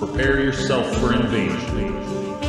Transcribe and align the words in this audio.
Prepare 0.00 0.40
yourself 0.40 0.96
for 0.96 1.12
invasion. 1.12 1.92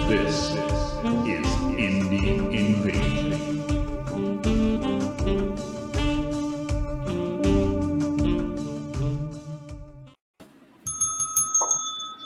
This 0.08 0.52
is 0.52 0.72
Indie 1.04 2.54
Invasion. 2.54 3.68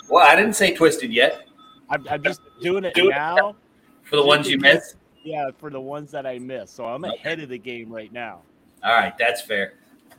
Well, 0.07 0.27
I 0.27 0.35
didn't 0.35 0.53
say 0.53 0.75
twisted 0.75 1.11
yet. 1.11 1.47
I'm, 1.89 2.05
I'm 2.07 2.21
just 2.21 2.41
doing 2.61 2.83
it 2.83 2.93
Do 2.93 3.07
it 3.07 3.15
now. 3.15 3.55
For 4.03 4.17
the 4.17 4.23
ones 4.23 4.47
you 4.47 4.59
missed. 4.59 4.97
Yeah, 5.23 5.49
for 5.57 5.71
the 5.71 5.81
ones 5.81 6.11
that 6.11 6.27
I 6.27 6.37
missed. 6.37 6.75
So 6.75 6.85
I'm 6.85 7.03
ahead 7.03 7.39
of 7.39 7.49
the 7.49 7.57
game 7.57 7.91
right 7.91 8.13
now. 8.13 8.41
All 8.83 8.93
right, 8.93 9.17
that's 9.17 9.41
fair. 9.41 9.73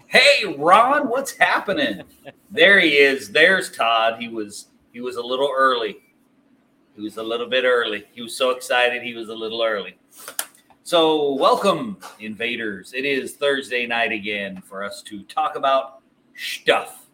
Hey, 0.08 0.52
Ron, 0.58 1.06
what's 1.08 1.30
happening? 1.30 2.02
there 2.50 2.80
he 2.80 2.96
is. 2.96 3.30
There's 3.30 3.70
Todd. 3.70 4.20
He 4.20 4.26
was 4.26 4.66
he 4.96 5.02
was 5.02 5.16
a 5.16 5.22
little 5.22 5.52
early. 5.54 5.98
He 6.94 7.02
was 7.02 7.18
a 7.18 7.22
little 7.22 7.46
bit 7.46 7.64
early. 7.64 8.06
He 8.12 8.22
was 8.22 8.34
so 8.34 8.48
excited 8.48 9.02
he 9.02 9.12
was 9.12 9.28
a 9.28 9.34
little 9.34 9.62
early. 9.62 9.98
So, 10.84 11.34
welcome, 11.34 11.98
invaders. 12.18 12.94
It 12.94 13.04
is 13.04 13.34
Thursday 13.34 13.86
night 13.86 14.10
again 14.10 14.62
for 14.62 14.82
us 14.82 15.02
to 15.02 15.22
talk 15.24 15.54
about 15.54 16.00
stuff. 16.34 17.08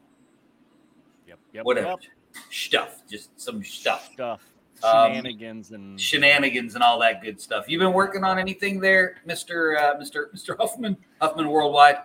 Yep. 1.27 1.41
Yep. 1.55 1.65
Whatever. 1.65 1.89
Yep. 1.89 1.99
Stuff. 2.53 3.03
Just 3.11 3.41
some 3.41 3.65
stuff. 3.65 4.11
Stuff. 4.13 4.49
Um, 4.85 5.15
Shenanigans 5.15 5.73
and 5.73 6.01
Shenanigans 6.01 6.77
and 6.77 6.85
all 6.85 7.01
that 7.01 7.21
good 7.21 7.41
stuff. 7.41 7.65
You've 7.67 7.81
been 7.81 7.93
working 7.93 8.23
on 8.23 8.39
anything 8.39 8.79
there, 8.79 9.17
Mr. 9.27 9.77
Uh, 9.77 9.97
Mr. 9.97 10.33
Mr. 10.33 10.57
Huffman? 10.57 10.97
Huffman 11.21 11.49
Worldwide? 11.49 11.97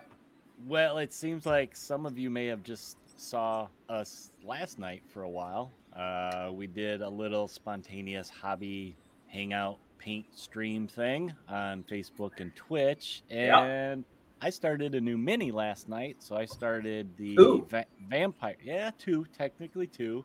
Well, 0.66 0.98
it 0.98 1.14
seems 1.14 1.46
like 1.46 1.76
some 1.76 2.04
of 2.04 2.18
you 2.18 2.30
may 2.30 2.46
have 2.46 2.64
just 2.64 2.96
saw 3.20 3.68
us 3.88 4.30
last 4.48 4.78
night 4.78 5.02
for 5.12 5.22
a 5.22 5.28
while. 5.28 5.70
Uh, 5.94 6.50
we 6.52 6.66
did 6.66 7.02
a 7.02 7.08
little 7.08 7.46
spontaneous 7.46 8.30
hobby 8.30 8.96
hangout 9.26 9.78
paint 9.98 10.26
stream 10.34 10.88
thing 10.88 11.32
on 11.48 11.82
Facebook 11.84 12.40
and 12.40 12.54
Twitch, 12.56 13.22
Yeah. 13.28 13.60
and 13.62 14.04
I 14.40 14.50
started 14.50 14.94
a 14.94 15.00
new 15.00 15.18
mini 15.18 15.50
last 15.52 15.88
night. 15.88 16.16
So 16.20 16.34
I 16.36 16.46
started 16.46 17.14
the 17.18 17.36
va- 17.68 17.86
vampire. 18.08 18.56
Yeah, 18.62 18.90
two 18.98 19.26
technically 19.36 19.86
two. 19.86 20.24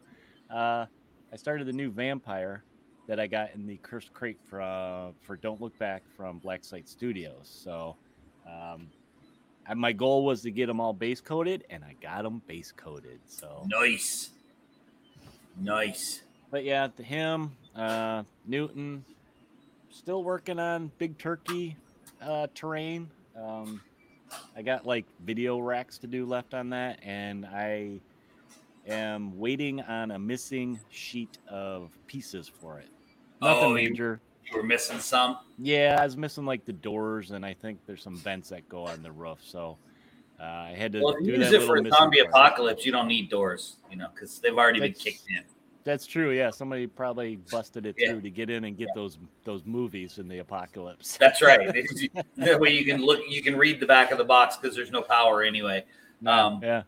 Uh, 0.50 0.86
I 1.32 1.36
started 1.36 1.68
the 1.68 1.74
new 1.74 1.92
vampire 1.92 2.64
that 3.08 3.20
I 3.20 3.28
got 3.28 3.54
in 3.56 3.66
the 3.68 3.78
cursed 3.78 4.14
crate 4.14 4.40
for 4.46 5.12
for 5.22 5.36
Don't 5.36 5.60
Look 5.60 5.78
Back 5.80 6.04
from 6.16 6.38
Black 6.40 6.64
Site 6.64 6.88
Studios. 6.88 7.50
So. 7.64 7.98
Um, 8.46 8.88
my 9.76 9.92
goal 9.94 10.26
was 10.26 10.42
to 10.44 10.52
get 10.52 10.68
them 10.68 10.80
all 10.80 10.94
base 10.94 11.22
coated, 11.22 11.64
and 11.70 11.84
I 11.84 11.96
got 12.02 12.24
them 12.24 12.42
base 12.48 12.72
coated. 12.76 13.20
So, 13.26 13.66
Nice. 13.68 14.32
Nice. 15.60 16.24
but 16.52 16.64
yeah, 16.64 16.88
to 16.88 17.04
him, 17.04 17.52
uh, 17.76 18.24
Newton, 18.46 19.06
still 19.92 20.24
working 20.24 20.60
on 20.60 20.92
big 20.98 21.18
turkey 21.18 21.76
uh, 22.22 22.48
terrain. 22.56 23.10
Um, 23.36 23.82
I 24.56 24.62
got 24.64 24.86
like 24.86 25.06
video 25.24 25.60
racks 25.60 25.98
to 26.00 26.08
do 26.08 26.26
left 26.26 26.54
on 26.54 26.70
that, 26.72 27.00
and 27.04 27.46
I 27.46 28.00
am 28.88 29.38
waiting 29.38 29.80
on 29.82 30.12
a 30.12 30.20
missing 30.20 30.80
sheet 30.90 31.38
of 31.48 31.92
pieces 32.08 32.48
for 32.62 32.80
it. 32.80 32.90
Nothing 33.42 33.64
Oh, 33.64 33.70
major. 33.74 34.20
You 34.50 34.58
were 34.58 34.64
missing 34.64 35.00
some. 35.00 35.38
Yeah, 35.58 35.98
I 36.00 36.04
was 36.06 36.18
missing 36.18 36.46
like 36.46 36.66
the 36.66 36.74
doors, 36.74 37.32
and 37.32 37.46
I 37.46 37.54
think 37.54 37.80
there's 37.86 38.04
some 38.04 38.18
vents 38.18 38.50
that 38.50 38.68
go 38.70 38.86
on 38.86 39.02
the 39.02 39.12
roof. 39.12 39.40
So 39.44 39.78
uh, 40.40 40.44
I 40.44 40.76
had 40.78 40.92
to 40.94 41.02
Well, 41.02 41.16
if 41.16 41.24
do 41.26 41.32
use 41.32 41.52
it 41.52 41.64
for 41.64 41.78
a 41.78 41.90
zombie 41.90 42.18
part. 42.22 42.30
apocalypse, 42.30 42.86
you 42.86 42.92
don't 42.92 43.08
need 43.08 43.30
doors, 43.30 43.78
you 43.90 43.98
know, 43.98 44.08
because 44.14 44.40
they've 44.40 44.58
already 44.58 44.80
been 44.80 44.94
kicked 44.94 45.24
in. 45.30 45.44
That's 45.86 46.06
true. 46.06 46.32
Yeah, 46.32 46.50
somebody 46.50 46.88
probably 46.88 47.38
busted 47.52 47.86
it 47.86 47.96
Yeah. 47.98 48.12
through 48.12 48.22
to 48.22 48.30
get 48.30 48.50
in 48.50 48.64
and 48.64 48.78
get 48.78 48.88
those 48.96 49.18
those 49.44 49.66
movies 49.66 50.18
in 50.18 50.28
the 50.30 50.40
apocalypse. 50.40 51.18
That's 51.18 51.42
right. 51.42 51.74
that 52.38 52.60
way 52.60 52.72
you 52.72 52.86
can 52.86 53.02
look, 53.02 53.20
you 53.28 53.42
can 53.44 53.58
read 53.58 53.80
the 53.82 53.86
back 53.86 54.12
of 54.12 54.18
the 54.18 54.24
box 54.24 54.56
because 54.56 54.76
there's 54.76 54.92
no 54.92 55.02
power 55.02 55.44
anyway. 55.44 55.84
Um, 56.26 56.62
yeah, 56.64 56.84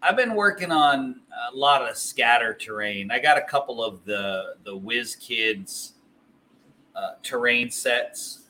I've 0.00 0.16
been 0.16 0.34
working 0.34 0.72
on 0.72 1.20
a 1.52 1.54
lot 1.54 1.82
of 1.82 1.94
scatter 1.96 2.54
terrain. 2.54 3.10
I 3.10 3.18
got 3.18 3.36
a 3.36 3.42
couple 3.42 3.84
of 3.84 4.02
the 4.06 4.54
the 4.64 4.72
WizKids 4.78 5.92
uh, 6.94 7.12
terrain 7.22 7.70
sets 7.70 8.42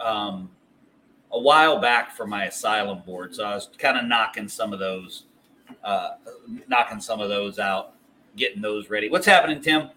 um, 0.00 0.50
a 1.32 1.38
while 1.38 1.80
back 1.80 2.12
for 2.12 2.26
my 2.26 2.44
asylum 2.44 3.00
board, 3.04 3.34
so 3.34 3.44
I 3.44 3.54
was 3.54 3.68
kind 3.78 3.98
of 3.98 4.04
knocking 4.04 4.48
some 4.48 4.72
of 4.72 4.78
those, 4.78 5.24
uh, 5.82 6.10
knocking 6.68 7.00
some 7.00 7.20
of 7.20 7.28
those 7.28 7.58
out, 7.58 7.94
getting 8.36 8.62
those 8.62 8.90
ready. 8.90 9.08
What's 9.08 9.26
happening, 9.26 9.60
Tim? 9.60 9.90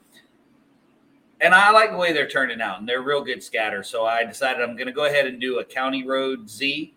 And 1.40 1.54
I 1.54 1.70
like 1.70 1.92
the 1.92 1.98
way 1.98 2.14
they're 2.14 2.28
turning 2.28 2.62
out, 2.62 2.80
and 2.80 2.90
they're 2.90 3.02
real 3.02 3.24
good 3.24 3.44
scatter. 3.44 3.84
So 3.84 4.06
I 4.06 4.24
decided 4.24 4.64
I'm 4.64 4.76
going 4.76 4.88
to 4.88 4.94
go 4.94 5.06
ahead 5.06 5.28
and 5.28 5.40
do 5.40 5.60
a 5.60 5.64
County 5.64 6.08
Road 6.08 6.50
Z 6.50 6.94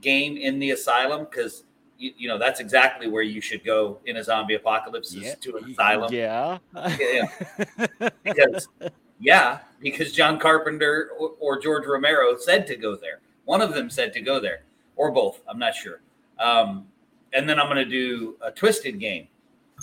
game 0.00 0.36
in 0.36 0.58
the 0.58 0.70
asylum 0.70 1.24
because 1.24 1.64
you, 1.98 2.12
you 2.16 2.28
know 2.28 2.38
that's 2.38 2.60
exactly 2.60 3.08
where 3.08 3.22
you 3.22 3.40
should 3.40 3.64
go 3.64 3.98
in 4.04 4.16
a 4.16 4.24
zombie 4.24 4.54
apocalypse 4.54 5.14
is 5.14 5.22
yeah, 5.22 5.34
to 5.36 5.56
an 5.56 5.64
asylum. 5.70 6.12
Yeah, 6.12 6.58
Yeah, 6.74 8.08
because 8.22 8.68
yeah, 9.22 9.60
because 9.80 10.12
John 10.12 10.38
Carpenter 10.38 11.10
or, 11.18 11.30
or 11.38 11.60
George 11.60 11.86
Romero 11.86 12.36
said 12.36 12.66
to 12.66 12.76
go 12.76 12.96
there. 12.96 13.20
One 13.44 13.60
of 13.60 13.72
them 13.72 13.88
said 13.88 14.12
to 14.14 14.20
go 14.20 14.40
there, 14.40 14.62
or 14.96 15.10
both. 15.12 15.40
I'm 15.48 15.58
not 15.58 15.74
sure. 15.74 16.00
Um, 16.38 16.86
and 17.32 17.48
then 17.48 17.58
I'm 17.58 17.66
going 17.66 17.76
to 17.76 17.84
do 17.84 18.36
a 18.42 18.50
twisted 18.50 18.98
game 18.98 19.28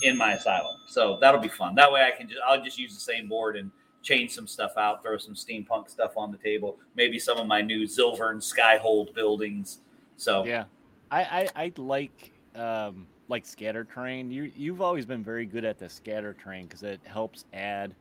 in 0.02 0.16
my 0.16 0.34
asylum, 0.34 0.76
so 0.86 1.18
that'll 1.20 1.40
be 1.40 1.48
fun. 1.48 1.74
That 1.74 1.90
way, 1.90 2.02
I 2.02 2.16
can 2.16 2.28
just 2.28 2.40
I'll 2.46 2.62
just 2.62 2.78
use 2.78 2.94
the 2.94 3.00
same 3.00 3.28
board 3.28 3.56
and 3.56 3.70
change 4.02 4.32
some 4.32 4.46
stuff 4.46 4.72
out, 4.76 5.02
throw 5.02 5.16
some 5.16 5.34
steampunk 5.34 5.90
stuff 5.90 6.12
on 6.16 6.30
the 6.30 6.38
table, 6.38 6.78
maybe 6.94 7.18
some 7.18 7.38
of 7.38 7.46
my 7.46 7.60
new 7.62 7.84
Zilvern 7.86 8.36
Skyhold 8.36 9.14
buildings. 9.14 9.78
So 10.16 10.44
yeah. 10.44 10.64
I 11.10 11.20
I, 11.20 11.48
I 11.56 11.72
like 11.76 12.32
um, 12.54 13.06
like 13.28 13.46
scatter 13.46 13.84
terrain. 13.84 14.30
You 14.30 14.50
you've 14.54 14.82
always 14.82 15.06
been 15.06 15.24
very 15.24 15.46
good 15.46 15.64
at 15.64 15.78
the 15.78 15.88
scatter 15.88 16.36
terrain 16.42 16.66
because 16.66 16.82
it 16.82 17.00
helps 17.04 17.46
add 17.52 17.94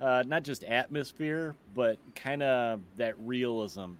uh, 0.00 0.22
not 0.26 0.42
just 0.42 0.64
atmosphere, 0.64 1.54
but 1.74 1.98
kind 2.14 2.42
of 2.42 2.80
that 2.96 3.14
realism 3.18 3.92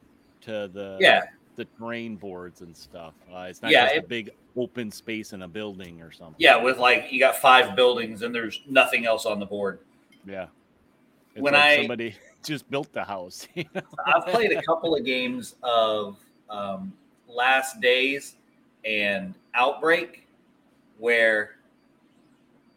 to 0.43 0.69
the 0.73 0.97
yeah, 1.01 1.25
the 1.57 1.65
terrain 1.79 2.17
boards 2.17 2.61
and 2.61 2.77
stuff. 2.77 3.15
Uh, 3.33 3.47
it's 3.49 3.63
not 3.63 3.71
Yeah, 3.71 3.85
just 3.87 3.97
it- 3.97 4.05
a 4.05 4.09
big 4.09 4.31
open 4.57 4.91
space 4.91 5.33
in 5.33 5.43
a 5.43 5.49
building 5.49 6.01
or 6.01 6.13
something. 6.13 6.37
yeah, 6.39 6.57
with 6.57 6.79
like 6.79 7.11
you 7.13 7.19
got 7.19 7.37
five 7.37 7.75
buildings 7.75 8.23
and 8.23 8.33
there's 8.35 8.61
nothing 8.69 9.05
else 9.07 9.27
on 9.27 9.41
the 9.41 9.47
board. 9.47 9.81
Yeah. 10.27 10.47
It's 11.35 11.43
When 11.43 11.55
like 11.55 11.63
I- 11.63 11.77
somebody 11.79 12.15
just 12.45 12.71
built 12.71 12.93
the 12.93 13.03
house. 13.05 13.49
you 13.55 13.65
know? 13.75 13.81
I've 14.07 14.27
played 14.27 14.53
a 14.53 14.63
couple 14.63 14.95
of 14.95 15.05
games 15.05 15.57
of 15.65 16.19
um, 16.51 16.93
Last 17.29 17.81
Days 17.81 18.37
and 18.85 19.35
Outbreak 19.55 20.27
where 20.99 21.54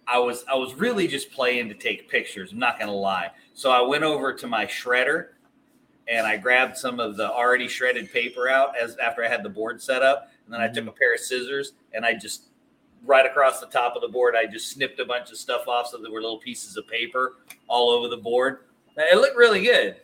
I 0.07 0.19
was 0.19 0.45
I 0.49 0.55
was 0.55 0.73
really 0.73 1.07
just 1.07 1.31
playing 1.31 1.69
to 1.69 1.75
take 1.75 2.09
pictures. 2.09 2.51
I'm 2.51 2.59
not 2.59 2.79
gonna 2.79 2.93
lie. 2.93 3.31
So 3.53 3.71
I 3.71 3.81
went 3.81 4.03
over 4.03 4.33
to 4.33 4.47
my 4.47 4.65
shredder 4.65 5.29
and 6.07 6.25
I 6.25 6.37
grabbed 6.37 6.77
some 6.77 6.99
of 6.99 7.17
the 7.17 7.29
already 7.31 7.67
shredded 7.67 8.11
paper 8.11 8.47
out 8.49 8.77
as 8.77 8.95
after 8.97 9.23
I 9.23 9.27
had 9.27 9.43
the 9.43 9.49
board 9.49 9.81
set 9.81 10.01
up, 10.03 10.31
and 10.45 10.53
then 10.53 10.61
I 10.61 10.69
took 10.69 10.87
a 10.87 10.91
pair 10.91 11.13
of 11.13 11.19
scissors 11.19 11.73
and 11.93 12.05
I 12.05 12.13
just 12.13 12.45
right 13.05 13.25
across 13.25 13.59
the 13.59 13.67
top 13.67 13.95
of 13.95 14.01
the 14.01 14.07
board, 14.07 14.35
I 14.35 14.45
just 14.45 14.69
snipped 14.69 14.99
a 14.99 15.05
bunch 15.05 15.31
of 15.31 15.37
stuff 15.37 15.67
off 15.67 15.87
so 15.87 15.97
there 15.97 16.11
were 16.11 16.21
little 16.21 16.39
pieces 16.39 16.77
of 16.77 16.87
paper 16.87 17.35
all 17.67 17.89
over 17.89 18.07
the 18.07 18.17
board. 18.17 18.59
It 18.97 19.17
looked 19.17 19.37
really 19.37 19.61
good. 19.63 19.97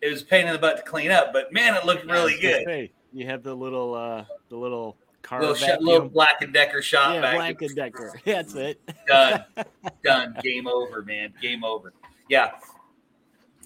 It 0.00 0.10
was 0.10 0.22
a 0.22 0.26
pain 0.26 0.46
in 0.46 0.52
the 0.52 0.58
butt 0.58 0.78
to 0.78 0.82
clean 0.82 1.10
up, 1.10 1.32
but 1.32 1.52
man, 1.52 1.74
it 1.74 1.84
looked 1.84 2.04
Yeah, 2.06 2.12
I 2.12 2.24
was 2.24 2.32
really 2.32 2.40
good. 2.42 2.64
say, 2.66 2.92
you 3.12 3.26
have 3.26 3.42
the 3.42 3.54
little 3.54 3.94
uh 3.94 4.24
the 4.48 4.56
little 4.56 4.96
car 5.24 5.40
Little, 5.40 5.56
sh- 5.56 5.80
little 5.80 6.08
Black 6.08 6.42
and 6.42 6.52
Decker 6.52 6.82
shot 6.82 7.14
yeah, 7.14 7.20
back. 7.20 7.34
Black 7.34 7.62
and 7.62 7.74
Decker. 7.74 8.20
That's 8.24 8.54
it. 8.54 8.80
done, 9.08 9.44
done. 10.04 10.36
Game 10.42 10.68
over, 10.68 11.02
man. 11.02 11.34
Game 11.42 11.64
over. 11.64 11.92
Yeah, 12.28 12.52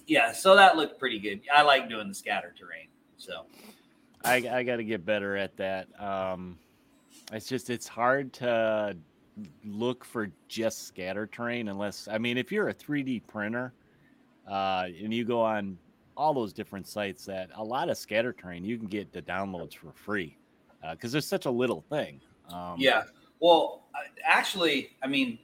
yeah. 0.07 0.31
So 0.31 0.55
that 0.55 0.75
looked 0.77 0.99
pretty 0.99 1.19
good. 1.19 1.41
I 1.53 1.61
like 1.61 1.89
doing 1.89 2.07
the 2.07 2.15
scatter 2.15 2.55
terrain. 2.57 2.87
So 3.17 3.45
I 4.23 4.35
I 4.51 4.63
got 4.63 4.77
to 4.77 4.83
get 4.83 5.05
better 5.05 5.35
at 5.35 5.55
that. 5.57 5.87
Um, 6.01 6.57
it's 7.31 7.47
just 7.47 7.69
it's 7.69 7.87
hard 7.87 8.33
to 8.33 8.97
look 9.63 10.03
for 10.03 10.31
just 10.47 10.87
scatter 10.87 11.27
terrain 11.27 11.69
unless 11.69 12.07
I 12.09 12.17
mean 12.17 12.37
if 12.37 12.51
you're 12.51 12.69
a 12.69 12.73
3D 12.73 13.21
printer 13.27 13.73
uh, 14.49 14.87
and 15.01 15.13
you 15.13 15.23
go 15.23 15.41
on 15.41 15.77
all 16.17 16.33
those 16.33 16.51
different 16.51 16.87
sites 16.87 17.25
that 17.25 17.49
a 17.55 17.63
lot 17.63 17.89
of 17.89 17.97
scatter 17.97 18.33
terrain 18.33 18.65
you 18.65 18.77
can 18.77 18.87
get 18.87 19.13
the 19.13 19.21
downloads 19.21 19.75
for 19.75 19.93
free 19.93 20.35
because 20.91 21.11
there's 21.11 21.27
such 21.27 21.45
a 21.45 21.51
little 21.51 21.81
thing. 21.89 22.21
Um, 22.53 22.75
yeah. 22.77 23.03
Well, 23.39 23.83
actually, 24.25 24.91
I 25.03 25.07
mean, 25.07 25.39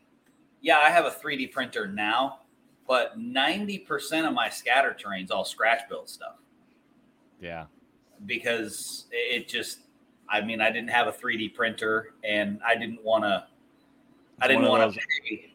yeah, 0.62 0.80
I 0.80 0.90
have 0.90 1.06
a 1.06 1.12
3D 1.12 1.52
printer 1.52 1.88
now, 1.88 2.40
but 2.88 3.18
90% 3.20 4.28
of 4.28 4.34
my 4.34 4.50
scatter 4.50 4.94
terrain's 4.94 5.32
all 5.32 5.46
scratch 5.46 5.88
built 5.90 6.10
stuff. 6.10 6.36
yeah, 7.42 7.66
because 8.26 9.06
it 9.12 9.48
just 9.48 9.80
I 10.30 10.42
mean 10.42 10.62
I 10.62 10.72
didn't 10.72 10.90
have 10.90 11.08
a 11.08 11.12
3D 11.12 11.54
printer 11.54 12.14
and 12.24 12.60
I 12.66 12.76
didn't 12.76 13.04
want 13.04 13.24
to 13.26 13.46
I 14.40 14.48
didn't 14.48 14.68
want 14.68 14.94
to 14.94 15.00
pay. 15.28 15.52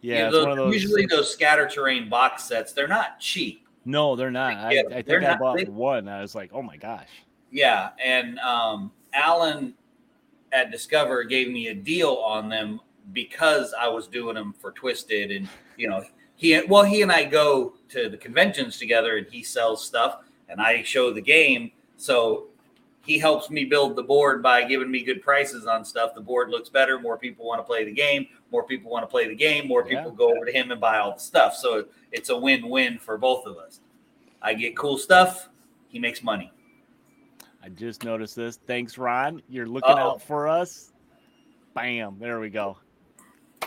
Yeah, 0.00 0.26
You 0.26 0.32
know, 0.32 0.50
of 0.50 0.56
those. 0.56 0.74
Usually 0.74 1.06
those 1.06 1.32
scatter 1.32 1.66
terrain 1.68 2.08
box 2.08 2.44
sets, 2.44 2.72
they're 2.72 2.88
not 2.88 3.20
cheap. 3.20 3.66
no, 3.84 4.16
they're 4.16 4.30
not. 4.30 4.54
I, 4.56 4.72
Yeah, 4.72 4.82
I 4.86 5.02
they're 5.02 5.20
think 5.20 5.24
I 5.24 5.28
not- 5.32 5.38
bought 5.40 5.56
they- 5.58 5.64
one. 5.64 6.08
I 6.08 6.20
was 6.20 6.34
like, 6.34 6.50
oh 6.52 6.62
my 6.62 6.76
gosh. 6.76 7.08
Yeah, 7.50 7.90
and 8.04 8.38
um, 8.40 8.90
Alan 9.12 9.74
at 10.52 10.70
Discover 10.70 11.24
gave 11.24 11.50
me 11.50 11.68
a 11.68 11.74
deal 11.74 12.14
on 12.24 12.48
them 12.48 12.80
because 13.12 13.74
I 13.78 13.88
was 13.88 14.06
doing 14.06 14.34
them 14.34 14.54
for 14.58 14.72
Twisted, 14.72 15.30
and 15.30 15.48
you 15.76 15.88
know 15.88 16.04
he 16.36 16.60
well 16.68 16.84
he 16.84 17.02
and 17.02 17.10
I 17.12 17.24
go 17.24 17.74
to 17.90 18.08
the 18.08 18.16
conventions 18.16 18.78
together, 18.78 19.16
and 19.16 19.26
he 19.30 19.42
sells 19.42 19.84
stuff, 19.84 20.18
and 20.48 20.60
I 20.60 20.82
show 20.82 21.12
the 21.12 21.20
game, 21.20 21.72
so 21.96 22.46
he 23.04 23.18
helps 23.18 23.50
me 23.50 23.64
build 23.64 23.96
the 23.96 24.02
board 24.02 24.42
by 24.42 24.62
giving 24.62 24.88
me 24.90 25.02
good 25.02 25.22
prices 25.22 25.66
on 25.66 25.84
stuff. 25.84 26.14
The 26.14 26.20
board 26.20 26.50
looks 26.50 26.68
better, 26.68 27.00
more 27.00 27.18
people 27.18 27.44
want 27.46 27.58
to 27.58 27.64
play 27.64 27.84
the 27.84 27.92
game, 27.92 28.28
more 28.52 28.62
people 28.62 28.92
want 28.92 29.02
to 29.02 29.08
play 29.08 29.26
the 29.26 29.34
game, 29.34 29.66
more 29.66 29.82
people 29.84 30.10
Yeah. 30.12 30.16
go 30.16 30.32
over 30.32 30.44
to 30.44 30.52
him 30.52 30.70
and 30.70 30.80
buy 30.80 30.98
all 30.98 31.14
the 31.14 31.18
stuff. 31.20 31.56
So 31.56 31.86
it's 32.12 32.28
a 32.30 32.36
win-win 32.36 32.98
for 32.98 33.18
both 33.18 33.44
of 33.46 33.56
us. 33.56 33.80
I 34.40 34.54
get 34.54 34.76
cool 34.76 34.98
stuff, 34.98 35.48
he 35.88 35.98
makes 35.98 36.22
money. 36.22 36.52
I 37.62 37.68
just 37.68 38.04
noticed 38.04 38.34
this. 38.36 38.58
Thanks, 38.66 38.98
Ron. 38.98 39.42
You're 39.48 39.66
looking 39.66 39.90
Uh-oh. 39.90 40.12
out 40.12 40.22
for 40.22 40.48
us. 40.48 40.92
Bam. 41.74 42.16
There 42.18 42.40
we 42.40 42.50
go. 42.50 42.76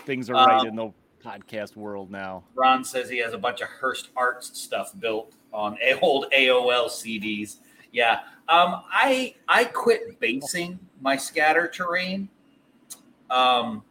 Things 0.04 0.28
are 0.30 0.34
right 0.34 0.60
Um, 0.60 0.66
in 0.68 0.76
the 0.76 0.92
podcast 1.24 1.76
world 1.76 2.10
now. 2.10 2.44
Ron 2.54 2.84
says 2.84 3.08
he 3.08 3.18
has 3.18 3.32
a 3.32 3.38
bunch 3.38 3.60
of 3.62 3.68
Hirst 3.68 4.10
Arts 4.16 4.58
stuff 4.60 4.92
built 5.00 5.32
on 5.52 5.78
a- 5.82 5.98
old 6.00 6.26
AOL 6.32 6.88
CDs. 6.88 7.56
Yeah, 7.92 8.20
um, 8.48 8.82
I 8.92 9.34
I 9.48 9.64
quit 9.64 10.20
basing 10.20 10.78
my 11.00 11.16
scatter 11.16 11.66
terrain, 11.66 12.28
um, 13.30 13.82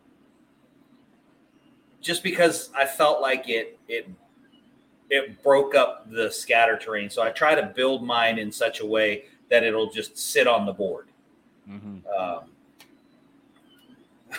just 2.02 2.22
because 2.24 2.70
I 2.76 2.86
felt 2.86 3.22
like 3.22 3.50
it 3.50 3.80
it 3.88 4.08
it 5.10 5.42
broke 5.44 5.74
up 5.76 6.10
the 6.10 6.30
scatter 6.32 6.78
terrain. 6.78 7.10
So 7.10 7.22
I 7.24 7.32
try 7.32 7.56
to 7.56 7.64
build 7.76 8.04
mine 8.04 8.38
in 8.38 8.52
such 8.52 8.80
a 8.80 8.86
way 8.86 9.26
that 9.50 9.64
it'll 9.64 9.92
just 9.92 10.18
sit 10.18 10.48
on 10.48 10.66
the 10.66 10.74
board. 10.74 11.08
hmm 11.66 11.98
Um, 12.18 12.40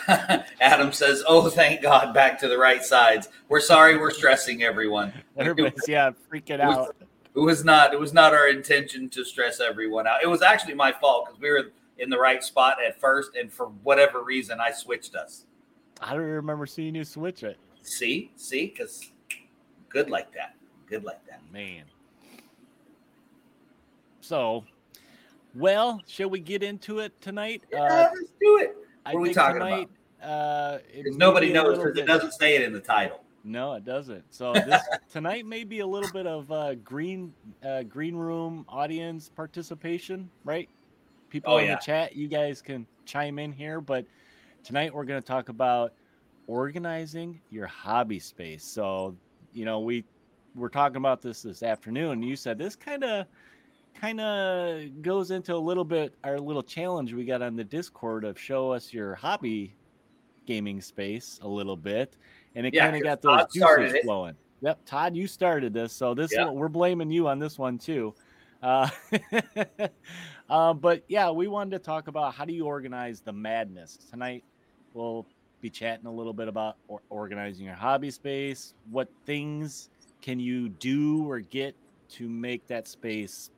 Adam 0.61 0.91
says, 0.91 1.23
"Oh, 1.27 1.49
thank 1.49 1.81
God, 1.81 2.13
back 2.13 2.39
to 2.39 2.47
the 2.47 2.57
right 2.57 2.83
sides. 2.83 3.29
We're 3.49 3.59
sorry, 3.59 3.97
we're 3.97 4.11
stressing 4.11 4.63
everyone. 4.63 5.11
Everybody's 5.37 5.87
yeah 5.87 6.11
freaking 6.31 6.59
out. 6.59 6.95
It 7.35 7.39
was 7.39 7.63
not. 7.63 7.93
It 7.93 7.99
was 7.99 8.13
not 8.13 8.33
our 8.33 8.47
intention 8.47 9.09
to 9.09 9.23
stress 9.23 9.59
everyone 9.59 10.07
out. 10.07 10.23
It 10.23 10.27
was 10.27 10.41
actually 10.41 10.73
my 10.75 10.91
fault 10.91 11.25
because 11.25 11.41
we 11.41 11.49
were 11.49 11.71
in 11.97 12.09
the 12.09 12.17
right 12.17 12.43
spot 12.43 12.77
at 12.85 12.99
first, 12.99 13.35
and 13.35 13.51
for 13.51 13.67
whatever 13.83 14.23
reason, 14.23 14.59
I 14.59 14.71
switched 14.71 15.15
us. 15.15 15.45
I 16.01 16.13
don't 16.13 16.21
remember 16.21 16.65
seeing 16.65 16.95
you 16.95 17.03
switch 17.03 17.43
it. 17.43 17.57
See, 17.81 18.31
see, 18.35 18.67
because 18.67 19.11
good 19.89 20.09
like 20.09 20.31
that. 20.33 20.55
Good 20.87 21.03
like 21.03 21.25
that. 21.27 21.41
Man. 21.51 21.83
So, 24.21 24.63
well, 25.55 26.01
shall 26.07 26.29
we 26.29 26.39
get 26.39 26.63
into 26.63 26.99
it 26.99 27.19
tonight? 27.21 27.63
Yeah, 27.71 27.83
Uh, 27.83 28.09
let's 28.13 28.31
do 28.39 28.57
it. 28.59 28.75
I 29.05 29.13
What 29.13 29.19
are 29.19 29.21
we 29.21 29.33
talking 29.33 29.59
tonight, 29.61 29.89
Uh, 30.21 30.79
it 30.91 31.03
Because 31.03 31.17
may 31.17 31.25
nobody 31.25 31.53
knows 31.53 31.77
little 31.77 31.85
because 31.85 31.97
it 31.99 32.05
doesn't 32.07 32.33
say 32.33 32.55
it 32.55 32.63
in 32.63 32.73
the 32.73 32.79
title. 32.79 33.23
No, 33.43 33.73
it 33.73 33.85
doesn't. 33.85 34.23
So 34.33 34.53
this 34.65 34.81
tonight 35.09 35.45
may 35.45 35.63
be 35.63 35.79
a 35.79 35.87
little 35.87 36.09
bit 36.09 36.27
of 36.27 36.51
uh, 36.51 36.75
green 36.75 37.33
uh, 37.63 37.83
green 37.83 38.15
room 38.15 38.65
audience 38.67 39.29
participation, 39.29 40.29
right? 40.43 40.67
People 41.29 41.53
Oh, 41.53 41.57
in 41.57 41.65
yeah. 41.67 41.75
the 41.75 41.81
chat, 41.81 42.15
you 42.15 42.27
guys 42.27 42.61
can 42.61 42.85
chime 43.05 43.39
in 43.39 43.51
here. 43.51 43.79
But 43.79 44.05
tonight 44.63 44.93
we're 44.93 45.05
going 45.05 45.21
to 45.21 45.27
talk 45.27 45.49
about 45.49 45.93
organizing 46.47 47.39
your 47.51 47.67
hobby 47.67 48.19
space. 48.19 48.63
So 48.63 49.15
you 49.53 49.65
know 49.65 49.79
we 49.79 50.03
we're 50.55 50.69
talking 50.69 50.97
about 50.97 51.21
this 51.21 51.43
this 51.43 51.63
afternoon. 51.63 52.23
You 52.23 52.35
said 52.35 52.57
this 52.57 52.75
kind 52.75 53.03
of 53.03 53.27
kind 53.99 54.19
of 54.21 55.01
goes 55.01 55.31
into 55.31 55.55
a 55.55 55.57
little 55.57 55.83
bit 55.85 56.13
our 56.23 56.39
little 56.39 56.63
challenge 56.63 57.13
we 57.13 57.25
got 57.25 57.41
on 57.41 57.55
the 57.55 57.63
Discord 57.63 58.23
of 58.23 58.39
show 58.39 58.71
us 58.71 58.93
your 58.93 59.15
hobby 59.15 59.75
gaming 60.45 60.81
space 60.81 61.39
a 61.41 61.47
little 61.47 61.75
bit, 61.75 62.15
and 62.55 62.65
it 62.65 62.73
Yeah, 62.73 62.85
kind 62.85 62.95
of 62.95 63.03
got 63.03 63.21
those 63.21 63.39
Todd 63.39 63.79
juices 63.79 64.01
flowing. 64.03 64.35
Yep, 64.61 64.79
Todd, 64.85 65.15
you 65.15 65.27
started 65.27 65.73
this, 65.73 65.93
so 65.93 66.13
this 66.13 66.31
Yeah. 66.33 66.49
we're 66.49 66.69
blaming 66.69 67.11
you 67.11 67.27
on 67.27 67.39
this 67.39 67.59
one 67.59 67.77
too. 67.77 68.13
Uh, 68.61 68.89
uh, 70.49 70.73
but 70.73 71.03
yeah, 71.07 71.29
we 71.29 71.47
wanted 71.47 71.71
to 71.71 71.79
talk 71.79 72.07
about 72.07 72.33
how 72.33 72.45
do 72.45 72.53
you 72.53 72.65
organize 72.65 73.21
the 73.21 73.33
madness 73.33 73.97
tonight. 74.09 74.43
We'll 74.93 75.25
be 75.61 75.69
chatting 75.69 76.05
a 76.07 76.11
little 76.11 76.33
bit 76.33 76.47
about 76.47 76.77
or- 76.87 77.01
organizing 77.09 77.65
your 77.65 77.75
hobby 77.75 78.09
space. 78.11 78.73
What 78.89 79.09
things 79.25 79.89
can 80.21 80.39
you 80.39 80.69
do 80.69 81.29
or 81.29 81.39
get 81.39 81.75
to 82.09 82.29
make 82.29 82.65
that 82.67 82.87
space 82.87 83.51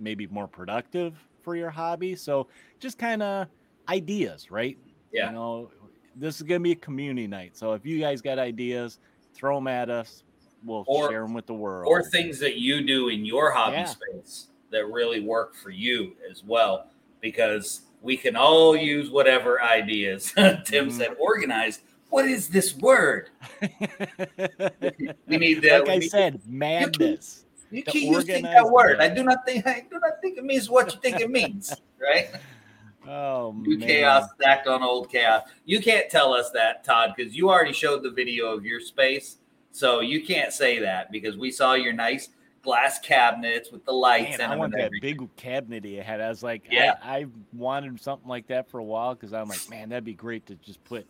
maybe 0.00 0.26
more 0.28 0.46
productive 0.48 1.14
for 1.42 1.56
your 1.56 1.70
hobby? 1.70 2.14
So 2.16 2.48
just 2.80 2.98
kind 2.98 3.22
of 3.22 3.48
ideas, 3.88 4.50
right? 4.50 4.78
Yeah. 5.12 5.26
You 5.28 5.32
know, 5.32 5.70
this 6.16 6.36
is 6.36 6.42
gonna 6.42 6.60
be 6.60 6.72
a 6.72 6.76
community 6.76 7.26
night, 7.26 7.56
so 7.56 7.72
if 7.72 7.84
you 7.84 7.98
guys 8.00 8.20
got 8.22 8.38
ideas, 8.38 8.98
throw 9.34 9.56
them 9.56 9.66
at 9.68 9.90
us. 9.90 10.22
We'll 10.64 10.84
Or- 10.86 11.10
share 11.10 11.22
them 11.22 11.34
with 11.34 11.46
the 11.46 11.54
world. 11.54 11.86
or 11.88 12.02
things 12.02 12.38
that 12.38 12.56
you 12.56 12.82
do 12.86 13.08
in 13.08 13.24
your 13.24 13.50
hobby 13.50 13.76
Yeah. 13.76 13.84
space 13.84 14.46
that 14.70 14.86
really 14.86 15.20
work 15.20 15.54
for 15.54 15.70
you 15.70 16.16
as 16.30 16.42
well 16.42 16.88
because 17.20 17.82
we 18.00 18.16
can 18.16 18.34
all 18.36 18.74
use 18.76 19.10
whatever 19.10 19.60
ideas 19.62 20.32
tim 20.64 20.88
Mhm. 20.88 20.92
said 20.92 21.16
organized 21.20 21.82
what 22.10 22.24
is 22.26 22.48
this 22.48 22.74
word 22.76 23.28
we 25.26 25.36
need 25.36 25.62
that 25.62 25.86
like 25.86 26.02
I 26.02 26.06
said, 26.06 26.40
madness. 26.46 27.43
You 27.70 27.82
keep 27.82 28.10
using 28.10 28.42
that 28.42 28.68
word 28.68 29.00
i 29.00 29.08
do 29.08 29.22
not 29.22 29.44
think 29.46 29.66
i 29.66 29.84
do 29.90 29.98
not 30.00 30.12
think 30.20 30.38
it 30.38 30.44
means 30.44 30.68
what 30.70 30.92
you 30.94 31.00
think 31.00 31.20
it 31.20 31.30
means 31.30 31.74
right 32.00 32.28
Oh 33.06 33.54
new 33.58 33.76
man. 33.78 33.86
chaos 33.88 34.28
stacked 34.40 34.66
on 34.66 34.82
old 34.82 35.10
chaos 35.10 35.42
you 35.66 35.80
can't 35.80 36.08
tell 36.10 36.32
us 36.32 36.50
that 36.52 36.84
todd 36.84 37.12
because 37.14 37.36
you 37.36 37.50
already 37.50 37.74
showed 37.74 38.02
the 38.02 38.10
video 38.10 38.46
of 38.46 38.64
your 38.64 38.80
space 38.80 39.36
so 39.72 40.00
you 40.00 40.24
can't 40.24 40.52
say 40.54 40.78
that 40.78 41.10
because 41.12 41.36
we 41.36 41.50
saw 41.50 41.74
your 41.74 41.92
nice 41.92 42.30
glass 42.62 42.98
cabinets 43.00 43.70
with 43.70 43.84
the 43.84 43.92
lights 43.92 44.38
Man, 44.38 44.50
I 44.52 44.56
want 44.56 44.72
that 44.72 44.84
everything. 44.86 45.18
big 45.18 45.36
cabinet 45.36 45.84
he 45.84 45.96
had. 45.96 46.22
I 46.22 46.30
was 46.30 46.42
like, 46.42 46.62
Yeah. 46.70 46.94
I, 47.02 47.16
I 47.18 47.26
wanted 47.52 48.00
something 48.00 48.26
like 48.26 48.46
that 48.46 48.70
for 48.70 48.78
a 48.78 48.84
while 48.84 49.14
because 49.14 49.34
I'm 49.34 49.48
like, 49.50 49.68
man, 49.68 49.90
that'd 49.90 50.02
be 50.02 50.14
great 50.14 50.46
to 50.46 50.54
just 50.54 50.82
put 50.84 51.06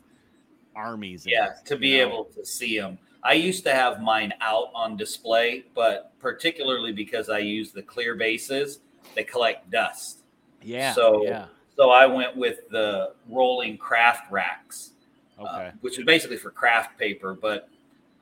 armies. 0.76 1.24
Yeah, 1.26 1.50
it, 1.50 1.66
to 1.66 1.76
be 1.76 1.98
know? 1.98 2.06
able 2.08 2.24
to 2.36 2.44
see 2.44 2.78
them. 2.78 2.98
I 3.22 3.32
used 3.34 3.64
to 3.64 3.72
have 3.74 4.00
mine 4.02 4.34
out 4.40 4.68
on 4.74 4.96
display, 4.96 5.64
but 5.74 6.12
particularly 6.18 6.92
because 6.92 7.30
I 7.30 7.38
use 7.38 7.72
the 7.72 7.82
clear 7.82 8.14
bases, 8.16 8.80
they 9.14 9.24
collect 9.24 9.70
dust. 9.70 10.18
Yeah. 10.62 10.92
so- 10.92 11.24
yeah. 11.24 11.46
So 11.76 11.90
I 11.90 12.06
went 12.06 12.36
with 12.36 12.68
the 12.70 13.14
rolling 13.28 13.76
craft 13.78 14.30
racks, 14.30 14.92
uh, 15.40 15.42
Okay. 15.42 15.72
which 15.80 15.98
is 15.98 16.04
basically 16.04 16.36
for 16.36 16.52
craft 16.52 16.96
paper, 16.96 17.34
but 17.34 17.68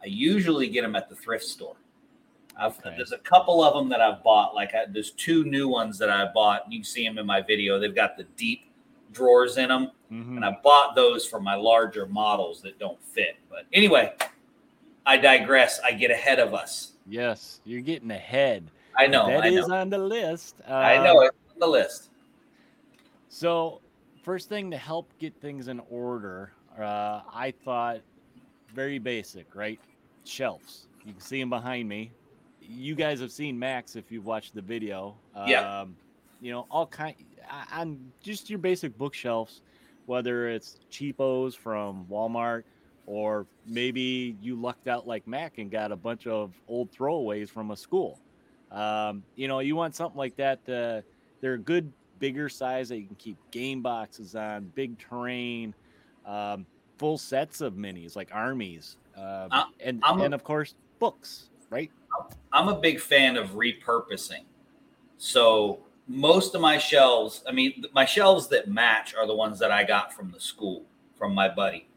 I 0.03 0.07
usually 0.07 0.69
get 0.69 0.81
them 0.83 0.97
at 0.97 1.11
the 1.11 1.15
thrift 1.15 1.45
store. 1.45 1.77
I've, 2.59 2.79
Okay. 2.79 2.95
There's 2.97 3.13
a 3.13 3.19
couple 3.19 3.63
of 3.63 3.75
them 3.75 3.91
that 3.91 4.01
I've 4.01 4.23
bought. 4.23 4.55
Like 4.55 4.75
I, 4.75 4.87
there's 4.89 5.11
two 5.11 5.45
new 5.45 5.69
ones 5.69 5.99
that 5.99 6.09
I 6.09 6.31
bought. 6.33 6.65
and 6.65 6.73
You 6.73 6.79
can 6.81 6.85
see 6.87 7.05
them 7.05 7.19
in 7.19 7.27
my 7.27 7.43
video. 7.43 7.79
They've 7.79 7.95
got 7.95 8.17
the 8.17 8.25
deep 8.37 8.65
drawers 9.13 9.57
in 9.59 9.69
them. 9.69 9.91
Mhm. 10.11 10.37
and 10.37 10.45
I 10.45 10.51
bought 10.63 10.95
those 10.95 11.25
for 11.27 11.41
my 11.41 11.55
larger 11.55 12.05
models 12.07 12.61
that 12.63 12.79
don't 12.79 13.03
fit. 13.03 13.37
But 13.49 13.65
anyway, 13.73 14.13
I 15.07 15.17
digress. 15.17 15.81
I 15.81 15.93
get 15.93 16.11
ahead 16.11 16.39
of 16.39 16.53
us. 16.53 16.93
Yes, 17.07 17.63
you're 17.65 17.81
getting 17.81 18.11
ahead. 18.11 18.71
I 18.95 19.07
know. 19.07 19.27
That 19.29 19.45
I 19.45 19.47
is 19.49 19.67
know. 19.69 19.77
on 19.77 19.89
the 19.89 19.97
list. 19.97 20.57
I 20.69 20.97
Um, 20.97 21.05
know 21.05 21.21
it's 21.23 21.37
on 21.55 21.59
the 21.61 21.67
list. 21.67 22.11
So, 23.29 23.81
first 24.23 24.49
thing 24.51 24.71
to 24.71 24.77
help 24.77 25.11
get 25.19 25.35
things 25.41 25.69
in 25.69 25.81
order, 25.91 26.53
uh, 26.79 27.23
I 27.33 27.55
thought 27.65 28.01
very 28.75 28.99
basic, 28.99 29.55
right? 29.55 29.81
Shelves. 30.25 30.89
You 31.07 31.13
can 31.13 31.23
see 31.23 31.41
them 31.41 31.49
behind 31.51 31.89
me. 31.89 32.11
You 32.61 32.95
guys 32.95 33.19
have 33.21 33.33
seen 33.33 33.59
Max 33.59 33.97
if 33.97 34.13
you've 34.13 34.27
watched 34.27 34.55
the 34.55 34.63
video. 34.63 35.17
Yeah. 35.47 35.81
Um, 35.81 35.97
you 36.43 36.53
know, 36.53 36.67
all 36.71 36.87
kind 36.87 37.15
on 37.73 37.99
just 38.23 38.49
your 38.51 38.59
basic 38.59 38.97
bookshelves, 38.97 39.61
whether 40.07 40.49
it's 40.49 40.79
cheapos 40.91 41.55
from 41.57 42.07
Walmart 42.11 42.65
or 43.07 43.47
maybe 43.67 44.37
you 44.41 44.55
lucked 44.55 44.87
out 44.89 45.07
like 45.07 45.27
Mac 45.27 45.59
and 45.59 45.71
got 45.71 45.91
a 45.93 45.97
bunch 45.97 46.27
of 46.27 46.53
old 46.69 46.91
throwaways 46.93 47.49
from 47.49 47.73
a 47.73 47.77
school. 47.77 48.19
Um, 48.71 49.23
you 49.35 49.49
know, 49.49 49.59
you 49.59 49.75
want 49.77 49.95
something 49.97 50.17
like 50.17 50.37
that. 50.37 50.59
Uh, 50.69 51.03
they're 51.41 51.55
a 51.55 51.59
good 51.59 51.93
bigger 52.21 52.49
size 52.49 52.89
that 52.89 52.99
you 52.99 53.07
can 53.07 53.17
keep 53.17 53.37
game 53.51 53.83
boxes 53.83 54.35
on, 54.37 54.71
big 54.77 54.97
terrain, 54.99 55.75
um, 56.25 56.65
full 56.99 57.19
sets 57.19 57.61
of 57.61 57.75
minis 57.75 58.15
like 58.15 58.29
armies, 58.33 58.97
I- 59.51 59.67
and 59.81 60.01
I'm 60.05 60.21
a- 60.21 60.25
and 60.27 60.35
of 60.35 60.45
course 60.45 60.75
books, 61.01 61.51
right? 61.69 61.91
I'm 62.53 62.69
a 62.69 62.79
big 62.79 63.01
fan 63.01 63.37
of 63.37 63.51
repurposing. 63.51 64.45
So 65.19 65.81
most 66.13 66.55
of 66.55 66.61
my 66.61 66.77
shelves, 66.77 67.43
I 67.49 67.53
mean, 67.53 67.85
my 67.95 68.05
shelves 68.05 68.47
that 68.49 68.69
match 68.69 69.15
are 69.15 69.27
the 69.27 69.35
ones 69.35 69.59
that 69.59 69.71
I 69.71 69.83
got 69.83 70.13
from 70.13 70.31
the 70.31 70.39
school 70.41 70.85
from 71.17 71.35
my 71.35 71.49
buddy. 71.49 71.89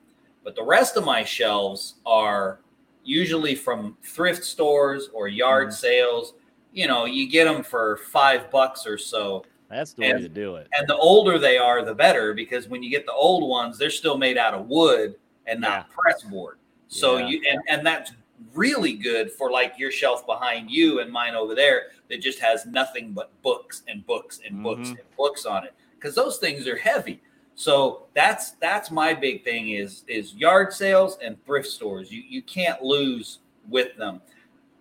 But 0.43 0.55
the 0.55 0.63
rest 0.63 0.95
of 0.95 1.03
my 1.03 1.23
shelves 1.23 1.95
are 2.05 2.61
usually 3.03 3.55
from 3.55 3.97
thrift 4.03 4.43
stores 4.45 5.09
or 5.13 5.27
yard 5.27 5.69
Mhm. 5.69 5.73
sales. 5.73 6.33
You 6.71 6.87
know, 6.87 7.05
you 7.05 7.29
get 7.29 7.45
them 7.45 7.61
for 7.61 7.97
five 7.97 8.49
bucks 8.51 8.87
or 8.87 8.97
so. 8.97 9.43
That's 9.69 9.93
the 9.93 10.03
way 10.03 10.09
And- 10.11 10.21
to 10.21 10.29
do 10.29 10.55
it. 10.55 10.67
And 10.73 10.87
the 10.87 10.95
older 10.95 11.37
they 11.37 11.57
are, 11.57 11.83
the 11.83 11.93
better 11.93 12.33
because 12.33 12.67
when 12.69 12.81
you 12.83 12.89
get 12.89 13.05
the 13.05 13.11
old 13.13 13.47
ones, 13.47 13.77
they're 13.77 13.89
still 13.89 14.17
made 14.17 14.37
out 14.37 14.53
of 14.53 14.67
wood 14.67 15.15
and 15.45 15.59
not 15.59 15.89
press 15.89 16.23
board. 16.23 16.57
So 16.87 17.17
Yeah. 17.17 17.27
you 17.27 17.41
and, 17.49 17.61
and 17.67 17.85
that's 17.85 18.11
really 18.53 18.93
good 18.93 19.31
for 19.31 19.51
like 19.51 19.73
your 19.77 19.91
shelf 19.91 20.25
behind 20.25 20.69
you 20.69 20.99
and 20.99 21.11
mine 21.11 21.35
over 21.35 21.55
there 21.55 21.83
that 22.09 22.21
just 22.21 22.39
has 22.39 22.65
nothing 22.65 23.11
but 23.11 23.29
books 23.41 23.83
and 23.87 24.05
books 24.05 24.39
and 24.45 24.61
books 24.61 24.89
Mhm. 24.89 24.99
and 24.99 25.15
books 25.17 25.45
on 25.45 25.63
it 25.63 25.73
because 25.95 26.15
those 26.15 26.37
things 26.37 26.67
are 26.67 26.77
heavy. 26.77 27.21
So 27.55 28.07
that's 28.13 28.51
that's 28.51 28.91
my 28.91 29.13
big 29.13 29.43
thing 29.43 29.69
is 29.69 30.03
is 30.07 30.33
yard 30.33 30.73
sales 30.73 31.17
and 31.21 31.43
thrift 31.45 31.67
stores. 31.67 32.11
You 32.11 32.21
you 32.27 32.41
can't 32.41 32.81
lose 32.81 33.39
with 33.69 33.95
them. 33.95 34.21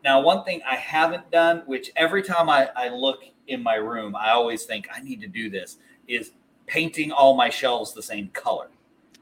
Now, 0.03 0.21
one 0.21 0.45
thing 0.45 0.61
I 0.69 0.77
haven't 0.77 1.31
done, 1.31 1.63
which 1.65 1.91
every 1.97 2.23
time 2.23 2.51
I, 2.51 2.69
I 2.77 2.89
look 2.91 3.21
in 3.47 3.63
my 3.63 3.77
room, 3.77 4.15
I 4.15 4.31
always 4.33 4.65
think 4.65 4.87
I 4.95 5.01
need 5.01 5.21
to 5.23 5.27
do 5.29 5.49
this, 5.49 5.79
is 6.09 6.33
painting 6.67 7.11
all 7.11 7.35
my 7.35 7.49
shelves 7.49 7.95
the 7.95 8.03
same 8.03 8.29
color 8.29 8.69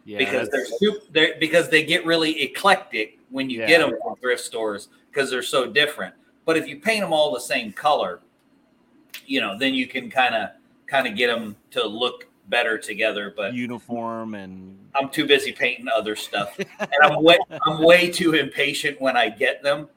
Yeah, 0.04 0.18
because 0.18 0.48
they're, 0.48 0.64
soup, 0.66 1.04
they're 1.12 1.36
because 1.38 1.68
they 1.68 1.84
get 1.84 2.04
really 2.04 2.42
eclectic 2.42 3.18
when 3.32 3.50
you 3.50 3.58
get 3.58 3.70
Yeah. 3.70 3.78
them 3.78 3.96
from 4.02 4.16
thrift 4.16 4.42
stores 4.42 4.88
because 5.10 5.30
they're 5.30 5.42
so 5.42 5.66
different. 5.66 6.14
But 6.44 6.56
if 6.56 6.68
you 6.68 6.78
paint 6.78 7.00
them 7.00 7.12
all 7.12 7.32
the 7.32 7.40
same 7.40 7.72
color, 7.72 8.20
you 9.26 9.40
know, 9.40 9.58
then 9.58 9.74
you 9.74 9.86
can 9.86 10.10
kind 10.10 10.34
of 10.34 10.50
kind 10.86 11.06
of 11.06 11.16
get 11.16 11.28
them 11.28 11.56
to 11.70 11.86
look 11.86 12.26
better 12.48 12.76
together. 12.78 13.32
But 13.34 13.54
uniform 13.54 14.34
and 14.34 14.78
I'm 14.94 15.08
too 15.08 15.26
busy 15.26 15.52
painting 15.52 15.88
other 15.88 16.14
stuff, 16.16 16.58
and 16.78 16.90
I'm 17.02 17.22
way 17.22 17.38
I'm 17.66 17.82
way 17.82 18.10
too 18.10 18.34
impatient 18.34 19.00
when 19.00 19.16
I 19.16 19.28
get 19.30 19.62
them 19.62 19.88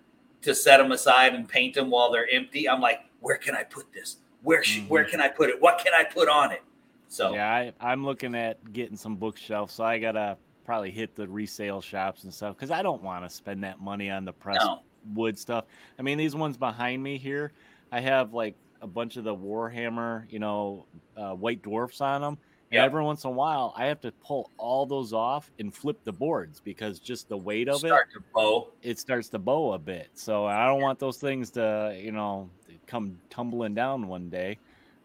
to 0.43 0.53
set 0.55 0.77
them 0.77 0.91
aside 0.91 1.33
and 1.33 1.47
paint 1.49 1.73
them 1.73 1.89
while 1.89 2.11
they're 2.11 2.29
empty. 2.31 2.69
I'm 2.69 2.79
like, 2.81 3.01
where 3.19 3.37
can 3.37 3.55
I 3.55 3.63
put 3.63 3.91
this? 3.91 4.17
Where 4.43 4.63
sh- 4.63 4.79
Mhm. 4.81 4.87
where 4.89 5.03
can 5.05 5.19
I 5.19 5.27
put 5.27 5.49
it? 5.49 5.59
What 5.59 5.79
can 5.83 5.93
I 5.93 6.03
put 6.03 6.29
on 6.29 6.51
it? 6.51 6.61
So 7.07 7.33
yeah, 7.33 7.51
I, 7.51 7.73
I'm 7.79 8.05
looking 8.05 8.35
at 8.35 8.71
getting 8.73 8.95
some 8.95 9.15
bookshelves, 9.15 9.73
so 9.73 9.83
I 9.83 9.97
gotta 9.97 10.37
probably 10.65 10.91
hit 10.91 11.15
the 11.15 11.27
resale 11.27 11.81
shops 11.81 12.24
and 12.24 12.34
stuff 12.34 12.55
because 12.55 12.72
I 12.72 12.81
don't 12.81 13.01
want 13.03 13.24
to 13.24 13.29
spend 13.29 13.63
that 13.63 13.79
money 13.79 14.10
on 14.10 14.25
the 14.25 14.34
pressed 14.34 14.65
no, 14.65 14.81
wood 15.13 15.38
stuff. 15.38 15.65
I 15.98 16.01
mean, 16.01 16.17
these 16.17 16.36
ones 16.36 16.57
behind 16.57 17.01
me 17.01 17.17
here, 17.17 17.53
I 17.91 18.00
have 18.01 18.34
like 18.34 18.55
a 18.81 18.88
bunch 18.88 19.15
of 19.17 19.24
the 19.24 19.36
Warhammer, 19.36 20.29
you 20.31 20.39
know, 20.39 20.86
uh, 21.15 21.34
white 21.34 21.62
dwarfs 21.62 22.01
on 22.01 22.22
them. 22.22 22.38
And 22.72 22.79
Yep. 22.79 22.86
every 22.88 23.03
once 23.03 23.24
in 23.24 23.29
a 23.29 23.34
while, 23.34 23.74
I 23.77 23.86
have 23.86 24.01
to 24.01 24.12
pull 24.12 24.50
all 24.57 24.86
those 24.88 25.13
off 25.13 25.51
and 25.60 25.74
flip 25.74 26.03
the 26.03 26.12
boards 26.12 26.60
because 26.60 27.00
just 27.00 27.29
the 27.29 27.38
weight 27.38 27.69
of 27.69 27.84
it, 27.86 27.89
start 27.89 28.12
to 28.13 28.19
bow. 28.34 28.72
it 28.81 28.98
starts 29.00 29.29
to 29.29 29.39
bow 29.39 29.74
a 29.74 29.79
bit. 29.79 30.10
So 30.15 30.45
I 30.45 30.65
don't 30.65 30.81
want 30.81 30.98
those 31.00 31.17
things 31.17 31.51
to, 31.51 31.95
you 31.98 32.12
know, 32.12 32.50
come 32.88 33.19
tumbling 33.29 33.75
down 33.75 34.07
one 34.07 34.29
day. 34.29 34.57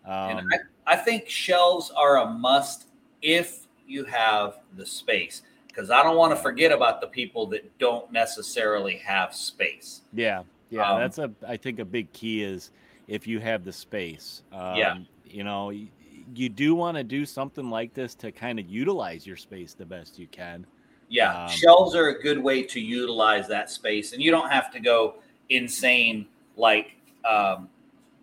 Um, 0.06 0.38
And 0.38 0.48
I, 0.86 0.94
I 0.94 0.96
think 0.96 1.28
shelves 1.28 1.90
are 1.90 2.18
a 2.18 2.26
must 2.30 2.86
if 3.20 3.66
you 3.86 4.04
have 4.04 4.60
the 4.76 4.86
space 4.86 5.42
because 5.70 5.90
I 5.90 6.02
don't 6.02 6.16
want 6.16 6.32
to 6.34 6.36
forget 6.36 6.72
about 6.72 7.00
the 7.00 7.06
people 7.06 7.46
that 7.46 7.78
don't 7.78 8.10
necessarily 8.12 8.96
have 8.98 9.34
space. 9.34 10.02
Yeah, 10.12 10.42
yeah, 10.70 10.90
Um, 10.90 11.00
that's 11.00 11.18
a. 11.18 11.30
I 11.46 11.56
think 11.56 11.78
a 11.78 11.84
big 11.84 12.12
key 12.12 12.42
is 12.42 12.70
if 13.08 13.26
you 13.26 13.40
have 13.40 13.64
the 13.64 13.72
space. 13.72 14.42
Um, 14.52 14.76
Yeah. 14.76 14.98
you 15.24 15.44
know, 15.44 15.70
you 15.70 16.48
do 16.48 16.74
want 16.74 16.96
to 16.96 17.04
do 17.04 17.24
something 17.24 17.70
like 17.70 17.94
this 17.94 18.14
to 18.16 18.32
kind 18.32 18.58
of 18.58 18.68
utilize 18.68 19.26
your 19.26 19.36
space 19.36 19.74
the 19.74 19.86
best 19.86 20.18
you 20.18 20.26
can. 20.28 20.66
Yeah, 21.08 21.44
Um, 21.44 21.48
shelves 21.48 21.94
are 21.96 22.08
a 22.08 22.22
good 22.22 22.38
way 22.38 22.62
to 22.62 22.80
utilize 22.80 23.48
that 23.48 23.70
space, 23.70 24.12
and 24.12 24.22
you 24.22 24.30
don't 24.30 24.50
have 24.50 24.70
to 24.72 24.80
go 24.80 25.16
insane 25.48 26.26
like 26.56 26.96
um, 27.28 27.68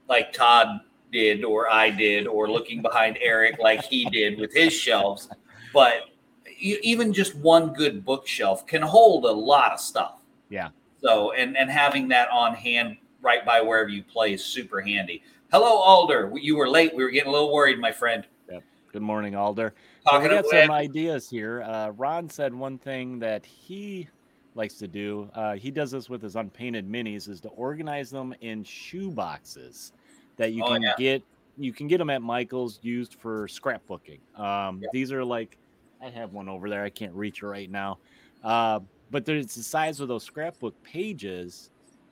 like 0.08 0.32
Todd 0.32 0.80
did 1.12 1.44
or 1.44 1.72
I 1.72 1.90
did, 1.90 2.28
or 2.28 2.50
looking 2.50 2.82
behind 2.82 3.18
Eric 3.22 3.60
like 3.60 3.84
he 3.84 4.06
did 4.10 4.40
with 4.40 4.54
his 4.54 4.74
shelves. 4.74 5.30
But 5.74 6.10
you, 6.58 6.78
even 6.84 7.14
just 7.14 7.36
one 7.36 7.74
good 7.74 8.04
bookshelf 8.04 8.66
can 8.66 8.82
hold 8.82 9.26
a 9.26 9.32
lot 9.32 9.72
of 9.72 9.80
stuff. 9.80 10.16
Yeah. 10.50 10.70
So 11.02 11.32
and 11.34 11.58
and 11.58 11.70
having 11.70 12.08
that 12.10 12.30
on 12.30 12.56
hand 12.56 12.98
right 13.22 13.46
by 13.46 13.62
wherever 13.62 13.90
you 13.90 14.04
play 14.04 14.34
is 14.34 14.44
super 14.44 14.82
handy. 14.82 15.24
Hello, 15.52 15.78
Alder. 15.78 16.32
You 16.36 16.58
were 16.58 16.70
late. 16.70 16.94
We 16.96 17.04
were 17.04 17.10
getting 17.10 17.30
a 17.30 17.32
little 17.32 17.54
worried, 17.54 17.80
my 17.80 17.92
friend. 17.92 18.26
Yep. 18.52 18.64
Good 18.92 19.02
morning, 19.02 19.36
Alder. 19.36 19.74
So 20.10 20.20
we 20.20 20.28
got 20.28 20.46
some 20.46 20.72
ideas 20.72 21.30
here. 21.30 21.62
Uh, 21.64 21.90
Ron 21.92 22.30
said 22.30 22.54
one 22.54 22.78
thing 22.78 23.20
that 23.20 23.46
he 23.46 24.08
likes 24.56 24.76
to 24.76 24.88
do. 24.88 25.30
Uh, 25.34 25.56
he 25.56 25.72
does 25.72 25.92
this 25.92 26.10
with 26.10 26.22
his 26.22 26.36
unpainted 26.36 26.90
minis, 26.90 27.30
is 27.30 27.40
to 27.42 27.50
organize 27.50 28.10
them 28.10 28.34
in 28.42 28.64
shoe 28.64 29.12
boxes 29.12 29.94
that 30.38 30.52
you 30.54 30.64
Oh, 30.64 30.74
can 30.74 30.82
yeah. 30.82 30.94
get. 30.98 31.24
You 31.58 31.74
can 31.74 31.88
get 31.88 31.98
them 31.98 32.10
at 32.10 32.22
Michael's 32.22 32.80
used 32.82 33.16
for 33.16 33.48
scrapbooking. 33.48 34.20
Um, 34.40 34.80
Yeah. 34.82 34.90
These 34.94 35.12
are 35.12 35.24
like, 35.24 35.58
I 36.02 36.10
have 36.10 36.34
one 36.34 36.48
over 36.50 36.70
there. 36.70 36.84
I 36.84 36.90
can't 36.90 37.14
reach 37.14 37.42
it 37.42 37.48
right 37.48 37.70
now, 37.70 37.98
uh, 38.44 38.80
but 39.12 39.26
there's 39.26 39.56
the 39.56 39.64
size 39.64 40.00
of 40.00 40.08
those 40.08 40.24
scrapbook 40.24 40.82
pages. 40.84 41.70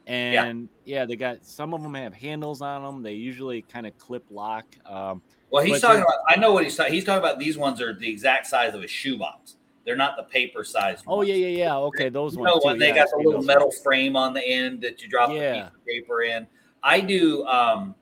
And 0.08 0.70
yeah. 0.84 1.06
they 1.06 1.16
got 1.16 1.44
some 1.44 1.74
of 1.74 1.82
them 1.82 1.96
have 1.96 2.14
handles 2.14 2.62
on 2.62 2.84
them. 2.84 3.02
They 3.02 3.14
usually 3.14 3.64
kind 3.64 3.88
of 3.88 3.98
clip 3.98 4.24
lock. 4.30 4.66
Um, 4.86 5.20
Well, 5.50 5.64
he's 5.64 5.82
talking 5.82 6.02
about. 6.04 6.20
I 6.28 6.36
know 6.40 6.54
what 6.54 6.64
he's 6.64 6.76
talking. 6.76 6.94
He's 6.94 7.04
talking 7.04 7.18
about. 7.18 7.40
These 7.40 7.58
ones 7.58 7.82
are 7.82 7.92
the 7.92 8.08
exact 8.08 8.46
size 8.46 8.76
of 8.76 8.84
a 8.84 8.88
shoebox. 8.88 9.56
They're 9.84 9.96
not 9.96 10.16
the 10.16 10.22
paper 10.24 10.64
size. 10.64 11.02
oh 11.08 11.24
yeah, 11.24 11.34
yeah, 11.34 11.48
yeah. 11.48 11.78
Okay, 11.78 12.10
those 12.10 12.36
You 12.36 12.42
ones. 12.42 12.54
too. 12.62 12.68
when 12.68 12.78
they 12.78 12.90
Yeah, 12.90 12.96
got 12.98 13.10
the 13.12 13.18
little 13.18 13.42
metal 13.42 13.68
ones. 13.70 13.80
frame 13.82 14.16
on 14.16 14.34
the 14.34 14.44
end 14.46 14.82
that 14.82 15.02
you 15.02 15.08
drop 15.10 15.30
the 15.30 15.36
Yeah. 15.36 15.54
piece 15.64 15.74
of 15.76 15.86
paper 15.88 16.22
in. 16.22 16.48
I 16.84 17.00
do 17.02 17.44
um, 17.48 17.96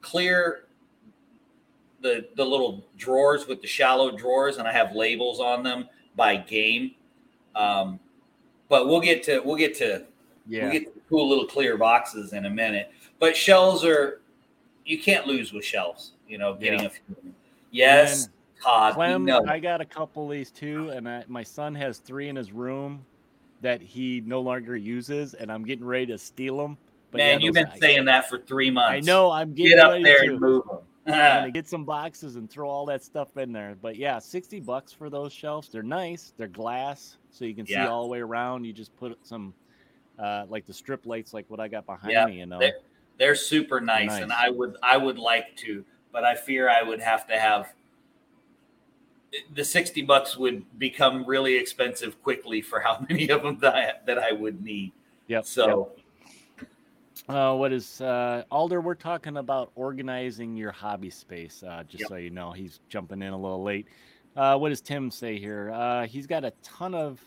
clear 0.00 0.64
the 2.02 2.26
the 2.36 2.44
little 2.44 2.84
drawers 2.96 3.46
with 3.46 3.60
the 3.60 3.66
shallow 3.68 4.10
drawers, 4.16 4.56
and 4.58 4.66
I 4.66 4.72
have 4.72 4.94
labels 4.94 5.40
on 5.40 5.62
them 5.62 5.88
by 6.16 6.36
game. 6.36 6.92
Um, 7.54 7.98
but 8.68 8.86
we'll 8.88 9.00
get 9.00 9.22
to 9.24 9.40
we'll 9.40 9.56
get 9.56 9.74
to 9.78 10.04
Yeah. 10.46 10.64
We'll 10.64 10.72
get 10.72 10.94
to 10.94 11.00
cool 11.08 11.28
little 11.28 11.46
clear 11.46 11.76
boxes 11.76 12.32
in 12.32 12.46
a 12.46 12.50
minute. 12.50 12.90
But 13.18 13.36
shelves 13.36 13.84
are 13.84 14.20
you 14.86 14.98
can't 15.00 15.26
lose 15.26 15.52
with 15.52 15.64
shelves, 15.64 16.12
you 16.28 16.38
know, 16.38 16.54
getting 16.54 16.80
Yeah. 16.80 16.86
a 16.86 16.90
few. 16.90 17.02
of 17.16 17.22
them. 17.22 17.34
Yes, 17.70 18.28
Todd. 18.62 18.92
we 18.92 18.94
Clem. 18.94 19.28
I 19.48 19.58
got 19.58 19.80
a 19.80 19.84
couple 19.84 20.24
of 20.24 20.30
these 20.30 20.50
too, 20.50 20.90
and 20.90 21.08
I, 21.08 21.24
my 21.28 21.42
son 21.42 21.74
has 21.76 21.98
three 21.98 22.28
in 22.28 22.34
his 22.36 22.50
room 22.50 23.04
that 23.60 23.80
he 23.82 24.22
no 24.24 24.40
longer 24.40 24.76
uses, 24.76 25.34
and 25.34 25.52
I'm 25.52 25.64
getting 25.64 25.84
ready 25.84 26.06
to 26.06 26.18
steal 26.18 26.56
them. 26.56 26.78
But 27.10 27.18
Man, 27.18 27.40
yeah, 27.40 27.44
you've 27.44 27.54
been 27.54 27.70
saying 27.80 28.04
that 28.06 28.28
for 28.28 28.38
three 28.38 28.70
months. 28.70 29.06
I 29.06 29.12
know 29.12 29.30
I'm 29.30 29.52
getting 29.52 29.76
Get 29.76 29.80
up 29.84 30.02
there 30.02 30.24
to. 30.24 30.30
and 30.30 30.40
move 30.40 30.64
them. 30.66 30.78
Get 31.06 31.66
some 31.68 31.84
boxes 31.84 32.36
and 32.36 32.48
throw 32.50 32.68
all 32.68 32.86
that 32.86 33.02
stuff 33.02 33.36
in 33.36 33.52
there. 33.52 33.76
But 33.80 33.96
yeah, 33.96 34.18
sixty 34.18 34.60
bucks 34.60 34.92
for 34.92 35.10
those 35.10 35.32
shelves. 35.32 35.68
They're 35.68 35.82
nice. 35.82 36.32
They're 36.36 36.48
glass, 36.48 37.16
so 37.30 37.44
you 37.44 37.54
can 37.54 37.66
see 37.66 37.76
all 37.76 38.02
the 38.02 38.08
way 38.08 38.20
around. 38.20 38.64
You 38.64 38.72
just 38.72 38.94
put 38.96 39.18
some, 39.22 39.54
uh, 40.18 40.44
like 40.48 40.66
the 40.66 40.72
strip 40.74 41.06
lights, 41.06 41.32
like 41.32 41.46
what 41.48 41.58
I 41.60 41.68
got 41.68 41.86
behind 41.86 42.12
Yeah, 42.12 42.26
me. 42.26 42.38
You 42.40 42.46
know, 42.46 42.58
they- 42.58 42.74
They're 43.18 43.34
super 43.34 43.80
nice, 43.80 44.12
and 44.12 44.28
Nice. 44.28 44.38
I 44.46 44.50
would 44.50 44.76
I 44.82 44.96
would 44.96 45.18
like 45.18 45.56
to, 45.56 45.84
but 46.12 46.24
I 46.24 46.34
fear 46.34 46.68
I 46.70 46.82
would 46.82 47.00
have 47.00 47.26
to 47.28 47.38
have 47.38 47.72
the 49.54 49.64
sixty 49.64 50.02
bucks 50.02 50.36
would 50.36 50.64
become 50.78 51.24
really 51.24 51.56
expensive 51.56 52.20
quickly 52.22 52.60
for 52.62 52.80
how 52.80 53.04
many 53.08 53.28
of 53.28 53.42
them 53.42 53.58
that 53.60 53.74
I, 53.76 53.92
that 54.06 54.18
I 54.18 54.32
would 54.32 54.62
need. 54.62 54.92
Yep. 55.28 55.44
So 55.46 55.92
Uh, 57.30 57.54
what 57.54 57.72
is 57.72 58.00
uh, 58.00 58.42
Alder? 58.50 58.80
We're 58.80 58.94
talking 58.96 59.36
about 59.36 59.70
organizing 59.76 60.56
your 60.56 60.72
hobby 60.72 61.10
space. 61.10 61.62
Uh, 61.62 61.84
just 61.86 62.00
Yep. 62.02 62.08
so 62.08 62.16
you 62.16 62.30
know, 62.30 62.50
he's 62.50 62.80
jumping 62.88 63.22
in 63.22 63.32
a 63.32 63.38
little 63.38 63.62
late. 63.62 63.86
Uh, 64.36 64.56
what 64.58 64.70
does 64.70 64.80
Tim 64.80 65.10
say 65.10 65.38
here? 65.38 65.70
Uh, 65.72 66.06
he's 66.06 66.26
got 66.26 66.44
a 66.44 66.52
ton 66.62 66.94
of 66.94 67.20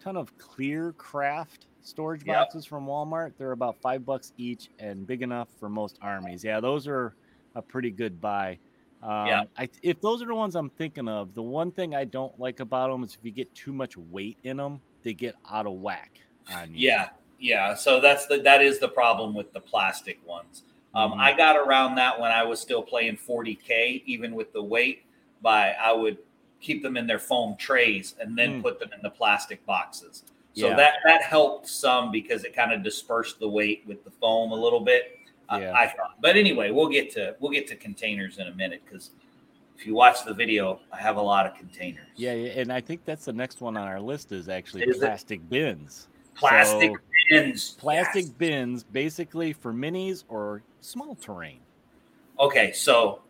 ton 0.00 0.16
of 0.16 0.36
clear 0.38 0.92
craft 0.92 1.66
storage 1.80 2.24
Yep. 2.24 2.36
boxes 2.36 2.66
from 2.66 2.86
Walmart. 2.86 3.32
They're 3.38 3.52
about 3.52 3.76
five 3.80 4.04
bucks 4.04 4.32
each 4.36 4.70
and 4.78 5.06
big 5.06 5.22
enough 5.22 5.48
for 5.58 5.68
most 5.68 5.98
armies. 6.02 6.44
Yeah, 6.44 6.60
those 6.60 6.86
are 6.86 7.14
a 7.54 7.62
pretty 7.62 7.90
good 7.90 8.20
buy. 8.20 8.58
Um, 9.02 9.26
Yeah. 9.26 9.44
I, 9.56 9.68
if 9.82 10.00
those 10.00 10.22
are 10.22 10.26
the 10.26 10.34
ones 10.34 10.56
I'm 10.56 10.70
thinking 10.70 11.08
of, 11.08 11.34
the 11.34 11.42
one 11.42 11.72
thing 11.72 11.94
I 11.94 12.04
don't 12.04 12.38
like 12.38 12.60
about 12.60 12.90
them 12.90 13.02
is 13.02 13.14
if 13.14 13.24
you 13.24 13.30
get 13.32 13.52
too 13.54 13.72
much 13.72 13.96
weight 13.96 14.38
in 14.42 14.58
them, 14.58 14.80
they 15.02 15.14
get 15.14 15.34
out 15.50 15.66
of 15.66 15.72
whack 15.74 16.20
on 16.52 16.74
you. 16.74 16.88
Yeah, 16.90 17.08
yeah. 17.38 17.74
So 17.74 18.00
that's 18.00 18.26
the 18.26 18.38
that 18.38 18.62
is 18.62 18.78
the 18.78 18.88
problem 18.88 19.34
with 19.34 19.52
the 19.52 19.60
plastic 19.60 20.18
ones. 20.26 20.62
Um, 20.94 21.12
Mhm. 21.12 21.18
I 21.20 21.32
got 21.36 21.56
around 21.56 21.94
that 21.96 22.18
when 22.18 22.30
I 22.32 22.42
was 22.44 22.60
still 22.60 22.82
playing 22.82 23.16
40k, 23.16 24.02
even 24.06 24.34
with 24.34 24.52
the 24.52 24.62
weight. 24.62 25.04
By 25.42 25.72
I 25.72 25.92
would 25.92 26.18
keep 26.60 26.82
them 26.82 26.96
in 26.96 27.06
their 27.06 27.20
foam 27.20 27.56
trays 27.56 28.16
and 28.20 28.36
then 28.36 28.58
Mm. 28.58 28.62
put 28.62 28.80
them 28.80 28.90
in 28.92 29.00
the 29.02 29.10
plastic 29.10 29.64
boxes. 29.66 30.24
So 30.54 30.68
Yeah. 30.68 30.74
that 30.76 30.94
that 31.04 31.22
helped 31.22 31.68
some 31.68 32.10
because 32.10 32.44
it 32.44 32.52
kind 32.54 32.72
of 32.72 32.82
dispersed 32.82 33.38
the 33.38 33.48
weight 33.48 33.84
with 33.86 34.02
the 34.04 34.10
foam 34.10 34.50
a 34.50 34.56
little 34.56 34.80
bit. 34.80 35.14
I- 35.48 35.60
Yeah. 35.60 35.72
I 35.74 35.86
thought, 35.86 36.20
but 36.20 36.36
anyway, 36.36 36.70
we'll 36.72 36.88
get 36.88 37.10
to 37.12 37.36
we'll 37.38 37.52
get 37.52 37.68
to 37.68 37.76
containers 37.76 38.38
in 38.38 38.48
a 38.48 38.54
minute 38.54 38.82
because 38.84 39.10
if 39.78 39.86
you 39.86 39.94
watch 39.94 40.24
the 40.24 40.34
video, 40.34 40.80
I 40.92 40.96
have 40.96 41.16
a 41.18 41.22
lot 41.22 41.46
of 41.46 41.54
containers. 41.54 42.08
Yeah, 42.16 42.32
yeah, 42.34 42.60
and 42.60 42.72
I 42.72 42.80
think 42.80 43.04
that's 43.04 43.26
the 43.26 43.32
next 43.32 43.60
one 43.60 43.76
on 43.76 43.86
our 43.86 44.00
list 44.00 44.32
is 44.32 44.48
actually 44.48 44.82
Is 44.82 44.96
it? 44.96 45.00
plastic 45.00 45.48
bins. 45.48 46.08
Plastic 46.38 46.92
So, 46.92 46.98
bins. 47.30 47.76
plastic 47.78 48.24
Yes. 48.24 48.32
bins, 48.34 48.84
basically 48.84 49.52
for 49.52 49.72
minis 49.72 50.24
or 50.28 50.62
small 50.80 51.14
terrain. 51.16 51.60
Okay, 52.40 52.72
so 52.72 53.22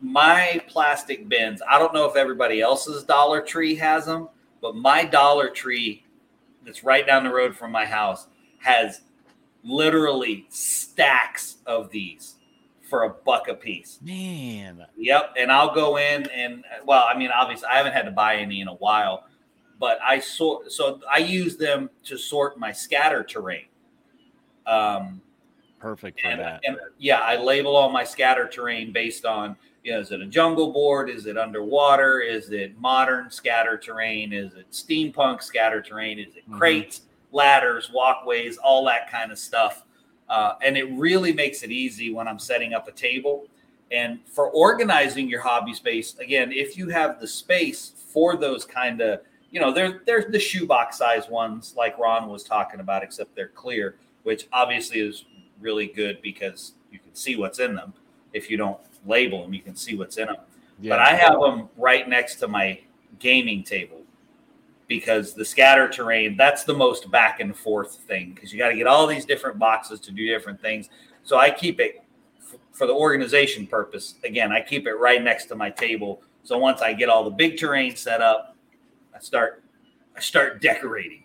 my 0.00 0.62
plastic 0.68 1.28
bins, 1.28 1.62
I 1.68 1.78
don't 1.78 1.94
know 1.94 2.08
if 2.08 2.16
everybody 2.16 2.60
else's 2.60 3.02
Dollar 3.04 3.40
Tree 3.40 3.74
has 3.76 4.04
them, 4.04 4.28
but 4.60 4.76
my 4.76 5.04
Dollar 5.04 5.48
Tree 5.48 6.04
that's 6.64 6.84
right 6.84 7.06
down 7.06 7.24
the 7.24 7.32
road 7.32 7.56
from 7.56 7.70
my 7.72 7.86
house 7.86 8.26
has 8.58 9.02
literally 9.62 10.46
stacks 10.50 11.56
of 11.66 11.90
these 11.90 12.34
for 12.82 13.04
a 13.04 13.10
buck 13.10 13.48
a 13.48 13.54
piece. 13.54 13.98
Man, 14.02 14.84
Yep, 14.96 15.34
and 15.38 15.50
I'll 15.50 15.74
go 15.74 15.98
in 15.98 16.28
and 16.30 16.64
well, 16.84 17.06
I 17.08 17.16
mean, 17.16 17.30
obviously, 17.30 17.68
I 17.68 17.76
haven't 17.76 17.92
had 17.92 18.02
to 18.04 18.10
buy 18.10 18.36
any 18.36 18.60
in 18.60 18.68
a 18.68 18.74
while, 18.74 19.24
but 19.78 19.98
I 20.04 20.18
sort 20.18 20.72
so 20.72 21.00
I 21.12 21.18
use 21.18 21.56
them 21.56 21.90
to 22.04 22.16
sort 22.16 22.58
my 22.58 22.72
scatter 22.72 23.22
terrain. 23.22 23.66
Um, 24.66 25.20
perfect 25.78 26.20
for 26.20 26.28
and, 26.28 26.40
that. 26.40 26.60
and 26.64 26.76
yeah, 26.98 27.20
I 27.20 27.36
label 27.36 27.76
all 27.76 27.90
my 27.90 28.04
scatter 28.04 28.48
terrain 28.48 28.92
based 28.92 29.24
on 29.24 29.56
you 29.84 29.92
know, 29.92 30.00
is 30.00 30.10
it 30.10 30.20
a 30.20 30.26
jungle 30.26 30.72
board? 30.72 31.08
Is 31.08 31.26
it 31.26 31.38
underwater? 31.38 32.20
Is 32.20 32.50
it 32.50 32.76
modern 32.76 33.30
scatter 33.30 33.78
terrain? 33.78 34.32
Is 34.32 34.54
it 34.54 34.68
steampunk 34.72 35.42
scatter 35.42 35.80
terrain? 35.80 36.18
Is 36.18 36.34
it 36.34 36.50
Mhm. 36.50 36.58
crates, 36.58 37.02
ladders, 37.30 37.92
walkways, 37.92 38.58
all 38.58 38.84
that 38.86 39.08
kind 39.08 39.30
of 39.30 39.38
stuff? 39.38 39.84
Uh, 40.28 40.54
and 40.60 40.76
it 40.76 40.90
really 40.90 41.32
makes 41.32 41.62
it 41.62 41.70
easy 41.70 42.12
when 42.12 42.26
I'm 42.26 42.40
setting 42.40 42.74
up 42.74 42.88
a 42.88 42.92
table. 42.92 43.46
And 43.92 44.18
for 44.26 44.50
organizing 44.50 45.28
your 45.28 45.40
hobby 45.40 45.72
space, 45.72 46.18
again, 46.18 46.50
if 46.50 46.76
you 46.76 46.88
have 46.88 47.20
the 47.20 47.28
space 47.28 47.92
for 48.12 48.36
those 48.36 48.64
kind 48.64 49.00
of, 49.00 49.20
you 49.56 49.62
know, 49.62 49.72
they're 49.72 50.02
they're 50.04 50.26
the 50.28 50.38
shoebox 50.38 50.98
size 50.98 51.30
ones 51.30 51.72
like 51.78 51.98
Ron 51.98 52.28
was 52.28 52.44
talking 52.44 52.80
about, 52.80 53.02
except 53.02 53.34
they're 53.34 53.48
clear, 53.48 53.96
which 54.22 54.48
obviously 54.52 55.00
is 55.00 55.24
really 55.62 55.86
good 55.86 56.20
because 56.20 56.72
you 56.92 56.98
can 56.98 57.14
see 57.14 57.36
what's 57.36 57.58
in 57.58 57.74
them. 57.74 57.94
If 58.34 58.50
you 58.50 58.58
don't 58.58 58.78
label 59.06 59.40
them, 59.40 59.54
you 59.54 59.62
can 59.62 59.74
see 59.74 59.96
what's 59.96 60.18
in 60.18 60.26
them. 60.26 60.36
yeah. 60.78 60.90
But 60.90 60.98
I 60.98 61.14
have 61.14 61.40
them 61.40 61.70
right 61.78 62.06
next 62.06 62.34
to 62.40 62.48
my 62.48 62.80
gaming 63.18 63.62
table 63.62 64.02
because 64.88 65.32
the 65.32 65.42
scatter 65.42 65.88
terrain, 65.88 66.36
that's 66.36 66.64
the 66.64 66.74
most 66.74 67.10
back 67.10 67.40
and 67.40 67.56
forth 67.56 67.94
thing 68.06 68.32
because 68.34 68.52
you 68.52 68.58
got 68.58 68.68
to 68.68 68.76
get 68.76 68.86
all 68.86 69.06
these 69.06 69.24
different 69.24 69.58
boxes 69.58 70.00
to 70.00 70.12
do 70.12 70.26
different 70.26 70.60
things. 70.60 70.90
So 71.22 71.38
I 71.38 71.50
keep 71.50 71.80
it 71.80 72.02
f- 72.42 72.60
for 72.72 72.86
the 72.86 72.92
organization 72.92 73.66
purpose. 73.66 74.16
Again, 74.22 74.52
I 74.52 74.60
keep 74.60 74.86
it 74.86 74.96
right 74.96 75.22
next 75.22 75.46
to 75.46 75.54
my 75.54 75.70
table. 75.70 76.20
So 76.42 76.58
once 76.58 76.82
I 76.82 76.92
get 76.92 77.08
all 77.08 77.24
the 77.24 77.30
big 77.30 77.56
terrain 77.56 77.96
set 77.96 78.20
up, 78.20 78.52
I 79.16 79.20
start 79.20 79.62
I 80.16 80.20
start 80.20 80.60
decorating. 80.60 81.24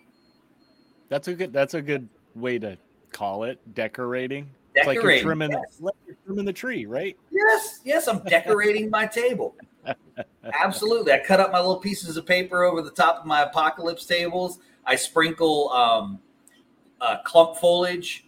That's 1.08 1.28
a 1.28 1.34
good. 1.34 1.52
That's 1.52 1.74
a 1.74 1.82
good 1.82 2.08
way 2.34 2.58
to 2.58 2.78
call 3.12 3.44
it 3.44 3.60
decorating. 3.74 4.48
It's 4.74 4.86
like 4.86 4.94
you're 4.94 5.02
Decorating. 5.02 5.24
trimming, 5.24 5.50
yes. 5.50 5.76
like 5.80 5.94
you're 6.06 6.16
trimming 6.24 6.46
the 6.46 6.52
tree, 6.52 6.86
right? 6.86 7.14
Yes, 7.30 7.80
yes, 7.84 8.08
I'm 8.08 8.20
decorating 8.24 8.88
my 8.88 9.04
table. 9.06 9.54
Absolutely. 10.62 11.12
I 11.12 11.18
cut 11.18 11.40
up 11.40 11.52
my 11.52 11.58
little 11.58 11.76
pieces 11.76 12.16
of 12.16 12.24
paper 12.24 12.62
over 12.64 12.80
the 12.80 12.90
top 12.90 13.18
of 13.20 13.26
my 13.26 13.42
apocalypse 13.42 14.06
tables. 14.06 14.60
I 14.86 14.96
sprinkle 14.96 15.68
um, 15.70 16.18
uh, 17.02 17.18
clump 17.22 17.58
foliage 17.58 18.24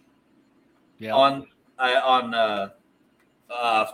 Yeah. 0.99 1.15
on 1.15 1.47
uh, 1.79 2.01
on 2.03 2.33
uh, 2.35 2.69
uh, 3.49 3.85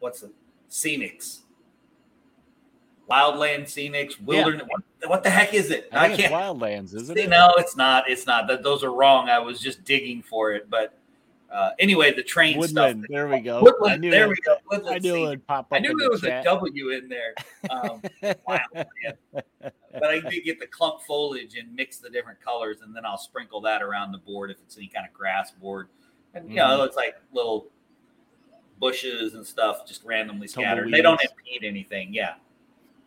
what's 0.00 0.24
it? 0.24 0.32
Scenics, 0.68 1.42
wildland 3.12 3.62
scenics, 3.64 4.20
wilderness. 4.20 4.66
What, 4.68 4.82
what 5.10 5.22
the 5.22 5.30
heck 5.30 5.54
is 5.54 5.70
it? 5.70 5.88
I 5.92 6.08
think 6.08 6.20
it's 6.20 6.28
wildlands, 6.32 6.94
isn't 6.94 7.16
it? 7.18 7.28
No, 7.28 7.52
it's 7.58 7.76
not. 7.76 8.08
It's 8.08 8.26
not. 8.26 8.46
That 8.48 8.62
those 8.62 8.82
are 8.84 8.92
wrong. 8.92 9.28
I 9.28 9.38
was 9.38 9.60
just 9.60 9.84
digging 9.84 10.22
for 10.22 10.52
it, 10.52 10.70
but 10.70 10.94
uh, 11.52 11.70
anyway, 11.78 12.12
the 12.14 12.22
train 12.22 12.58
Woodland. 12.58 13.00
stuff. 13.04 13.10
There 13.10 13.28
we 13.28 13.40
go. 13.40 13.58
I 13.58 13.62
Woodland, 13.62 14.00
knew 14.00 14.10
there 14.10 14.24
it. 14.24 14.30
we 14.30 14.36
go. 14.36 14.56
Woodland 14.70 14.96
I 14.96 14.98
knew 14.98 15.16
it 15.16 15.28
would 15.28 15.46
pop 15.46 15.66
up. 15.66 15.76
I 15.76 15.78
knew 15.80 15.96
there 15.98 16.06
the 16.08 16.10
was 16.12 16.22
a 16.24 16.28
chat. 16.28 16.44
W 16.44 16.90
in 16.90 17.08
there. 17.08 17.34
Um, 17.68 18.00
wow. 18.46 18.60
But 19.92 20.04
I 20.04 20.20
did 20.20 20.44
get 20.44 20.58
the 20.58 20.66
clump 20.66 21.02
foliage 21.02 21.54
and 21.56 21.74
mix 21.74 21.98
the 21.98 22.08
different 22.08 22.40
colors, 22.40 22.78
and 22.82 22.96
then 22.96 23.04
I'll 23.04 23.18
sprinkle 23.18 23.60
that 23.62 23.82
around 23.82 24.12
the 24.12 24.18
board 24.18 24.50
if 24.50 24.56
it's 24.64 24.76
any 24.78 24.86
kind 24.86 25.06
of 25.06 25.12
grass 25.12 25.50
board. 25.50 25.88
And 26.34 26.48
you 26.48 26.56
know, 26.56 26.78
Mhm. 26.80 26.86
it's 26.86 26.96
like 26.96 27.16
little 27.32 27.66
bushes 28.80 29.34
and 29.34 29.46
stuff 29.46 29.86
just 29.86 30.02
randomly 30.04 30.48
scattered. 30.48 30.90
They 30.90 31.02
don't 31.02 31.20
impede 31.22 31.62
anything. 31.64 32.14
Yeah. 32.14 32.34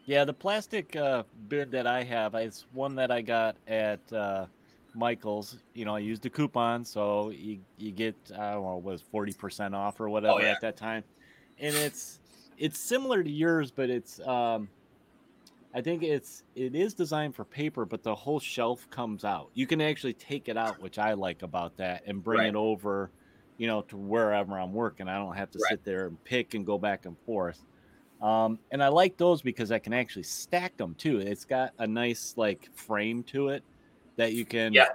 Yeah, 0.05 0.23
the 0.23 0.33
plastic 0.33 0.95
uh, 0.95 1.23
bin 1.47 1.71
that 1.71 1.87
I 1.87 2.03
have, 2.03 2.35
it's 2.35 2.67
one 2.71 2.95
that 2.95 3.09
I 3.11 3.21
got 3.21 3.57
at 3.67 4.11
uh, 4.13 4.45
Michael's. 4.93 5.57
You 5.73 5.85
know, 5.85 5.95
I 5.95 5.99
used 5.99 6.25
a 6.25 6.29
coupon, 6.29 6.85
so 6.85 7.31
you 7.31 7.61
you 7.77 7.91
get 7.91 8.15
I 8.31 8.53
don't 8.53 8.63
know, 8.63 8.77
was 8.77 9.01
forty 9.01 9.33
percent 9.33 9.73
off 9.73 9.99
or 9.99 10.09
whatever 10.09 10.39
Oh, 10.39 10.43
yeah. 10.43 10.51
at 10.51 10.61
that 10.61 10.77
time, 10.77 11.03
and 11.57 11.75
it's 11.75 12.19
it's 12.57 12.79
similar 12.79 13.23
to 13.23 13.29
yours, 13.31 13.71
but 13.71 13.89
it's 13.89 14.19
um, 14.19 14.69
I 15.73 15.81
think 15.81 16.03
it's 16.03 16.43
it 16.55 16.75
is 16.75 16.93
designed 16.93 17.35
for 17.35 17.43
paper, 17.43 17.85
but 17.85 18.03
the 18.03 18.15
whole 18.15 18.39
shelf 18.39 18.87
comes 18.89 19.23
out. 19.25 19.49
You 19.53 19.67
can 19.67 19.81
actually 19.81 20.13
take 20.13 20.47
it 20.47 20.57
out, 20.57 20.79
which 20.79 20.97
I 20.97 21.13
like 21.13 21.41
about 21.41 21.77
that, 21.77 22.03
and 22.05 22.23
bring 22.23 22.39
Right. 22.41 22.49
it 22.49 22.55
over, 22.55 23.11
you 23.57 23.67
know, 23.67 23.81
to 23.83 23.97
wherever 23.97 24.57
I'm 24.59 24.71
working. 24.73 25.07
I 25.07 25.17
don't 25.17 25.35
have 25.35 25.51
to 25.51 25.59
Right. 25.59 25.69
sit 25.69 25.83
there 25.83 26.07
and 26.07 26.23
pick 26.23 26.53
and 26.53 26.65
go 26.65 26.77
back 26.77 27.05
and 27.05 27.17
forth. 27.25 27.65
Um, 28.21 28.59
and 28.71 28.83
I 28.83 28.87
like 28.87 29.17
those 29.17 29.41
because 29.41 29.71
I 29.71 29.79
can 29.79 29.93
actually 29.93 30.23
stack 30.23 30.77
them 30.77 30.95
too. 30.95 31.19
It's 31.19 31.45
got 31.45 31.73
a 31.79 31.85
nice 31.87 32.33
like 32.37 32.69
frame 32.75 33.23
to 33.23 33.49
it 33.49 33.63
that 34.15 34.33
you 34.33 34.45
can 34.45 34.73
Yeah. 34.73 34.87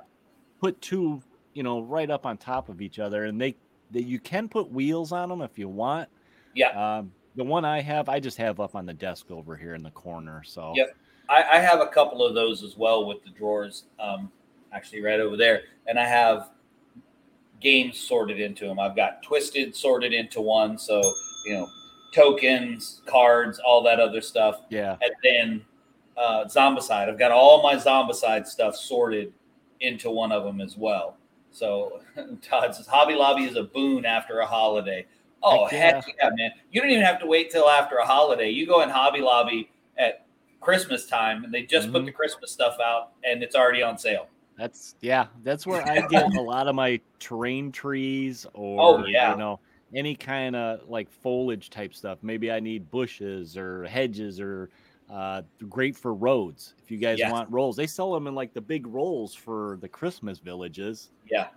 put 0.60 0.80
two, 0.80 1.22
you 1.52 1.62
know, 1.62 1.82
right 1.82 2.10
up 2.10 2.26
on 2.26 2.38
top 2.38 2.68
of 2.68 2.80
each 2.80 2.98
other, 2.98 3.24
and 3.24 3.40
they 3.40 3.56
that 3.90 4.04
you 4.04 4.18
can 4.18 4.48
put 4.48 4.70
wheels 4.70 5.12
on 5.12 5.28
them 5.28 5.42
if 5.42 5.58
you 5.58 5.68
want. 5.68 6.08
Yeah. 6.54 6.98
Um, 6.98 7.12
the 7.36 7.44
one 7.44 7.64
I 7.64 7.80
have, 7.80 8.08
I 8.08 8.20
just 8.20 8.36
have 8.38 8.58
up 8.60 8.74
on 8.74 8.86
the 8.86 8.94
desk 8.94 9.30
over 9.30 9.56
here 9.56 9.74
in 9.74 9.82
the 9.82 9.90
corner. 9.90 10.42
So 10.44 10.72
Yep. 10.76 10.96
I, 11.28 11.42
I 11.42 11.60
have 11.60 11.80
a 11.80 11.86
couple 11.86 12.24
of 12.24 12.34
those 12.34 12.62
as 12.62 12.76
well 12.76 13.06
with 13.06 13.22
the 13.22 13.30
drawers, 13.30 13.84
um, 14.00 14.32
actually 14.72 15.02
right 15.02 15.20
over 15.20 15.36
there, 15.36 15.62
and 15.86 15.98
I 15.98 16.06
have 16.06 16.50
games 17.60 17.98
sorted 17.98 18.40
into 18.40 18.66
them. 18.66 18.80
I've 18.80 18.96
got 18.96 19.22
Twisted 19.22 19.76
sorted 19.76 20.12
into 20.12 20.40
one, 20.40 20.78
so 20.78 21.00
you 21.46 21.54
know, 21.54 21.68
tokens, 22.12 23.02
cards, 23.06 23.58
all 23.58 23.82
that 23.82 24.00
other 24.00 24.20
stuff, 24.20 24.62
yeah, 24.70 24.96
and 25.02 25.12
then 25.22 25.64
uh, 26.16 26.44
Zombicide. 26.44 27.08
I've 27.08 27.18
got 27.18 27.30
all 27.30 27.62
my 27.62 27.74
Zombicide 27.76 28.46
stuff 28.46 28.76
sorted 28.76 29.32
into 29.80 30.10
one 30.10 30.32
of 30.32 30.44
them 30.44 30.60
as 30.60 30.76
well. 30.76 31.16
So 31.50 32.00
Todd 32.42 32.74
says 32.74 32.86
Hobby 32.86 33.14
Lobby 33.14 33.44
is 33.44 33.56
a 33.56 33.62
boon 33.64 34.04
after 34.04 34.40
a 34.40 34.46
holiday. 34.46 35.06
Oh 35.42 35.66
Heck 35.66 36.04
heck 36.04 36.14
yeah, 36.22 36.30
man! 36.34 36.50
You 36.70 36.80
don't 36.82 36.90
even 36.90 37.02
have 37.04 37.18
to 37.20 37.26
wait 37.26 37.50
till 37.50 37.68
after 37.68 37.96
a 37.96 38.06
holiday. 38.06 38.50
You 38.50 38.66
go 38.66 38.82
in 38.82 38.90
Hobby 38.90 39.20
Lobby 39.20 39.70
at 39.96 40.26
Christmas 40.60 41.06
time, 41.06 41.44
and 41.44 41.54
they 41.54 41.62
just 41.62 41.90
put 41.90 42.02
Mhm. 42.02 42.06
the 42.06 42.12
Christmas 42.12 42.50
stuff 42.52 42.76
out, 42.84 43.12
and 43.24 43.42
it's 43.42 43.56
already 43.56 43.82
on 43.82 43.96
sale. 43.96 44.26
that's 44.58 44.96
yeah, 45.00 45.26
that's 45.42 45.66
where 45.66 45.82
I 45.88 46.06
get 46.08 46.34
a 46.34 46.40
lot 46.40 46.68
of 46.68 46.74
my 46.74 47.00
terrain 47.18 47.72
trees 47.72 48.44
or 48.54 48.80
Oh, 48.82 49.06
yeah. 49.06 49.30
you 49.32 49.38
know 49.38 49.58
any 49.94 50.14
kind 50.14 50.54
of 50.56 50.88
like 50.88 51.10
foliage 51.10 51.70
type 51.70 51.94
stuff. 51.94 52.18
Maybe 52.22 52.50
I 52.50 52.60
need 52.60 52.90
bushes 52.90 53.56
or 53.56 53.84
hedges 53.84 54.40
or 54.40 54.70
uh, 55.10 55.42
great 55.68 55.96
for 55.96 56.14
roads. 56.14 56.74
If 56.82 56.90
you 56.90 56.98
guys 56.98 57.18
Yes. 57.18 57.30
want 57.32 57.50
rolls, 57.50 57.76
they 57.76 57.86
sell 57.86 58.12
them 58.12 58.26
in 58.26 58.34
like 58.34 58.52
the 58.54 58.60
big 58.60 58.86
rolls 58.86 59.34
for 59.34 59.78
the 59.80 59.88
Christmas 59.88 60.38
villages. 60.38 61.10
Yeah, 61.30 61.48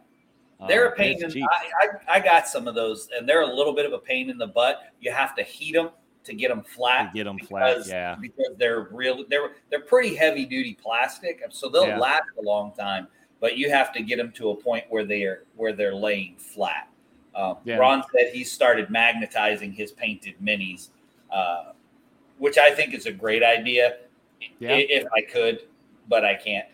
they're 0.67 0.89
Uh, 0.89 0.93
a 0.93 0.95
pain. 0.95 1.23
In. 1.23 1.43
I, 1.43 1.69
I 2.09 2.15
I 2.15 2.19
got 2.19 2.47
some 2.47 2.67
of 2.67 2.73
those, 2.75 3.09
and 3.15 3.29
they're 3.29 3.41
a 3.43 3.53
little 3.53 3.73
bit 3.73 3.85
of 3.85 3.93
a 3.93 3.99
pain 3.99 4.29
in 4.31 4.37
the 4.39 4.47
butt. 4.47 4.81
You 4.99 5.11
have 5.11 5.35
to 5.35 5.43
heat 5.43 5.73
them 5.73 5.89
to 6.23 6.33
get 6.33 6.47
them 6.49 6.63
to 6.63 6.69
flat. 6.69 7.13
get 7.13 7.25
them 7.25 7.37
flat. 7.37 7.85
Yeah, 7.85 8.15
because 8.19 8.55
they're 8.57 8.87
real 8.91 9.23
they're 9.29 9.51
they're 9.69 9.81
pretty 9.81 10.15
heavy 10.15 10.45
duty 10.45 10.73
plastic 10.73 11.43
so 11.49 11.67
they'll 11.69 11.87
Yeah. 11.87 11.99
last 11.99 12.23
a 12.39 12.41
long 12.41 12.71
time 12.71 13.07
but 13.41 13.57
you 13.57 13.69
have 13.69 13.91
to 13.91 14.01
get 14.01 14.15
them 14.15 14.31
to 14.31 14.51
a 14.51 14.55
point 14.55 14.85
where 14.87 15.03
they're 15.03 15.43
where 15.57 15.73
they're 15.73 15.93
laying 15.93 16.37
flat 16.37 16.87
um, 17.35 17.57
Yeah. 17.63 17.77
ron 17.77 18.03
said 18.15 18.33
he 18.33 18.43
started 18.43 18.89
magnetizing 18.89 19.71
his 19.73 19.91
painted 19.91 20.35
minis 20.43 20.89
uh, 21.31 21.71
which 22.37 22.57
i 22.57 22.71
think 22.73 22.93
is 22.93 23.05
a 23.05 23.11
great 23.11 23.43
idea 23.43 23.97
Yeah. 24.59 24.75
if 24.75 25.05
i 25.15 25.21
could 25.21 25.61
but 26.09 26.23
i 26.25 26.35
can't 26.35 26.67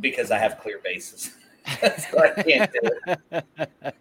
because 0.00 0.30
i 0.30 0.38
have 0.38 0.58
clear 0.60 0.80
bases 0.84 1.34
so 1.80 2.18
i 2.22 2.42
can't 2.42 2.70
do 2.72 2.80
it 3.06 3.44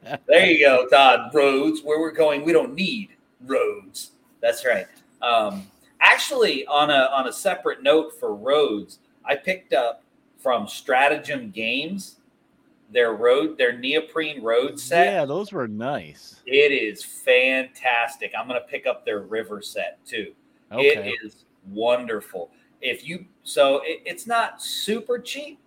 there 0.28 0.46
you 0.46 0.60
go, 0.66 0.88
Todd. 0.88 1.34
Roads, 1.34 1.82
where 1.84 2.00
we're 2.00 2.12
going, 2.12 2.46
we 2.46 2.54
don't 2.54 2.74
need 2.74 3.10
roads. 3.46 4.12
That's 4.42 4.66
right. 4.66 4.88
Um, 5.22 5.68
actually, 6.00 6.66
on 6.68 6.90
a 6.90 7.10
on 7.14 7.28
a 7.28 7.34
separate 7.34 7.84
note 7.84 8.18
for 8.20 8.34
roads, 8.36 9.00
I 9.26 9.36
picked 9.36 9.74
up 9.74 10.04
from 10.38 10.68
Stratagem 10.68 11.52
Games 11.52 12.17
their 12.92 13.14
road, 13.14 13.58
their 13.58 13.78
neoprene 13.78 14.42
road 14.42 14.80
set. 14.80 15.14
Yeah, 15.14 15.26
those 15.26 15.52
were 15.52 15.68
nice. 15.68 16.42
It 16.46 16.72
is 16.72 17.04
fantastic. 17.04 18.32
I'm 18.38 18.48
gonna 18.48 18.62
pick 18.62 18.86
up 18.88 19.06
their 19.06 19.22
river 19.22 19.62
set 19.62 20.04
too. 20.06 20.34
Okay. 20.72 21.10
It 21.10 21.26
is 21.26 21.46
wonderful. 21.70 22.52
If 22.82 23.08
you 23.08 23.26
so 23.44 23.82
it, 23.84 24.02
it's 24.06 24.28
not 24.28 24.62
super 24.62 25.20
cheap. 25.20 25.60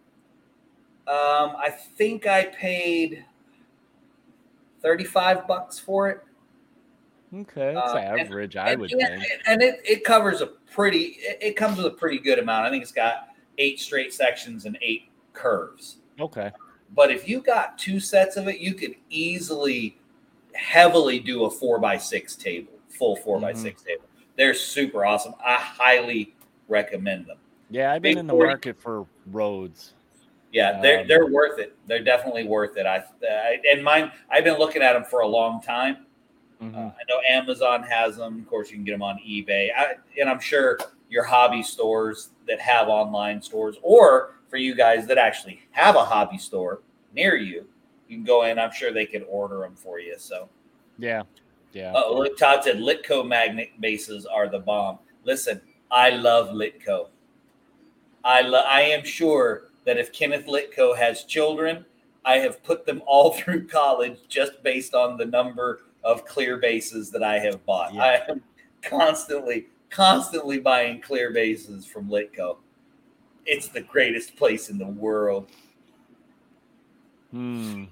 Um, 1.06 1.56
I 1.58 1.70
think 1.70 2.26
I 2.26 2.44
paid 2.46 3.24
35 4.82 5.46
bucks 5.46 5.78
for 5.78 6.08
it. 6.08 6.20
Okay, 7.34 7.74
that's 7.74 7.92
Uh, 7.92 7.96
and- 7.98 8.20
average, 8.20 8.56
I 8.56 8.70
and, 8.72 8.80
would 8.80 8.92
yeah, 8.96 9.06
think. 9.08 9.24
and 9.46 9.62
it, 9.62 9.80
it 9.84 10.04
covers 10.04 10.40
a 10.40 10.46
pretty 10.46 11.16
it, 11.20 11.38
it 11.40 11.56
comes 11.56 11.76
with 11.76 11.86
a 11.86 11.90
pretty 11.90 12.18
good 12.18 12.38
amount. 12.38 12.66
I 12.66 12.70
think 12.70 12.82
it's 12.82 12.92
got 12.92 13.28
eight 13.58 13.78
straight 13.78 14.12
sections 14.12 14.64
and 14.64 14.76
eight 14.82 15.10
curves. 15.32 15.98
Okay. 16.18 16.50
But 16.94 17.10
if 17.10 17.28
you 17.28 17.40
got 17.40 17.78
two 17.78 18.00
sets 18.00 18.36
of 18.36 18.48
it, 18.48 18.58
you 18.58 18.74
could 18.74 18.94
easily 19.08 19.96
heavily 20.54 21.18
do 21.20 21.44
a 21.44 21.50
four 21.50 21.78
by 21.78 21.96
six 21.96 22.34
table, 22.34 22.72
full 22.88 23.16
4 23.16 23.40
by 23.40 23.52
Mhm. 23.52 23.56
six 23.56 23.82
table. 23.82 24.04
They're 24.36 24.54
super 24.54 25.04
awesome. 25.04 25.34
I 25.44 25.54
highly 25.54 26.34
recommend 26.68 27.26
them. 27.26 27.38
Yeah, 27.70 27.92
I've 27.92 28.02
been 28.02 28.14
Big 28.14 28.18
in 28.18 28.26
the 28.26 28.32
40. 28.32 28.48
market 28.48 28.80
for 28.80 29.06
roads. 29.30 29.92
Yeah, 30.52 30.80
they're 30.80 31.00
Um, 31.00 31.06
they're 31.06 31.26
worth 31.26 31.60
it. 31.60 31.76
They're 31.86 32.02
definitely 32.02 32.42
worth 32.44 32.76
it. 32.76 32.84
I, 32.86 33.04
I 33.22 33.60
and 33.70 33.84
mine. 33.84 34.10
I've 34.28 34.42
been 34.42 34.58
looking 34.58 34.82
at 34.82 34.94
them 34.94 35.04
for 35.04 35.20
a 35.20 35.26
long 35.26 35.62
time. 35.62 36.06
Mhm. 36.60 36.74
Uh, 36.74 36.78
I 36.90 37.04
know 37.08 37.20
Amazon 37.28 37.84
has 37.84 38.16
them. 38.16 38.40
Of 38.40 38.48
course, 38.48 38.70
you 38.70 38.76
can 38.76 38.84
get 38.84 38.92
them 38.92 39.02
on 39.02 39.18
eBay, 39.18 39.70
I, 39.74 39.94
and 40.20 40.28
I'm 40.28 40.40
sure 40.40 40.78
your 41.08 41.22
hobby 41.24 41.62
stores 41.62 42.30
that 42.48 42.60
have 42.60 42.88
online 42.88 43.40
stores, 43.40 43.76
or 43.82 44.34
for 44.50 44.56
you 44.56 44.74
guys 44.74 45.06
that 45.06 45.16
actually 45.16 45.60
have 45.70 45.94
a 45.96 46.04
hobby 46.04 46.36
store 46.36 46.80
near 47.14 47.36
you, 47.36 47.64
you 48.08 48.16
can 48.16 48.24
go 48.24 48.42
in. 48.44 48.58
I'm 48.58 48.72
sure 48.72 48.92
they 48.92 49.06
can 49.06 49.22
order 49.28 49.60
them 49.60 49.74
for 49.76 50.00
you. 50.00 50.16
So, 50.18 50.48
Yeah. 50.98 51.22
Yeah. 51.72 51.92
oh, 51.94 52.18
look, 52.18 52.36
Todd 52.36 52.64
said 52.64 52.78
Litko 52.78 53.26
magnet 53.26 53.70
bases 53.80 54.26
are 54.26 54.48
the 54.48 54.58
bomb. 54.58 54.98
Listen, 55.24 55.60
I 55.90 56.10
love 56.10 56.48
Litko. 56.48 57.08
I 58.24 58.42
lo- 58.42 58.64
I 58.66 58.82
am 58.82 59.04
sure 59.04 59.68
that 59.84 59.96
if 59.96 60.12
Kenneth 60.12 60.46
Litko 60.46 60.96
has 60.96 61.24
children, 61.24 61.84
I 62.24 62.36
have 62.38 62.62
put 62.64 62.84
them 62.86 63.02
all 63.06 63.32
through 63.34 63.68
college 63.68 64.18
just 64.28 64.62
based 64.64 64.94
on 64.94 65.16
the 65.16 65.24
number 65.24 65.82
of 66.02 66.24
clear 66.24 66.56
bases 66.56 67.10
that 67.12 67.22
I 67.22 67.38
have 67.38 67.64
bought. 67.66 67.94
Yeah. 67.94 68.02
I 68.02 68.30
am 68.32 68.42
constantly, 68.82 69.66
constantly 69.90 70.58
buying 70.58 71.00
clear 71.00 71.32
bases 71.32 71.86
from 71.86 72.08
Litko. 72.08 72.56
It's 73.46 73.68
the 73.68 73.80
greatest 73.80 74.36
place 74.36 74.68
in 74.70 74.78
the 74.78 74.86
world. 74.86 75.48
Hmm. 77.30 77.84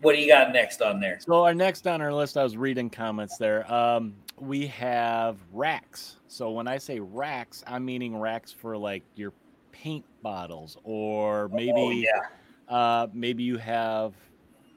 What 0.00 0.14
do 0.14 0.20
you 0.20 0.28
got 0.28 0.52
next 0.52 0.82
on 0.82 1.00
there? 1.00 1.18
So 1.20 1.44
our 1.44 1.54
next 1.54 1.86
on 1.86 2.00
our 2.02 2.12
list, 2.12 2.36
I 2.36 2.42
was 2.42 2.56
reading 2.56 2.90
comments 2.90 3.38
there. 3.38 3.70
Um, 3.72 4.14
we 4.38 4.66
have 4.66 5.38
racks. 5.52 6.16
So 6.28 6.50
when 6.50 6.68
I 6.68 6.76
say 6.78 7.00
racks, 7.00 7.64
I'm 7.66 7.84
meaning 7.84 8.16
racks 8.18 8.52
for 8.52 8.76
like 8.76 9.02
your 9.14 9.32
paint 9.72 10.04
bottles, 10.22 10.76
or 10.84 11.48
maybe 11.48 11.72
Oh, 11.74 11.90
yeah. 11.90 12.20
uh, 12.68 13.06
maybe 13.14 13.42
you 13.44 13.56
have 13.58 14.12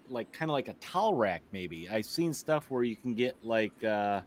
like 0.10 0.32
kind 0.32 0.50
of 0.50 0.54
like 0.54 0.70
a 0.70 0.74
towel 0.76 1.16
rack. 1.16 1.42
Maybe 1.52 1.90
I've 1.90 2.06
seen 2.06 2.34
stuff 2.34 2.70
where 2.70 2.84
you 2.84 2.96
can 2.96 3.14
get 3.14 3.36
like 3.44 3.84
uh, 3.84 4.22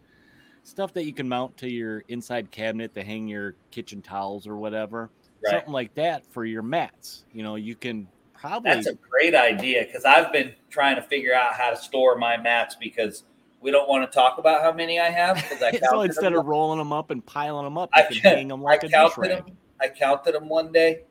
stuff 0.65 0.93
that 0.95 1.05
you 1.07 1.15
can 1.15 1.27
mount 1.27 1.57
to 1.59 1.71
your 1.71 2.01
inside 2.09 2.51
cabinet 2.51 2.93
to 2.95 3.03
hang 3.03 3.27
your 3.27 3.55
kitchen 3.71 4.03
towels 4.03 4.47
or 4.47 4.57
whatever. 4.57 5.09
Right. 5.43 5.53
Something 5.53 5.73
like 5.73 5.95
that 5.95 6.25
for 6.33 6.45
your 6.45 6.63
mats. 6.63 7.25
You 7.33 7.43
know, 7.43 7.57
you 7.57 7.75
can 7.75 8.09
probably 8.35 8.71
That's 8.71 8.87
a 8.87 8.95
great 8.95 9.35
idea 9.35 9.85
because 9.85 10.05
I've 10.05 10.33
been 10.33 10.53
trying 10.71 10.97
to 10.97 11.03
figure 11.03 11.35
out 11.35 11.55
how 11.55 11.71
to 11.71 11.77
store 11.77 12.17
my 12.17 12.37
mats 12.37 12.77
because 12.79 13.25
we 13.61 13.71
don't 13.71 13.89
want 13.89 14.11
to 14.11 14.15
talk 14.15 14.39
about 14.39 14.63
how 14.63 14.73
many 14.73 14.99
I 14.99 15.11
have. 15.11 15.37
Because 15.37 15.63
I 15.63 15.79
so 15.91 16.03
instead 16.03 16.33
of 16.33 16.47
rolling 16.47 16.79
them 16.79 16.93
up 16.93 17.11
and 17.11 17.25
piling 17.25 17.65
them 17.65 17.79
up, 17.79 17.91
I 17.93 18.03
can 18.03 18.17
hang 18.17 18.49
them 18.49 18.63
like 18.63 18.83
a 18.83 18.89
dish 18.89 18.95
counted 18.95 19.31
them. 19.31 19.57
I 19.81 19.89
counted 19.89 20.35
them 20.35 20.49
one 20.49 20.73
day, 20.73 21.03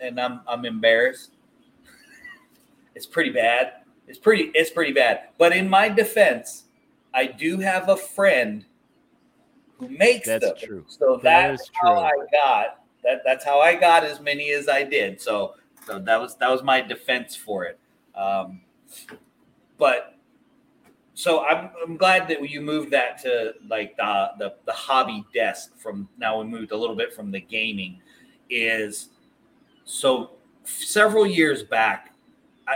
and 0.00 0.20
I'm 0.20 0.40
I'm 0.46 0.64
embarrassed. 0.64 1.32
it's 2.94 3.06
pretty 3.06 3.30
bad. 3.30 3.82
It's 4.06 4.18
pretty 4.18 4.50
it's 4.54 4.70
pretty 4.70 4.92
bad. 4.92 5.28
But 5.38 5.52
in 5.52 5.68
my 5.68 5.88
defense, 5.88 6.64
I 7.14 7.26
do 7.26 7.58
have 7.58 7.88
a 7.88 7.96
friend 7.96 8.64
who 9.78 9.88
makes 9.88 10.26
That's 10.26 10.44
them. 10.44 10.54
true. 10.60 10.84
So 10.88 11.20
That 11.22 11.48
that's 11.48 11.62
is 11.62 11.70
how 11.74 11.94
true. 11.94 12.00
I 12.00 12.12
got 12.32 12.80
that. 13.04 13.22
That's 13.24 13.44
how 13.44 13.60
I 13.60 13.74
got 13.74 14.04
as 14.04 14.20
many 14.20 14.50
as 14.50 14.68
I 14.68 14.82
did. 14.82 15.20
So 15.20 15.54
so 15.86 15.98
that 15.98 16.20
was 16.20 16.36
that 16.36 16.50
was 16.50 16.62
my 16.62 16.80
defense 16.80 17.34
for 17.34 17.64
it. 17.64 17.78
Um, 18.14 18.60
but 19.78 20.18
so 21.18 21.44
I'm 21.44 21.70
I'm 21.84 21.96
glad 21.96 22.28
that 22.28 22.48
you 22.48 22.60
moved 22.60 22.92
that 22.92 23.18
to 23.22 23.54
like 23.66 23.96
the, 23.96 24.30
the 24.38 24.54
the 24.66 24.72
hobby 24.72 25.24
desk 25.34 25.76
from 25.76 26.08
now 26.16 26.38
we 26.38 26.44
moved 26.46 26.70
a 26.70 26.76
little 26.76 26.94
bit 26.94 27.12
from 27.12 27.32
the 27.32 27.40
gaming 27.40 28.00
is 28.50 29.08
so 29.84 30.30
several 30.62 31.26
years 31.26 31.64
back 31.64 32.14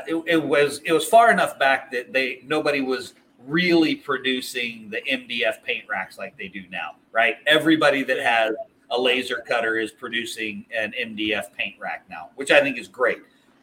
it, 0.08 0.20
it 0.26 0.42
was 0.42 0.80
it 0.84 0.92
was 0.92 1.06
far 1.06 1.30
enough 1.30 1.56
back 1.58 1.92
that 1.92 2.12
they 2.12 2.40
nobody 2.44 2.80
was 2.80 3.14
really 3.46 3.94
producing 3.94 4.90
the 4.90 5.00
MDF 5.02 5.62
paint 5.62 5.84
racks 5.88 6.18
like 6.18 6.36
they 6.36 6.48
do 6.48 6.64
now 6.68 6.96
right 7.12 7.36
everybody 7.46 8.02
that 8.02 8.18
has 8.18 8.54
a 8.92 9.00
laser 9.00 9.42
cutter 9.46 9.78
is 9.78 9.90
producing 9.90 10.64
an 10.74 10.92
MDF 11.00 11.52
paint 11.54 11.74
rack 11.80 12.04
now 12.08 12.30
which 12.36 12.50
I 12.50 12.60
think 12.60 12.78
is 12.78 12.86
great 12.86 13.18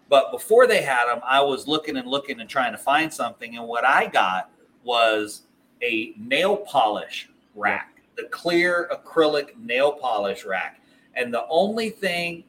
but 0.10 0.32
before 0.32 0.68
they 0.68 0.82
had 0.82 1.06
them 1.06 1.22
I 1.26 1.42
was 1.42 1.68
looking 1.68 1.98
and 1.98 2.08
looking 2.08 2.42
and 2.42 2.50
trying 2.50 2.74
to 2.74 2.78
find 2.78 3.14
something 3.14 3.56
and 3.56 3.66
what 3.66 3.86
I 3.86 4.08
got 4.08 4.52
was 4.84 5.44
a 5.82 6.14
nail 6.18 6.58
polish 6.58 7.30
rack, 7.56 8.02
the 8.16 8.24
clear 8.24 8.90
acrylic 8.92 9.58
nail 9.58 9.92
polish 9.92 10.46
rack. 10.46 10.82
And 11.16 11.34
the 11.34 11.46
only 11.50 11.90
thing 11.90 12.44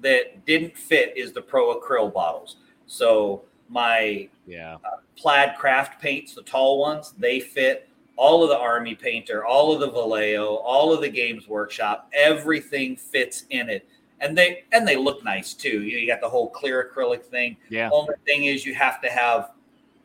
that 0.00 0.44
didn't 0.46 0.76
fit 0.76 1.16
is 1.16 1.32
the 1.32 1.42
Pro 1.42 1.78
Acryl 1.78 2.12
bottles. 2.12 2.56
So 2.86 3.42
my 3.68 4.28
Yeah. 4.46 4.78
Uh, 4.84 4.98
plaid 5.16 5.56
craft 5.56 6.00
paints, 6.00 6.34
the 6.34 6.42
tall 6.42 6.78
ones, 6.78 7.14
they 7.18 7.40
fit. 7.40 7.88
All 8.16 8.42
of 8.42 8.50
the 8.50 8.58
Army 8.58 8.94
Painter, 8.94 9.44
all 9.44 9.72
of 9.72 9.80
the 9.80 9.90
Vallejo, 9.90 10.56
all 10.56 10.92
of 10.92 11.00
the 11.00 11.08
Games 11.08 11.48
Workshop, 11.48 12.10
everything 12.12 12.96
fits 12.96 13.46
in 13.50 13.68
it. 13.68 13.88
And 14.20 14.38
they 14.38 14.64
and 14.72 14.86
they 14.86 14.96
look 14.96 15.24
nice 15.24 15.54
too. 15.54 15.82
You, 15.82 15.94
know, 15.94 15.98
you 15.98 16.06
got 16.06 16.20
the 16.20 16.28
whole 16.28 16.48
clear 16.50 16.92
acrylic 16.94 17.22
thing. 17.24 17.56
Yeah. 17.70 17.90
Only 17.92 18.14
thing 18.24 18.44
is 18.44 18.64
you 18.64 18.74
have 18.74 19.00
to 19.02 19.08
have 19.08 19.50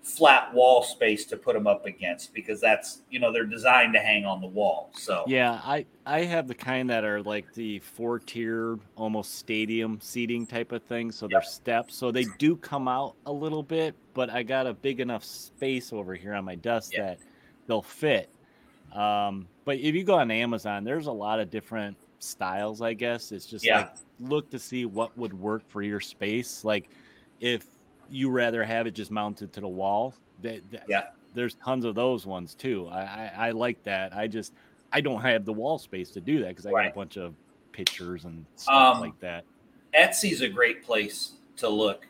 flat 0.07 0.53
wall 0.53 0.83
space 0.83 1.25
to 1.25 1.35
put 1.35 1.53
them 1.53 1.67
up 1.67 1.85
against 1.85 2.33
because 2.33 2.61
that's 2.61 3.01
you 3.09 3.19
know 3.19 3.31
they're 3.31 3.43
designed 3.45 3.93
to 3.93 3.99
hang 3.99 4.25
on 4.25 4.39
the 4.39 4.47
wall. 4.47 4.89
So 4.93 5.25
Yeah, 5.27 5.59
I 5.65 5.85
I 6.05 6.23
have 6.23 6.47
the 6.47 6.55
kind 6.55 6.89
that 6.89 7.03
are 7.03 7.21
like 7.21 7.53
the 7.53 7.79
four 7.79 8.19
tier, 8.19 8.79
almost 8.95 9.35
stadium 9.37 9.99
seating 10.01 10.47
type 10.47 10.71
of 10.71 10.81
thing. 10.83 11.11
So 11.11 11.27
they're 11.27 11.41
steps, 11.41 11.95
so 11.95 12.09
they 12.09 12.25
do 12.37 12.55
come 12.55 12.87
out 12.87 13.15
a 13.25 13.31
little 13.31 13.63
bit, 13.63 13.95
but 14.13 14.29
I 14.29 14.43
got 14.43 14.65
a 14.65 14.73
big 14.73 15.01
enough 15.01 15.25
space 15.25 15.91
over 15.91 16.15
here 16.15 16.33
on 16.33 16.45
my 16.45 16.55
desk 16.55 16.93
Yeah. 16.93 17.03
that 17.07 17.19
they'll 17.67 17.81
fit. 17.81 18.29
Um, 18.93 19.47
but 19.65 19.77
if 19.77 19.93
you 19.93 20.03
go 20.03 20.15
on 20.15 20.31
Amazon, 20.31 20.83
there's 20.83 21.07
a 21.07 21.11
lot 21.11 21.39
of 21.39 21.49
different 21.51 21.97
styles. 22.19 22.81
I 22.81 22.93
guess 22.93 23.31
it's 23.31 23.45
just 23.45 23.65
Yeah. 23.65 23.77
like 23.81 23.93
look 24.19 24.49
to 24.51 24.59
see 24.59 24.85
what 24.85 25.15
would 25.17 25.33
work 25.39 25.61
for 25.67 25.81
your 25.81 25.99
space. 25.99 26.63
Like 26.63 26.89
if 27.41 27.65
you 28.09 28.29
rather 28.29 28.63
have 28.63 28.87
it 28.87 28.91
just 28.95 29.11
mounted 29.11 29.53
to 29.53 29.61
the 29.61 29.67
wall, 29.67 30.13
that, 30.41 30.61
that- 30.71 30.85
Yeah. 30.87 31.07
there's 31.33 31.55
tons 31.55 31.85
of 31.85 31.93
those 31.95 32.25
ones 32.25 32.55
too. 32.55 32.87
I, 32.87 33.01
I, 33.01 33.31
I 33.47 33.51
like 33.51 33.83
that. 33.83 34.15
I 34.15 34.27
just 34.27 34.53
I 34.93 35.01
don't 35.01 35.21
have 35.21 35.43
the 35.43 35.51
wall 35.53 35.77
space 35.77 36.09
to 36.11 36.21
do 36.21 36.39
that 36.39 36.47
because 36.49 36.65
I 36.65 36.71
got 36.71 36.87
a 36.87 36.91
bunch 36.95 37.17
of 37.17 37.33
pictures 37.73 38.23
and 38.23 38.45
stuff 38.55 38.95
Um, 38.95 39.01
like 39.01 39.19
that. 39.19 39.43
Etsy's 39.93 40.41
a 40.41 40.47
great 40.47 40.81
place 40.83 41.33
to 41.57 41.67
look. 41.67 42.07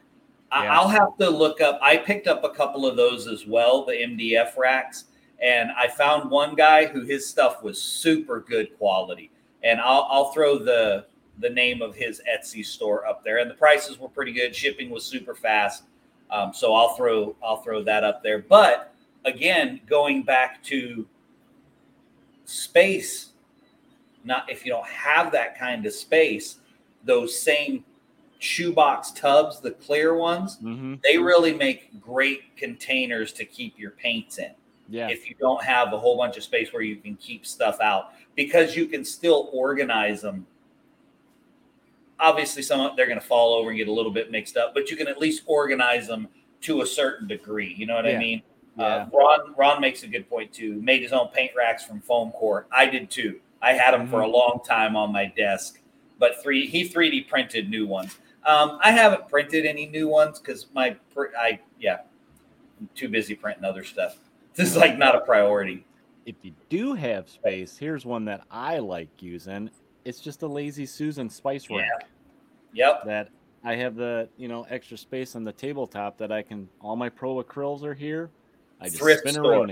Yeah. 0.52 0.80
I'll 0.80 0.88
have 0.88 1.18
to 1.18 1.30
look 1.30 1.60
up. 1.60 1.80
I 1.82 1.98
picked 1.98 2.28
up 2.28 2.44
a 2.44 2.50
couple 2.50 2.86
of 2.86 2.96
those 2.96 3.28
as 3.28 3.46
well, 3.48 3.84
the 3.84 3.94
MDF 3.94 4.56
racks, 4.58 5.06
and 5.42 5.72
I 5.72 5.88
found 5.88 6.32
one 6.32 6.56
guy 6.56 6.86
who 6.86 7.02
his 7.02 7.28
stuff 7.28 7.64
was 7.64 7.82
super 7.82 8.40
good 8.42 8.78
quality. 8.78 9.32
And 9.64 9.80
I'll, 9.80 10.08
I'll 10.10 10.32
throw 10.32 10.58
the 10.58 11.06
the 11.40 11.50
name 11.50 11.84
of 11.84 11.96
his 11.96 12.22
Etsy 12.32 12.66
store 12.66 13.06
up 13.06 13.24
there, 13.24 13.38
and 13.38 13.50
the 13.50 13.56
prices 13.56 14.00
were 14.00 14.10
pretty 14.10 14.32
good. 14.32 14.56
Shipping 14.56 14.90
was 14.90 15.06
super 15.06 15.36
fast, 15.36 15.84
um, 16.32 16.52
so 16.54 16.74
I'll 16.74 16.96
throw 16.96 17.36
I'll 17.44 17.58
throw 17.58 17.84
that 17.84 18.04
up 18.04 18.24
there. 18.24 18.40
But 18.40 18.94
again, 19.26 19.82
going 19.88 20.24
back 20.24 20.64
to 20.64 21.08
space, 22.46 23.30
not 24.24 24.50
if 24.50 24.66
you 24.66 24.72
don't 24.72 24.88
have 24.88 25.32
that 25.34 25.58
kind 25.58 25.86
of 25.86 25.94
space, 25.94 26.58
those 27.04 27.40
same 27.40 27.84
shoebox 28.40 29.12
tubs, 29.12 29.60
the 29.60 29.72
clear 29.72 30.16
ones, 30.16 30.58
hmm 30.58 30.96
they 31.04 31.18
really 31.18 31.54
make 31.54 32.00
great 32.02 32.56
containers 32.56 33.32
to 33.34 33.46
keep 33.46 33.78
your 33.78 33.92
paints 33.92 34.38
in. 34.38 34.52
Yeah, 34.90 35.10
If 35.10 35.30
you 35.30 35.36
don't 35.40 35.64
have 35.64 35.92
a 35.92 35.98
whole 35.98 36.18
bunch 36.18 36.38
of 36.38 36.44
space 36.44 36.72
where 36.72 36.82
you 36.82 36.96
can 36.96 37.16
keep 37.16 37.46
stuff 37.46 37.82
out, 37.82 38.14
because 38.36 38.76
you 38.76 38.86
can 38.86 39.04
still 39.04 39.50
organize 39.52 40.22
them 40.22 40.48
obviously, 42.20 42.62
some 42.62 42.92
they're 42.96 43.08
going 43.08 43.20
to 43.20 43.26
fall 43.26 43.54
over 43.54 43.70
and 43.70 43.78
get 43.78 43.88
a 43.88 43.92
little 43.92 44.12
bit 44.12 44.32
mixed 44.32 44.58
up, 44.58 44.74
but 44.74 44.90
you 44.90 44.98
can 44.98 45.08
at 45.08 45.20
least 45.20 45.44
organize 45.46 46.08
them 46.08 46.28
to 46.62 46.82
a 46.82 46.86
certain 46.86 47.28
degree. 47.28 47.74
You 47.78 47.86
know 47.86 47.96
what 47.96 48.08
I 48.08 48.18
mean? 48.18 48.42
Yeah. 48.78 48.86
Uh, 48.86 49.08
Ron 49.12 49.56
Ron 49.58 49.82
makes 49.82 50.04
a 50.04 50.08
good 50.08 50.30
point 50.30 50.54
too. 50.54 50.80
Made 50.82 51.02
his 51.02 51.12
own 51.12 51.30
paint 51.30 51.52
racks 51.56 51.84
from 51.84 52.02
foam 52.02 52.32
core. 52.32 52.68
I 52.72 52.86
did 52.86 53.10
too. 53.10 53.40
I 53.62 53.74
had 53.74 53.94
them 53.94 54.08
for 54.08 54.22
a 54.22 54.28
long 54.28 54.62
time 54.64 54.96
on 54.96 55.12
my 55.12 55.26
desk, 55.26 55.82
but 56.20 56.42
three 56.44 56.68
he 56.68 56.88
3D 56.88 57.28
printed 57.28 57.70
new 57.70 57.88
ones. 57.88 58.18
Um, 58.46 58.80
I 58.84 58.92
haven't 58.92 59.28
printed 59.30 59.66
any 59.66 59.88
new 59.88 60.08
ones 60.08 60.40
because 60.40 60.68
my 60.74 60.96
I 61.40 61.60
yeah, 61.80 62.02
I'm 62.80 62.90
too 62.94 63.10
busy 63.10 63.34
printing 63.36 63.66
other 63.66 63.84
stuff. 63.84 64.20
This 64.58 64.72
is 64.72 64.78
like 64.78 64.98
not 64.98 65.16
a 65.16 65.22
priority. 65.22 65.86
if 66.26 66.36
you 66.42 66.52
do 66.68 66.94
have 66.94 67.30
space, 67.30 67.78
here's 67.78 68.06
one 68.06 68.26
that 68.26 68.42
I 68.52 68.80
like 68.80 69.10
using. 69.22 69.70
It's 70.04 70.20
just 70.20 70.42
a 70.44 70.48
lazy 70.48 70.86
Susan 70.86 71.30
spice 71.30 71.70
rack. 71.70 71.88
Yeah. 72.74 72.88
Yep. 72.90 73.06
that 73.06 73.30
I 73.64 73.76
have 73.76 73.96
the 73.96 74.30
you 74.38 74.48
know 74.48 74.66
extra 74.70 74.98
space 74.98 75.36
on 75.36 75.44
the 75.44 75.54
tabletop 75.54 76.18
that 76.18 76.32
I 76.32 76.42
can. 76.42 76.68
All 76.82 76.96
my 76.96 77.10
pro 77.10 77.42
acryls 77.42 77.84
are 77.84 77.94
here. 77.94 78.30
I 78.82 78.86
just 78.86 78.98
Thrift 78.98 79.22
spin 79.22 79.34
store. 79.34 79.68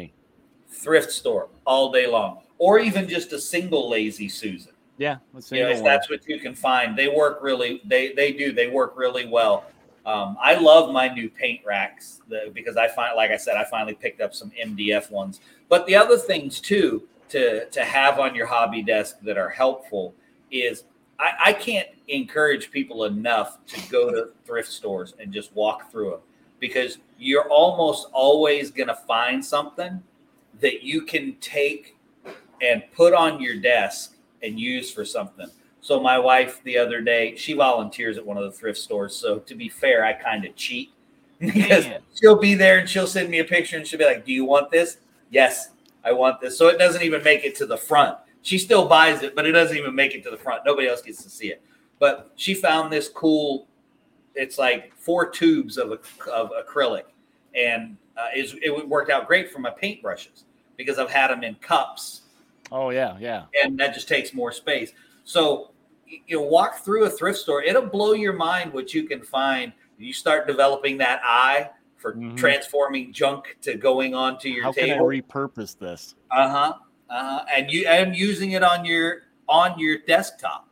Thrift 0.70 1.12
store 1.12 1.50
all 1.66 1.92
day 1.92 2.08
long, 2.08 2.42
or 2.58 2.80
even 2.80 3.08
just 3.08 3.34
a 3.34 3.40
single 3.40 3.90
lazy 3.90 4.28
Susan. 4.30 4.72
Yeah, 4.98 5.18
you 5.52 5.60
know, 5.62 5.70
if 5.70 5.84
that's 5.84 6.10
what 6.10 6.28
you 6.28 6.40
can 6.40 6.56
find, 6.56 6.98
they 6.98 7.08
work 7.08 7.40
really. 7.42 7.82
They 7.86 8.14
they 8.14 8.32
do. 8.32 8.52
They 8.54 8.68
work 8.68 8.94
really 8.96 9.26
well. 9.26 9.66
Um, 10.06 10.38
I 10.40 10.56
love 10.56 10.92
my 10.92 11.08
new 11.08 11.30
paint 11.30 11.62
racks 11.66 12.22
the, 12.30 12.52
because 12.54 12.78
I 12.78 12.88
find, 12.88 13.16
like 13.16 13.32
I 13.32 13.38
said, 13.38 13.58
I 13.58 13.64
finally 13.64 13.96
picked 13.96 14.22
up 14.22 14.36
some 14.36 14.52
MDF 14.52 15.10
ones. 15.10 15.40
But 15.68 15.88
the 15.88 15.96
other 15.96 16.18
things 16.18 16.60
too 16.60 17.08
to 17.30 17.66
to 17.66 17.84
have 17.84 18.20
on 18.20 18.36
your 18.36 18.46
hobby 18.46 18.84
desk 18.84 19.18
that 19.24 19.38
are 19.38 19.50
helpful 19.50 20.14
is 20.52 20.84
I, 21.20 21.32
I 21.46 21.54
can't 21.54 21.88
encourage 22.08 22.72
people 22.72 23.06
enough 23.06 23.58
to 23.68 23.90
go 23.90 24.12
to 24.12 24.32
thrift 24.46 24.72
stores 24.72 25.16
and 25.20 25.34
just 25.34 25.56
walk 25.56 25.92
through 25.92 26.12
them 26.12 26.20
because 26.60 27.00
you're 27.18 27.50
almost 27.50 28.08
always 28.14 28.72
going 28.72 28.88
to 28.88 28.96
find 28.96 29.44
something 29.44 30.02
that 30.60 30.84
you 30.84 31.02
can 31.02 31.36
take 31.42 31.98
and 32.62 32.84
put 32.94 33.14
on 33.14 33.42
your 33.42 33.56
desk 33.58 34.16
and 34.44 34.60
use 34.60 34.92
for 34.92 35.04
something. 35.04 35.48
So 35.86 36.00
my 36.00 36.18
wife 36.18 36.64
the 36.64 36.80
other 36.80 37.00
day, 37.00 37.36
she 37.36 37.54
volunteers 37.54 38.18
at 38.18 38.26
one 38.26 38.38
of 38.38 38.44
the 38.44 38.52
thrift 38.52 38.80
stores. 38.80 39.16
So 39.16 39.38
to 39.38 39.54
be 39.54 39.70
fair, 39.70 40.04
I 40.04 40.14
kind 40.14 40.44
of 40.44 40.56
cheat 40.56 40.92
because 41.40 41.86
Man. 41.86 42.02
she'll 42.20 42.40
be 42.40 42.56
there 42.56 42.80
and 42.80 42.90
she'll 42.90 43.06
send 43.06 43.30
me 43.30 43.38
a 43.38 43.44
picture 43.44 43.78
and 43.78 43.86
she'll 43.86 44.00
be 44.00 44.06
like, 44.06 44.26
"Do 44.26 44.34
you 44.34 44.46
want 44.46 44.72
this?" 44.72 44.98
Yes, 45.30 45.70
I 46.04 46.12
want 46.12 46.42
this. 46.42 46.58
So 46.58 46.70
it 46.70 46.80
doesn't 46.80 47.04
even 47.04 47.24
make 47.24 47.46
it 47.46 47.54
to 47.58 47.68
the 47.68 47.78
front. 47.78 48.18
She 48.42 48.58
still 48.58 48.88
buys 48.88 49.22
it, 49.22 49.36
but 49.36 49.46
it 49.46 49.52
doesn't 49.52 49.78
even 49.78 49.94
make 49.94 50.16
it 50.16 50.24
to 50.24 50.32
the 50.32 50.38
front. 50.38 50.64
Nobody 50.66 50.88
else 50.88 51.04
gets 51.04 51.22
to 51.22 51.30
see 51.30 51.50
it. 51.50 51.62
But 52.00 52.32
she 52.36 52.56
found 52.56 52.92
this 52.92 53.08
cool. 53.08 53.68
It's 54.34 54.58
like 54.58 54.92
four 54.98 55.30
tubes 55.30 55.78
of 55.78 55.92
of 55.92 56.52
acrylic, 56.52 57.04
and 57.54 57.96
uh, 58.18 58.30
is 58.36 58.56
it 58.64 58.90
worked 58.90 59.12
out 59.12 59.28
great 59.28 59.52
for 59.52 59.60
my 59.60 59.70
paintbrushes 59.70 60.46
because 60.78 60.98
I've 60.98 61.12
had 61.12 61.28
them 61.30 61.44
in 61.44 61.54
cups 61.56 62.22
Oh 62.72 62.90
yeah, 62.90 63.18
yeah. 63.20 63.44
and 63.64 63.78
that 63.80 63.94
just 63.94 64.08
takes 64.08 64.34
more 64.34 64.52
space. 64.52 64.92
So 65.26 65.72
you 66.08 66.38
know, 66.38 66.42
walk 66.42 66.78
through 66.80 67.06
a 67.06 67.10
thrift 67.10 67.40
store; 67.40 67.64
it'll 67.64 67.86
blow 67.86 68.14
your 68.14 68.34
mind 68.34 68.74
what 68.74 68.94
you 68.94 69.04
can 69.04 69.22
find. 69.22 69.74
You 69.98 70.14
start 70.14 70.48
developing 70.48 70.98
that 71.00 71.22
eye 71.24 71.70
for 71.98 72.14
Mhm. 72.14 72.38
transforming 72.38 73.12
junk 73.14 73.58
to 73.62 73.76
going 73.76 74.14
onto 74.14 74.50
your 74.50 74.64
How 74.66 74.74
can 74.74 74.92
I 74.92 74.98
repurpose 74.98 75.78
this? 75.78 76.16
uh 76.32 76.50
huh. 76.50 76.74
Uh 77.10 77.24
huh. 77.40 77.46
And 77.54 77.72
you 77.72 77.88
and 77.88 78.16
using 78.16 78.52
it 78.52 78.64
on 78.64 78.86
your 78.86 79.24
on 79.48 79.78
your 79.80 80.00
desktop. 80.00 80.68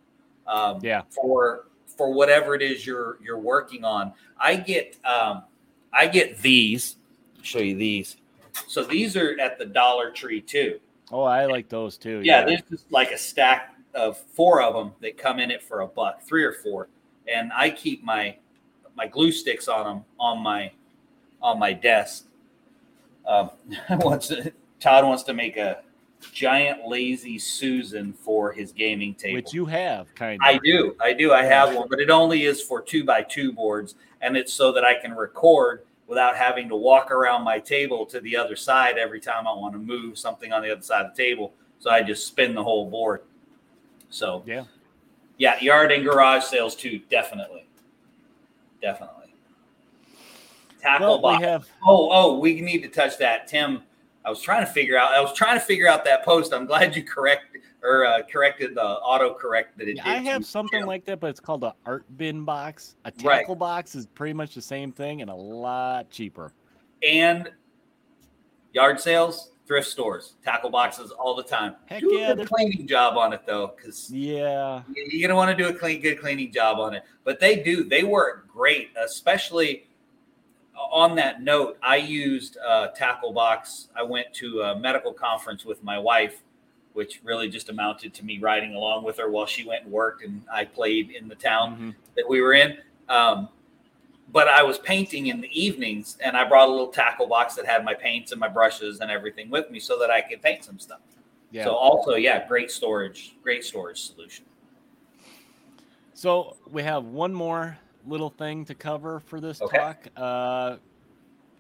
Um, 0.48 0.80
Yeah. 0.82 1.04
For 1.10 1.68
for 1.86 2.12
whatever 2.12 2.56
it 2.56 2.62
is 2.62 2.86
you're 2.86 3.18
you're 3.22 3.40
working 3.40 3.86
on. 3.86 4.14
I 4.40 4.56
get 4.56 4.98
um, 5.06 5.44
I 5.94 6.08
get 6.08 6.40
these. 6.40 6.98
I'll 7.38 7.44
show 7.44 7.60
you 7.60 7.76
these. 7.76 8.18
So 8.68 8.84
these 8.84 9.16
are 9.16 9.40
at 9.40 9.58
the 9.58 9.66
Dollar 9.66 10.12
Tree 10.12 10.42
too. 10.42 10.80
Oh, 11.12 11.22
I 11.24 11.46
like 11.46 11.70
those 11.70 11.98
too. 11.98 12.22
Yeah, 12.24 12.44
there's 12.44 12.62
just 12.70 12.92
like 12.92 13.12
a 13.12 13.18
stack 13.18 13.73
of 13.96 14.18
four 14.18 14.62
of 14.62 14.74
them 14.74 14.94
that 15.02 15.18
come 15.18 15.40
in 15.40 15.52
it 15.52 15.62
for 15.62 15.82
a 15.82 15.88
buck, 15.88 16.22
three 16.22 16.44
or 16.44 16.54
four, 16.54 16.90
and 17.28 17.52
I 17.54 17.70
keep 17.70 18.04
my 18.04 18.38
my 18.96 19.08
glue 19.08 19.32
sticks 19.32 19.68
on 19.68 19.86
them 19.86 20.06
on 20.20 20.42
my 20.42 20.72
on 21.42 21.60
my 21.60 21.74
desk. 21.74 22.26
Um, 23.28 23.52
wants 23.90 24.28
to, 24.28 24.52
Todd 24.80 25.06
wants 25.06 25.24
to 25.24 25.34
make 25.34 25.58
a 25.58 25.82
giant 26.32 26.88
lazy 26.88 27.38
Susan 27.38 28.14
for 28.14 28.52
his 28.52 28.72
gaming 28.72 29.14
table. 29.14 29.36
which 29.36 29.54
you 29.54 29.66
have 29.66 30.14
kind 30.16 30.42
of. 30.42 30.48
I 30.48 30.58
do, 30.64 30.96
I 31.02 31.14
do, 31.14 31.34
I 31.34 31.44
have 31.44 31.76
one, 31.76 31.88
but 31.90 32.00
it 32.00 32.10
only 32.10 32.44
is 32.44 32.62
for 32.62 32.82
two 32.82 33.04
by 33.04 33.24
two 33.24 33.52
boards, 33.52 33.96
and 34.22 34.38
it's 34.38 34.54
so 34.54 34.72
that 34.72 34.84
I 34.84 34.96
can 34.96 35.14
record 35.14 35.86
without 36.08 36.36
having 36.36 36.70
to 36.70 36.76
walk 36.76 37.12
around 37.12 37.44
my 37.44 37.60
table 37.60 38.06
to 38.06 38.20
the 38.22 38.36
other 38.38 38.56
side 38.56 38.98
every 38.98 39.20
time 39.20 39.48
I 39.48 39.54
want 39.54 39.74
to 39.74 39.80
move 39.80 40.18
something 40.18 40.52
on 40.52 40.62
the 40.62 40.72
other 40.72 40.82
side 40.82 41.06
of 41.06 41.16
the 41.16 41.24
table. 41.24 41.54
So 41.80 41.90
I 41.90 42.02
just 42.02 42.28
spin 42.28 42.54
the 42.56 42.64
whole 42.64 42.90
board. 42.90 43.22
So 44.14 44.44
Yeah. 44.46 44.66
yeah, 45.38 45.60
yard 45.60 45.92
and 45.92 46.04
garage 46.06 46.44
sales 46.44 46.76
too, 46.76 47.00
definitely, 47.10 47.68
definitely. 48.82 49.34
Tackle 50.80 51.08
Well, 51.08 51.20
box. 51.22 51.44
have. 51.44 51.68
Oh, 51.84 52.10
oh, 52.12 52.38
we 52.40 52.62
need 52.62 52.84
to 52.84 52.90
touch 52.90 53.18
that, 53.18 53.48
Tim. 53.48 53.82
I 54.26 54.30
was 54.30 54.42
trying 54.42 54.66
to 54.66 54.72
figure 54.72 54.98
out. 54.98 55.14
I 55.14 55.20
was 55.22 55.34
trying 55.34 55.60
to 55.60 55.66
figure 55.66 55.88
out 55.88 56.06
that 56.06 56.24
post. 56.24 56.54
I'm 56.54 56.66
glad 56.68 56.96
you 56.96 57.04
correct 57.04 57.58
or 57.82 58.06
uh, 58.06 58.22
corrected 58.32 58.76
the 58.76 58.84
auto 58.84 59.34
correct 59.34 59.78
that 59.80 59.88
it 59.88 59.96
Yeah, 59.98 60.04
did. 60.04 60.12
I 60.12 60.18
have 60.20 60.46
something 60.46 60.86
like 60.86 61.06
that, 61.06 61.20
but 61.20 61.30
it's 61.32 61.40
called 61.40 61.64
a 61.64 61.74
art 61.86 62.06
bin 62.16 62.46
box. 62.46 62.96
A 63.06 63.12
Right. 63.24 63.40
tackle 63.40 63.56
box 63.56 63.96
is 63.96 64.06
pretty 64.06 64.34
much 64.34 64.54
the 64.54 64.62
same 64.62 64.92
thing 64.92 65.22
and 65.22 65.30
a 65.32 65.36
lot 65.36 66.10
cheaper. 66.12 66.54
and 67.02 67.52
yard 68.74 69.00
sales, 69.02 69.53
thrift 69.66 69.88
stores, 69.88 70.34
tackle 70.44 70.70
boxes 70.70 71.12
all 71.12 71.36
the 71.36 71.44
time. 71.44 71.76
Heck 71.86 72.02
do 72.02 72.14
yeah, 72.16 72.32
a 72.32 72.36
good 72.36 72.50
cleaning 72.50 72.86
job 72.88 73.18
on 73.18 73.34
it 73.34 73.42
though, 73.46 73.74
because 73.76 74.12
Yeah. 74.12 74.82
you're 74.94 75.28
gonna 75.28 75.38
want 75.38 75.56
to 75.58 75.64
do 75.64 75.70
a 75.70 75.74
clean, 75.74 76.02
good 76.02 76.20
cleaning 76.20 76.52
job 76.52 76.80
on 76.80 76.94
it. 76.94 77.04
But 77.24 77.40
they 77.40 77.58
do. 77.64 77.84
They 77.84 78.04
work 78.04 78.48
great, 78.48 78.90
especially 78.98 79.88
on 80.92 81.16
that 81.16 81.42
note. 81.42 81.78
I 81.82 81.96
used 81.98 82.58
uh, 82.58 82.88
tackle 82.90 83.32
box. 83.32 83.88
I 83.96 84.04
went 84.04 84.34
to 84.36 84.62
a 84.64 84.76
medical 84.80 85.14
conference 85.14 85.64
with 85.66 85.82
my 85.84 85.98
wife, 85.98 86.42
which 86.94 87.22
really 87.24 87.48
just 87.50 87.70
amounted 87.70 88.14
to 88.16 88.26
me 88.26 88.40
riding 88.40 88.76
along 88.76 89.06
with 89.06 89.18
her 89.18 89.30
while 89.32 89.46
she 89.46 89.64
went 89.66 89.84
and 89.86 89.92
worked, 89.94 90.24
and 90.24 90.44
I 90.52 90.66
played 90.66 91.12
in 91.12 91.28
the 91.28 91.36
town 91.36 91.78
Mhm. 91.78 92.16
that 92.16 92.28
we 92.28 92.42
were 92.42 92.54
in. 92.54 92.78
Um, 93.08 93.50
but 94.34 94.48
I 94.48 94.64
was 94.64 94.80
painting 94.80 95.28
in 95.28 95.40
the 95.40 95.50
evenings, 95.58 96.18
and 96.20 96.36
I 96.36 96.44
brought 96.44 96.68
a 96.68 96.72
little 96.72 96.88
tackle 96.88 97.28
box 97.28 97.54
that 97.56 97.66
had 97.66 97.86
my 97.86 97.94
paints 97.94 98.32
and 98.32 98.40
my 98.40 98.50
brushes 98.50 99.00
and 99.00 99.10
everything 99.10 99.50
with 99.50 99.70
me, 99.70 99.80
so 99.80 99.98
that 100.00 100.10
I 100.10 100.22
could 100.22 100.42
paint 100.42 100.66
some 100.66 100.80
stuff. 100.80 101.00
Yeah. 101.52 101.66
So 101.66 101.76
also, 101.76 102.16
yeah, 102.16 102.48
great 102.48 102.72
storage, 102.72 103.36
great 103.44 103.64
storage 103.64 104.02
solution. 104.02 104.44
So 106.16 106.58
we 106.70 106.82
have 106.82 107.06
one 107.06 107.34
more 107.34 107.78
little 108.06 108.32
thing 108.32 108.66
to 108.66 108.74
cover 108.76 109.20
for 109.20 109.40
this 109.40 109.62
Okay. 109.62 109.78
talk. 109.78 110.08
Uh, 110.18 110.78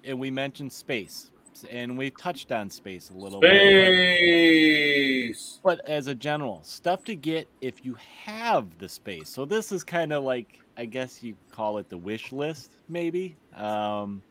and 0.03 0.19
we 0.19 0.31
mentioned 0.31 0.73
space, 0.73 1.29
and 1.69 1.95
we 1.97 2.09
touched 2.09 2.51
on 2.51 2.69
space 2.71 3.12
a 3.12 3.13
little 3.13 3.39
bit. 3.39 3.93
Space. 4.17 5.59
But 5.63 5.88
as 5.88 6.07
a 6.07 6.15
general, 6.15 6.62
stuff 6.63 7.03
to 7.05 7.15
get 7.15 7.47
if 7.62 7.86
you 7.86 7.95
have 8.25 8.77
the 8.79 8.89
space. 8.89 9.29
So 9.29 9.45
this 9.45 9.71
is 9.71 9.83
kind 9.83 10.12
of 10.12 10.23
like, 10.23 10.59
I 10.77 10.86
guess 10.86 11.21
you 11.21 11.36
call 11.51 11.77
it 11.77 11.89
the 11.89 11.97
wish 11.97 12.31
list, 12.31 12.71
maybe. 12.89 13.36
Um, 13.55 14.21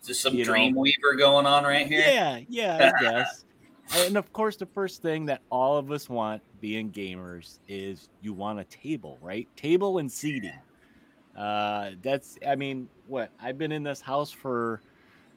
Is 0.00 0.08
this 0.08 0.20
some 0.20 0.34
You 0.34 0.44
know. 0.44 0.52
Dreamweaver 0.52 1.16
going 1.18 1.46
on 1.46 1.64
right 1.64 1.86
here? 1.86 2.04
Yeah, 2.06 2.40
yeah, 2.48 2.92
I 2.98 3.02
guess. 3.10 3.44
and 3.94 4.16
of 4.16 4.32
course, 4.32 4.56
the 4.56 4.66
first 4.66 5.02
thing 5.02 5.26
that 5.26 5.42
all 5.50 5.76
of 5.76 5.90
us 5.92 6.08
want, 6.08 6.42
being 6.60 6.90
gamers, 6.90 7.58
is 7.68 8.08
you 8.20 8.32
want 8.32 8.58
a 8.58 8.64
table, 8.64 9.18
right? 9.20 9.48
Table 9.56 9.98
and 9.98 10.10
seating. 10.10 10.58
Uh, 11.36 11.92
that's, 12.02 12.38
I 12.46 12.56
mean, 12.56 12.88
what? 13.06 13.30
I've 13.40 13.58
been 13.58 13.72
in 13.72 13.82
this 13.82 14.00
house 14.00 14.30
for 14.30 14.80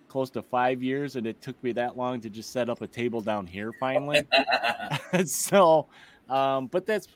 close 0.08 0.30
to 0.32 0.41
five 0.41 0.82
years, 0.82 1.15
and 1.15 1.28
it 1.28 1.41
took 1.41 1.62
me 1.63 1.71
that 1.73 1.97
long 1.97 2.21
to 2.21 2.30
just 2.30 2.51
set 2.51 2.69
up 2.69 2.82
a 2.82 2.88
table 2.88 3.21
down 3.21 3.45
here 3.45 3.71
finally. 3.80 4.21
so, 5.25 5.88
um, 6.30 6.67
but 6.67 6.86
that's 6.86 7.08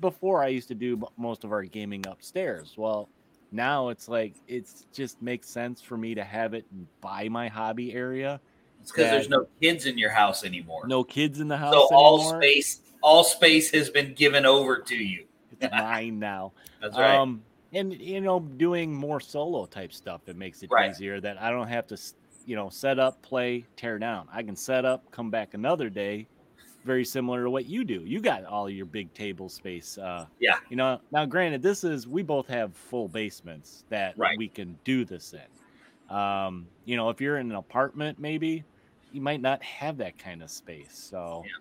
before 0.00 0.42
I 0.42 0.48
used 0.48 0.68
to 0.68 0.74
do 0.74 1.02
most 1.16 1.44
of 1.44 1.52
our 1.52 1.62
gaming 1.62 2.06
upstairs. 2.06 2.74
Well, 2.76 3.08
now 3.50 3.88
it's 3.88 4.08
like 4.08 4.34
it's 4.46 4.86
just 4.92 5.20
makes 5.22 5.48
sense 5.48 5.80
for 5.80 5.96
me 5.96 6.14
to 6.14 6.24
have 6.24 6.54
it 6.54 6.66
by 7.00 7.28
my 7.28 7.48
hobby 7.48 7.92
area. 7.94 8.40
it's 8.80 8.92
because 8.92 9.10
there's 9.10 9.28
no 9.28 9.46
kids 9.60 9.86
in 9.86 9.96
your 9.98 10.10
house 10.10 10.44
anymore. 10.44 10.86
No 10.86 11.02
kids 11.04 11.40
in 11.40 11.48
the 11.48 11.56
house 11.56 11.72
so 11.72 11.88
all 11.94 12.18
space, 12.20 12.80
all 13.02 13.24
space 13.24 13.70
has 13.72 13.90
been 13.90 14.14
given 14.14 14.44
over 14.44 14.78
to 14.78 14.96
you. 14.96 15.24
It's 15.58 15.72
mine 15.72 16.18
now. 16.18 16.52
That's 16.80 16.96
right. 16.96 17.16
Um, 17.16 17.42
and 17.72 17.92
you 17.92 18.20
know, 18.20 18.40
doing 18.40 18.94
more 18.94 19.20
solo 19.20 19.66
type 19.66 19.92
stuff, 19.92 20.22
it 20.26 20.36
makes 20.36 20.62
it 20.62 20.70
Right. 20.70 20.90
easier 20.90 21.20
that 21.20 21.40
I 21.40 21.50
don't 21.50 21.68
have 21.68 21.86
to, 21.88 21.98
you 22.46 22.56
know, 22.56 22.68
set 22.68 22.98
up, 22.98 23.20
play, 23.22 23.64
tear 23.76 23.98
down. 23.98 24.28
I 24.32 24.42
can 24.42 24.56
set 24.56 24.84
up, 24.84 25.10
come 25.10 25.30
back 25.30 25.54
another 25.54 25.90
day, 25.90 26.26
very 26.88 27.04
similar 27.04 27.44
to 27.44 27.50
what 27.50 27.66
you 27.66 27.84
do. 27.84 28.00
You 28.04 28.18
got 28.20 28.44
all 28.46 28.68
your 28.70 28.86
big 28.86 29.12
table 29.12 29.48
space. 29.50 29.98
Uh, 29.98 30.26
Yeah. 30.40 30.56
You 30.70 30.76
know, 30.76 31.00
now 31.12 31.26
granted, 31.26 31.62
this 31.62 31.84
is 31.84 32.08
we 32.08 32.22
both 32.22 32.48
have 32.48 32.74
full 32.74 33.08
basements 33.08 33.84
that 33.90 34.16
Right. 34.16 34.38
we 34.38 34.48
can 34.48 34.76
do 34.84 35.04
this 35.04 35.34
in. 35.34 36.14
Um, 36.16 36.66
you 36.86 36.96
know, 36.96 37.10
if 37.10 37.20
you're 37.20 37.36
in 37.36 37.50
an 37.50 37.56
apartment, 37.56 38.18
maybe 38.18 38.64
you 39.12 39.20
might 39.20 39.42
not 39.42 39.62
have 39.62 39.98
that 39.98 40.16
kind 40.18 40.42
of 40.42 40.50
space. 40.50 40.94
So, 40.94 41.42
Yeah. 41.44 41.52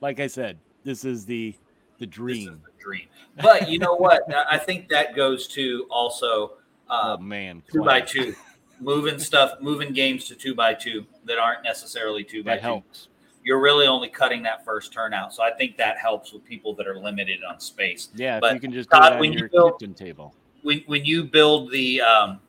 like 0.00 0.20
I 0.20 0.28
said, 0.28 0.58
this 0.84 1.04
is 1.04 1.26
the 1.26 1.54
the 1.98 2.06
This 2.06 2.14
is 2.14 2.14
dream. 2.16 2.62
the 2.64 2.82
dream. 2.82 3.08
But 3.42 3.68
you 3.68 3.78
know 3.78 3.94
what? 3.94 4.22
I 4.50 4.58
think 4.58 4.88
that 4.88 5.14
goes 5.14 5.46
to 5.48 5.86
also 5.90 6.54
uh, 6.88 7.16
oh 7.18 7.22
man, 7.22 7.62
two 7.72 7.82
by 7.84 8.00
two, 8.00 8.34
moving 8.80 9.18
stuff, 9.18 9.60
moving 9.60 9.92
games 9.92 10.24
to 10.26 10.34
two 10.34 10.54
by 10.54 10.74
two 10.74 11.06
that 11.24 11.38
aren't 11.38 11.62
necessarily 11.64 12.22
two 12.24 12.42
by 12.44 12.54
that 12.54 12.60
two. 12.60 12.66
helps. 12.66 13.08
You're 13.44 13.60
really 13.60 13.86
only 13.86 14.08
cutting 14.08 14.42
that 14.44 14.64
first 14.64 14.92
turnout, 14.92 15.34
so 15.34 15.42
I 15.42 15.50
think 15.52 15.76
that 15.76 15.98
helps 15.98 16.32
with 16.32 16.44
people 16.44 16.74
that 16.74 16.86
are 16.86 16.98
limited 16.98 17.40
on 17.42 17.58
space. 17.58 18.08
Yeah, 18.14 18.36
if 18.36 18.40
But, 18.40 18.54
you 18.54 18.60
can 18.60 18.72
just 18.72 18.88
Todd, 18.90 19.14
it 19.14 19.18
when 19.20 19.32
you 19.32 19.40
your 19.40 19.48
build- 19.48 19.80
kitchen 19.80 19.94
table. 19.94 20.34
When 20.62 20.82
when 20.86 21.04
you 21.04 21.24
build 21.24 21.72
the 21.72 22.00
um, 22.02 22.40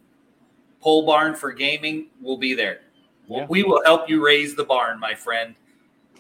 pole 0.82 1.04
barn 1.06 1.34
for 1.34 1.52
gaming, 1.52 2.08
we'll 2.22 2.38
be 2.38 2.54
there. 2.54 2.82
Yeah. 3.28 3.48
We 3.50 3.64
will 3.64 3.82
help 3.84 4.08
you 4.10 4.24
raise 4.24 4.56
the 4.56 4.66
barn, 4.66 5.00
my 5.00 5.16
friend. 5.16 5.56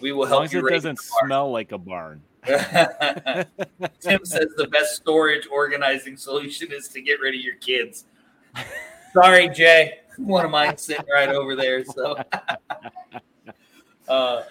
We 0.01 0.11
will 0.11 0.25
As 0.25 0.31
long 0.31 0.39
help 0.41 0.45
as 0.45 0.53
you 0.53 0.59
it 0.59 0.63
raise 0.63 0.83
doesn't 0.83 0.99
smell 0.99 1.51
like 1.51 1.71
a 1.71 1.77
barn. 1.77 2.23
Tim 2.45 4.25
says 4.25 4.47
the 4.57 4.67
best 4.71 4.95
storage 4.95 5.47
organizing 5.51 6.17
solution 6.17 6.71
is 6.71 6.87
to 6.89 7.01
get 7.01 7.19
rid 7.19 7.35
of 7.35 7.41
your 7.41 7.55
kids. 7.55 8.05
Sorry, 9.13 9.49
Jay. 9.49 9.99
One 10.17 10.45
of 10.45 10.51
mine 10.51 10.77
sitting 10.77 11.05
right 11.13 11.29
over 11.29 11.55
there. 11.55 11.85
So, 11.85 12.17
uh, 14.07 14.43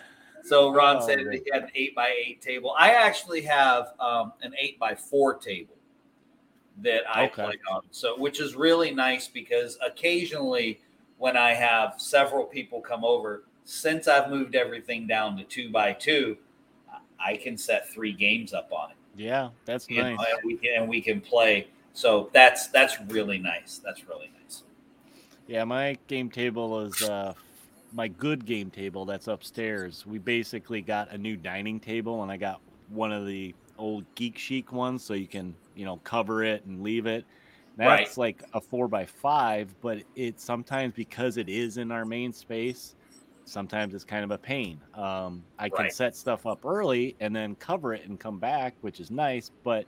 so 0.45 0.73
Ron 0.73 1.01
Oh, 1.01 1.07
said 1.07 1.19
man. 1.21 1.33
he 1.33 1.51
had 1.53 1.65
an 1.65 1.71
eight 1.75 1.95
by 1.95 2.09
eight 2.09 2.41
table. 2.41 2.75
I 2.79 2.91
actually 2.91 3.43
have 3.43 3.93
um, 4.01 4.33
an 4.43 4.55
eight 4.59 4.79
by 4.79 4.95
four 4.95 5.35
table 5.35 5.75
that 6.83 7.03
I 7.09 7.27
Okay. 7.27 7.45
play 7.45 7.55
on. 7.71 7.83
So, 7.91 8.19
which 8.19 8.41
is 8.41 8.55
really 8.55 8.91
nice 8.93 9.29
because 9.29 9.79
occasionally 9.85 10.81
when 11.19 11.37
I 11.37 11.55
have 11.55 11.95
several 11.99 12.45
people 12.45 12.81
come 12.81 13.05
over, 13.05 13.45
since 13.65 14.09
I've 14.09 14.31
moved 14.31 14.55
everything 14.55 15.07
down 15.07 15.37
to 15.37 15.45
two 15.45 15.71
by 15.71 15.93
two, 15.93 16.37
I 17.25 17.37
can 17.37 17.57
set 17.57 17.89
three 17.89 18.13
games 18.13 18.53
up 18.53 18.73
on 18.73 18.91
it. 18.91 18.97
Yeah, 19.15 19.51
that's 19.65 19.89
You 19.89 20.03
nice. 20.03 20.19
know, 20.19 20.25
and 20.33 20.39
we 20.45 20.57
can 20.57 20.81
and 20.83 20.89
we 20.89 21.01
can 21.01 21.21
play. 21.21 21.69
So 21.93 22.31
that's 22.33 22.69
that's 22.69 23.01
really 23.03 23.39
nice. 23.39 23.81
That's 23.85 24.09
really 24.09 24.31
nice. 24.43 24.63
Yeah, 25.47 25.65
my 25.65 25.99
game 26.09 26.31
table 26.31 26.81
is 26.81 27.03
uh 27.03 27.35
my 27.93 28.09
good 28.09 28.45
game 28.47 28.71
table 28.71 29.05
that's 29.07 29.29
upstairs. 29.29 30.07
We 30.07 30.19
basically 30.19 30.83
got 30.83 31.13
a 31.13 31.19
new 31.19 31.37
dining 31.37 31.81
table 31.81 32.23
and 32.23 32.33
I 32.33 32.37
got 32.39 32.63
one 32.87 33.13
of 33.13 33.27
the 33.27 33.57
old 33.79 34.07
geek 34.15 34.39
chic 34.39 34.73
ones 34.73 35.05
so 35.05 35.15
you 35.15 35.29
can, 35.29 35.59
you 35.75 35.85
know, 35.85 35.99
cover 35.99 36.43
it 36.45 36.65
and 36.65 36.83
leave 36.83 37.07
it. 37.07 37.27
Right. 37.83 38.09
That's 38.09 38.17
like 38.17 38.43
a 38.53 38.61
four 38.61 38.89
by 38.89 39.07
five, 39.07 39.75
but 39.81 40.05
it 40.15 40.41
sometimes 40.41 40.95
because 40.95 41.37
it 41.37 41.49
is 41.49 41.77
in 41.79 41.91
our 41.91 42.05
main 42.05 42.33
space, 42.33 42.95
sometimes 43.45 43.95
it's 43.95 44.05
kind 44.05 44.25
of 44.25 44.31
a 44.31 44.39
pain. 44.39 44.83
Um, 44.95 45.47
I 45.59 45.71
can 45.71 45.89
Right. 45.89 45.91
set 45.91 46.15
stuff 46.17 46.47
up 46.47 46.65
early 46.65 47.17
and 47.21 47.35
then 47.35 47.57
cover 47.57 47.95
it 47.95 48.07
and 48.09 48.21
come 48.21 48.39
back, 48.41 48.77
which 48.83 49.01
is 49.01 49.11
nice. 49.11 49.51
But 49.65 49.87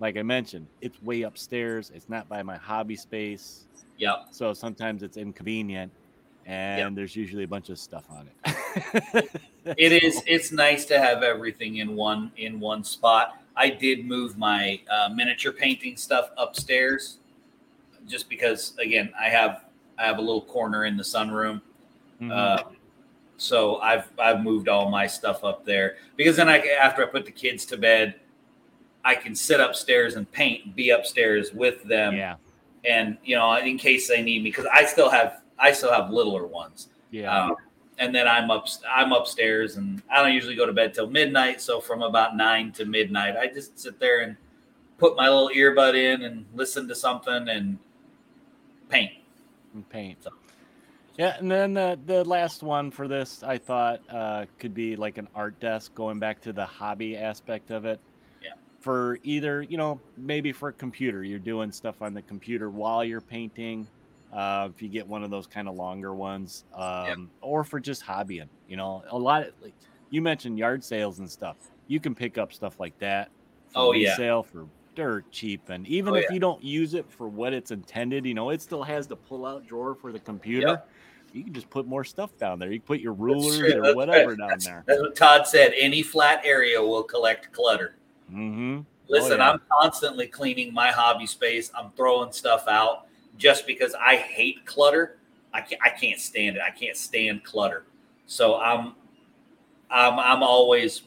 like 0.00 0.16
I 0.16 0.22
mentioned, 0.24 0.70
it's 0.80 1.00
way 1.00 1.22
upstairs. 1.22 1.90
It's 1.90 2.08
not 2.08 2.28
by 2.28 2.42
my 2.42 2.56
hobby 2.58 2.96
space. 2.96 3.68
Yep. 3.96 4.18
So 4.30 4.52
sometimes 4.54 5.02
it's 5.02 5.16
inconvenient, 5.16 5.92
and 6.46 6.96
there's 6.96 7.16
usually 7.16 7.44
a 7.44 7.48
bunch 7.48 7.68
of 7.68 7.78
stuff 7.78 8.04
on 8.10 8.28
it. 8.44 9.30
It 9.76 9.90
is. 10.04 10.22
It's 10.28 10.52
nice 10.52 10.84
to 10.84 10.98
have 11.00 11.24
everything 11.24 11.78
in 11.78 11.96
one 11.96 12.30
in 12.36 12.60
one 12.60 12.84
spot. 12.84 13.42
I 13.56 13.68
did 13.68 14.06
move 14.06 14.38
my 14.38 14.80
uh, 14.88 15.08
miniature 15.12 15.50
painting 15.50 15.96
stuff 15.96 16.30
upstairs, 16.36 17.18
just 18.06 18.28
because 18.28 18.74
again 18.78 19.12
I 19.20 19.28
have 19.28 19.64
I 19.98 20.04
have 20.04 20.18
a 20.18 20.20
little 20.20 20.42
corner 20.42 20.84
in 20.84 20.96
the 20.96 21.02
sunroom. 21.02 21.60
Mhm. 22.22 22.30
Uh, 22.30 22.62
so 23.38 23.78
I've 23.78 24.08
I've 24.20 24.40
moved 24.44 24.68
all 24.68 24.88
my 24.88 25.08
stuff 25.08 25.42
up 25.42 25.64
there 25.64 25.96
because 26.16 26.36
then 26.36 26.48
I 26.48 26.58
after 26.80 27.02
I 27.02 27.06
put 27.06 27.24
the 27.24 27.32
kids 27.32 27.66
to 27.66 27.76
bed, 27.76 28.14
I 29.04 29.16
can 29.16 29.34
sit 29.34 29.58
upstairs 29.58 30.14
and 30.14 30.30
paint, 30.30 30.76
be 30.76 30.90
upstairs 30.90 31.52
with 31.52 31.82
them, 31.82 32.14
yeah, 32.14 32.36
and 32.84 33.18
you 33.24 33.34
know 33.34 33.52
in 33.56 33.78
case 33.78 34.06
they 34.06 34.22
need 34.22 34.44
me 34.44 34.50
because 34.50 34.66
I 34.72 34.84
still 34.84 35.10
have 35.10 35.42
I 35.58 35.72
still 35.72 35.92
have 35.92 36.10
littler 36.10 36.46
ones. 36.46 36.88
yeah, 37.10 37.44
Um, 37.46 37.56
and 37.98 38.14
then 38.14 38.28
I'm 38.28 38.50
up 38.50 38.66
I'm 38.90 39.12
upstairs 39.12 39.76
and 39.76 40.02
I 40.10 40.22
don't 40.22 40.32
usually 40.34 40.54
go 40.56 40.66
to 40.66 40.72
bed 40.72 40.92
till 40.94 41.08
midnight. 41.08 41.60
So 41.60 41.80
from 41.80 42.02
about 42.02 42.36
nine 42.36 42.72
to 42.72 42.84
midnight, 42.84 43.36
I 43.36 43.46
just 43.46 43.78
sit 43.78 43.98
there 43.98 44.20
and 44.20 44.36
put 44.98 45.16
my 45.16 45.28
little 45.28 45.48
earbud 45.50 45.94
in 45.94 46.22
and 46.22 46.44
listen 46.54 46.86
to 46.88 46.94
something 46.94 47.48
and 47.48 47.78
paint. 48.88 49.12
and 49.74 49.88
paint. 49.88 50.22
So- 50.24 50.30
Yeah, 51.18 51.36
and 51.38 51.50
then 51.50 51.72
the 51.74 51.98
the 52.04 52.24
last 52.24 52.62
one 52.62 52.90
for 52.90 53.08
this, 53.08 53.42
I 53.42 53.56
thought 53.56 54.00
uh, 54.10 54.44
could 54.58 54.74
be 54.74 54.96
like 54.96 55.16
an 55.16 55.28
art 55.34 55.58
desk, 55.60 55.94
going 55.94 56.18
back 56.18 56.42
to 56.42 56.52
the 56.52 56.66
hobby 56.66 57.16
aspect 57.16 57.70
of 57.70 57.86
it. 57.86 57.98
Yeah. 58.42 58.50
For 58.80 59.18
either, 59.22 59.62
you 59.62 59.78
know, 59.78 59.98
maybe 60.18 60.52
for 60.52 60.68
a 60.68 60.72
computer, 60.74 61.24
you're 61.24 61.38
doing 61.38 61.72
stuff 61.72 62.02
on 62.02 62.12
the 62.12 62.20
computer 62.22 62.68
while 62.68 63.02
you're 63.02 63.22
painting. 63.22 63.86
Uh, 64.32 64.68
if 64.74 64.82
you 64.82 64.88
get 64.88 65.06
one 65.06 65.22
of 65.22 65.30
those 65.30 65.46
kind 65.46 65.68
of 65.68 65.76
longer 65.76 66.14
ones, 66.14 66.64
um, 66.74 67.30
or 67.40 67.64
for 67.64 67.80
just 67.80 68.04
hobbying, 68.04 68.48
you 68.68 68.76
know, 68.76 69.02
a 69.10 69.18
lot. 69.18 69.46
Of, 69.46 69.52
like 69.62 69.74
you 70.10 70.20
mentioned 70.22 70.58
yard 70.58 70.84
sales 70.84 71.18
and 71.20 71.30
stuff. 71.30 71.56
You 71.88 72.00
can 72.00 72.14
pick 72.14 72.36
up 72.38 72.52
stuff 72.52 72.78
like 72.80 72.98
that. 72.98 73.30
For 73.72 73.78
Oh, 73.78 73.92
yeah. 73.92 74.10
resale 74.10 74.42
for 74.42 74.66
dirt 74.94 75.30
cheap, 75.30 75.68
and 75.68 75.86
even 75.86 76.14
Oh, 76.14 76.16
if 76.16 76.24
yeah. 76.28 76.34
you 76.34 76.40
don't 76.40 76.62
use 76.62 76.94
it 76.94 77.04
for 77.10 77.28
what 77.28 77.52
it's 77.52 77.70
intended, 77.70 78.24
you 78.26 78.34
know, 78.34 78.50
it 78.50 78.60
still 78.62 78.82
has 78.82 79.06
the 79.06 79.16
pull-out 79.16 79.66
drawer 79.66 79.94
for 79.94 80.12
the 80.12 80.18
computer. 80.20 80.82
You 81.32 81.44
can 81.44 81.52
just 81.52 81.68
put 81.68 81.86
more 81.86 82.02
stuff 82.04 82.36
down 82.38 82.58
there. 82.58 82.72
You 82.72 82.78
can 82.78 82.86
put 82.86 83.00
your 83.00 83.12
rulers 83.12 83.60
or 83.60 83.82
That's 83.82 83.94
whatever 83.94 84.30
right. 84.30 84.38
down 84.38 84.48
That's- 84.48 84.64
there. 84.64 84.84
That's 84.86 85.00
what 85.00 85.16
Todd 85.16 85.46
said. 85.46 85.74
Any 85.78 86.02
flat 86.02 86.40
area 86.44 86.80
will 86.82 87.02
collect 87.02 87.52
clutter. 87.52 87.96
Mm-hmm. 88.32 88.80
Listen, 89.08 89.38
yeah. 89.38 89.52
I'm 89.52 89.60
constantly 89.70 90.26
cleaning 90.28 90.72
my 90.72 90.88
hobby 90.90 91.26
space. 91.26 91.70
I'm 91.76 91.90
throwing 91.92 92.32
stuff 92.32 92.64
out 92.68 93.05
just 93.36 93.66
because 93.66 93.94
I 93.94 94.16
hate 94.16 94.64
clutter. 94.66 95.18
I 95.52 95.60
can't, 95.60 95.80
I 95.84 95.90
can't 95.90 96.20
stand 96.20 96.56
it. 96.56 96.62
I 96.62 96.70
can't 96.70 96.96
stand 96.96 97.44
clutter. 97.44 97.84
So 98.26 98.56
I'm 98.60 98.94
I'm 99.90 100.18
I'm 100.18 100.42
always 100.42 101.02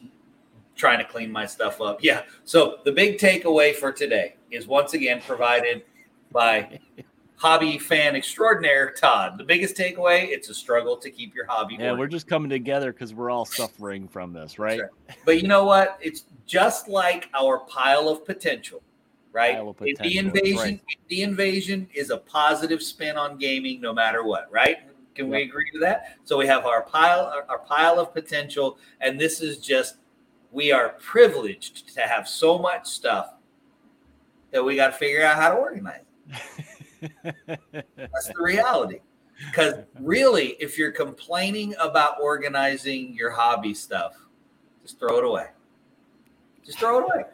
trying 0.76 0.98
to 0.98 1.04
clean 1.04 1.30
my 1.30 1.46
stuff 1.46 1.80
up. 1.80 2.02
Yeah. 2.02 2.22
So 2.44 2.78
the 2.84 2.92
big 2.92 3.18
takeaway 3.18 3.74
for 3.74 3.92
today 3.92 4.34
is 4.50 4.66
once 4.66 4.94
again 4.94 5.20
provided 5.20 5.82
by 6.32 6.78
hobby 7.40 7.78
fan 7.78 8.14
extraordinaire 8.16 8.90
Todd. 8.92 9.38
The 9.38 9.44
biggest 9.44 9.74
takeaway, 9.74 10.28
it's 10.28 10.50
a 10.50 10.54
struggle 10.54 10.96
to 10.98 11.10
keep 11.10 11.34
your 11.34 11.46
hobby 11.46 11.76
Yeah, 11.78 11.92
we're 11.92 12.06
just 12.06 12.26
coming 12.26 12.50
together 12.50 12.92
because 12.92 13.14
we're 13.14 13.30
all 13.30 13.46
suffering 13.46 14.08
from 14.08 14.32
this, 14.32 14.58
right? 14.58 14.76
Sure. 14.76 14.90
But 15.24 15.40
you 15.40 15.48
know 15.48 15.64
what? 15.64 15.98
It's 16.02 16.24
just 16.46 16.88
like 16.88 17.28
our 17.34 17.60
pile 17.60 18.08
of 18.08 18.26
potential, 18.26 18.82
right? 19.32 19.56
Indie 19.56 19.76
potential, 19.76 20.18
invasion, 20.18 20.56
right. 20.56 20.82
indie 21.10 21.22
invasion 21.22 21.88
is 21.94 22.10
a 22.10 22.18
positive 22.18 22.82
spin 22.82 23.16
on 23.16 23.38
gaming, 23.38 23.80
no 23.80 23.92
matter 23.92 24.24
what, 24.24 24.50
right? 24.50 24.78
Can 25.14 25.28
we 25.28 25.42
agree 25.42 25.70
to 25.72 25.78
that? 25.80 26.16
So 26.24 26.38
we 26.38 26.46
have 26.46 26.66
our 26.66 26.82
pile, 26.82 27.26
our, 27.26 27.44
our 27.48 27.58
pile 27.58 27.98
of 27.98 28.14
potential, 28.14 28.78
and 29.00 29.20
this 29.20 29.40
is 29.40 29.58
just 29.58 29.96
we 30.52 30.72
are 30.72 30.90
privileged 31.00 31.94
to 31.94 32.02
have 32.02 32.28
so 32.28 32.58
much 32.58 32.86
stuff 32.86 33.34
that 34.50 34.64
we 34.64 34.76
got 34.76 34.88
to 34.88 34.92
figure 34.92 35.24
out 35.24 35.36
how 35.36 35.50
to 35.50 35.56
organize. 35.56 36.02
That's 37.72 38.28
the 38.28 38.42
reality. 38.42 39.00
Because 39.46 39.74
really, 39.98 40.56
if 40.60 40.76
you're 40.76 40.90
complaining 40.90 41.74
about 41.80 42.16
organizing 42.20 43.14
your 43.14 43.30
hobby 43.30 43.72
stuff, 43.74 44.14
just 44.82 44.98
throw 44.98 45.18
it 45.18 45.24
away. 45.24 45.46
Just 46.64 46.78
throw 46.78 46.98
it 46.98 47.04
away. 47.04 47.24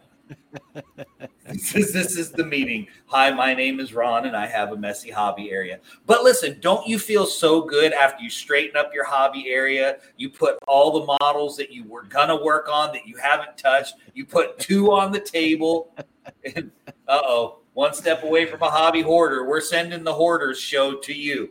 This, 1.46 1.74
is, 1.74 1.92
this 1.92 2.16
is 2.16 2.32
the 2.32 2.44
meeting. 2.44 2.86
Hi, 3.06 3.30
my 3.30 3.54
name 3.54 3.80
is 3.80 3.94
Ron, 3.94 4.26
and 4.26 4.36
I 4.36 4.46
have 4.46 4.72
a 4.72 4.76
messy 4.76 5.10
hobby 5.10 5.50
area. 5.50 5.80
But 6.06 6.24
listen, 6.24 6.58
don't 6.60 6.86
you 6.86 6.98
feel 6.98 7.26
so 7.26 7.62
good 7.62 7.92
after 7.92 8.22
you 8.22 8.30
straighten 8.30 8.76
up 8.76 8.92
your 8.92 9.04
hobby 9.04 9.48
area? 9.48 9.98
You 10.16 10.30
put 10.30 10.58
all 10.66 11.00
the 11.00 11.16
models 11.20 11.56
that 11.56 11.70
you 11.72 11.84
were 11.84 12.04
gonna 12.04 12.42
work 12.42 12.68
on 12.68 12.92
that 12.92 13.06
you 13.06 13.16
haven't 13.16 13.56
touched. 13.56 13.94
You 14.14 14.26
put 14.26 14.58
two 14.58 14.92
on 14.92 15.12
the 15.12 15.20
table. 15.20 15.94
Uh 16.46 16.62
oh, 17.08 17.58
one 17.74 17.94
step 17.94 18.24
away 18.24 18.46
from 18.46 18.62
a 18.62 18.68
hobby 18.68 19.02
hoarder. 19.02 19.48
We're 19.48 19.60
sending 19.60 20.02
the 20.02 20.12
hoarders 20.12 20.58
show 20.58 20.96
to 20.96 21.12
you. 21.14 21.50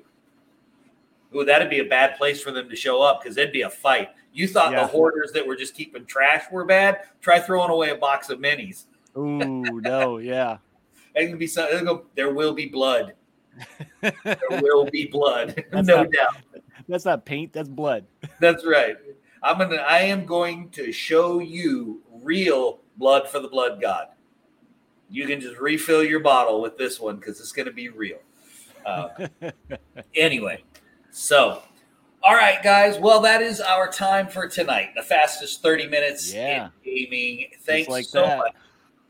Ooh, 1.35 1.43
that'd 1.45 1.69
be 1.69 1.79
a 1.79 1.85
bad 1.85 2.15
place 2.17 2.41
for 2.41 2.51
them 2.51 2.69
to 2.69 2.75
show 2.75 3.01
up 3.01 3.21
because 3.21 3.37
it'd 3.37 3.51
be 3.51 3.61
a 3.63 3.69
fight. 3.69 4.09
You 4.33 4.47
thought 4.47 4.71
Yeah. 4.71 4.81
the 4.81 4.87
hoarders 4.87 5.31
that 5.33 5.45
were 5.45 5.55
just 5.55 5.75
keeping 5.75 6.05
trash 6.05 6.43
were 6.51 6.65
bad? 6.65 7.01
Try 7.21 7.39
throwing 7.39 7.69
away 7.71 7.89
a 7.89 7.95
box 7.95 8.29
of 8.29 8.39
minis. 8.39 8.85
Ooh, 9.17 9.79
no, 9.81 10.17
yeah. 10.19 10.57
It 11.13 11.27
can 11.27 11.37
be 11.37 11.47
some, 11.47 12.03
there 12.15 12.33
will 12.33 12.53
be 12.53 12.67
blood. 12.67 13.13
There 14.01 14.35
will 14.61 14.85
be 14.85 15.05
blood. 15.07 15.63
That's 15.71 15.87
no 15.87 16.03
not- 16.03 16.11
doubt. 16.11 16.35
That's 16.87 17.05
not 17.05 17.25
paint, 17.25 17.51
that's 17.53 17.69
blood. 17.69 18.05
That's 18.39 18.63
right. 18.65 18.95
I'm 19.41 19.57
gonna 19.57 19.77
I 19.77 19.99
am 20.01 20.25
going 20.25 20.69
to 20.71 20.91
show 20.91 21.39
you 21.39 22.01
real 22.21 22.79
blood 22.97 23.27
for 23.29 23.39
the 23.39 23.47
blood 23.47 23.81
god. 23.81 24.07
You 25.09 25.25
can 25.25 25.39
just 25.39 25.57
refill 25.57 26.03
your 26.03 26.19
bottle 26.19 26.61
with 26.61 26.77
this 26.77 26.99
one 26.99 27.15
because 27.15 27.39
it's 27.39 27.51
gonna 27.53 27.71
be 27.71 27.89
real. 27.89 28.19
Uh, 28.85 29.07
anyway, 30.15 30.63
so 31.15 31.61
all 32.23 32.33
right, 32.33 32.61
guys. 32.63 32.97
Well, 32.97 33.21
that 33.21 33.43
is 33.43 33.61
our 33.61 33.87
time 33.87 34.27
for 34.27 34.47
tonight. 34.47 34.89
The 34.95 35.03
fastest 35.03 35.61
30 35.61 35.85
minutes 35.87 36.33
Yeah. 36.33 36.69
in 36.83 37.07
gaming. 37.09 37.51
Thanks 37.61 37.87
like 37.87 38.05
so 38.05 38.23
that. 38.23 38.37
much 38.39 38.53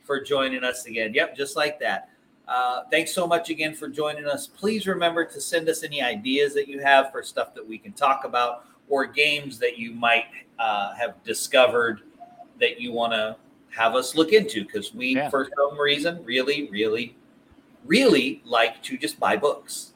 for 0.03 0.19
joining 0.19 0.65
us 0.65 0.85
again. 0.85 1.13
Yep, 1.13 1.37
just 1.37 1.55
like 1.55 1.79
that. 1.79 2.09
Uh, 2.45 2.81
thanks 2.91 3.13
so 3.13 3.25
much 3.25 3.49
again 3.49 3.73
for 3.73 3.87
joining 3.87 4.25
us. 4.25 4.47
Please 4.47 4.85
remember 4.85 5.23
to 5.23 5.39
send 5.39 5.69
us 5.69 5.81
any 5.83 6.01
ideas 6.01 6.53
that 6.55 6.67
you 6.67 6.79
have 6.81 7.09
for 7.13 7.23
stuff 7.23 7.55
that 7.55 7.65
we 7.65 7.77
can 7.77 7.93
talk 7.93 8.25
about 8.25 8.65
or 8.89 9.05
games 9.05 9.57
that 9.59 9.77
you 9.77 9.93
might 9.93 10.25
uh, 10.59 10.93
have 10.95 11.15
discovered 11.23 12.01
that 12.59 12.81
you 12.81 12.91
want 12.91 13.13
to 13.13 13.37
have 13.69 13.95
us 13.95 14.13
look 14.13 14.33
into 14.33 14.65
because 14.65 14.93
we, 14.93 15.15
Yeah. 15.15 15.29
for 15.29 15.49
some 15.57 15.79
reason, 15.79 16.21
really, 16.25 16.69
really, 16.69 17.15
really 17.85 18.41
like 18.43 18.83
to 18.83 18.97
just 18.97 19.19
buy 19.21 19.37
books. 19.37 19.93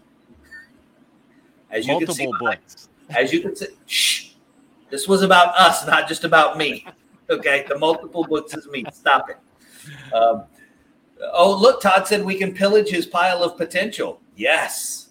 As 1.72 1.88
you 1.88 1.98
can 2.00 2.12
see, 2.12 2.26
Multiple 2.26 2.48
books. 2.48 2.90
as 3.10 3.32
you 3.32 3.42
can 3.42 3.56
see, 3.56 3.68
shh, 3.86 4.30
this 4.90 5.08
was 5.08 5.22
about 5.22 5.56
us, 5.56 5.86
not 5.86 6.08
just 6.08 6.24
about 6.24 6.58
me. 6.58 6.86
Okay, 7.32 7.64
the 7.70 7.78
multiple 7.78 8.26
books 8.28 8.56
is 8.56 8.66
me. 8.70 8.84
Stop 8.92 9.30
it. 9.30 9.38
Um, 10.16 10.46
oh, 11.32 11.56
look, 11.56 11.80
Todd 11.80 12.08
said 12.08 12.26
we 12.26 12.34
can 12.34 12.56
pillage 12.56 12.90
his 12.90 13.06
pile 13.06 13.44
of 13.44 13.56
potential. 13.56 14.20
Yes, 14.36 15.10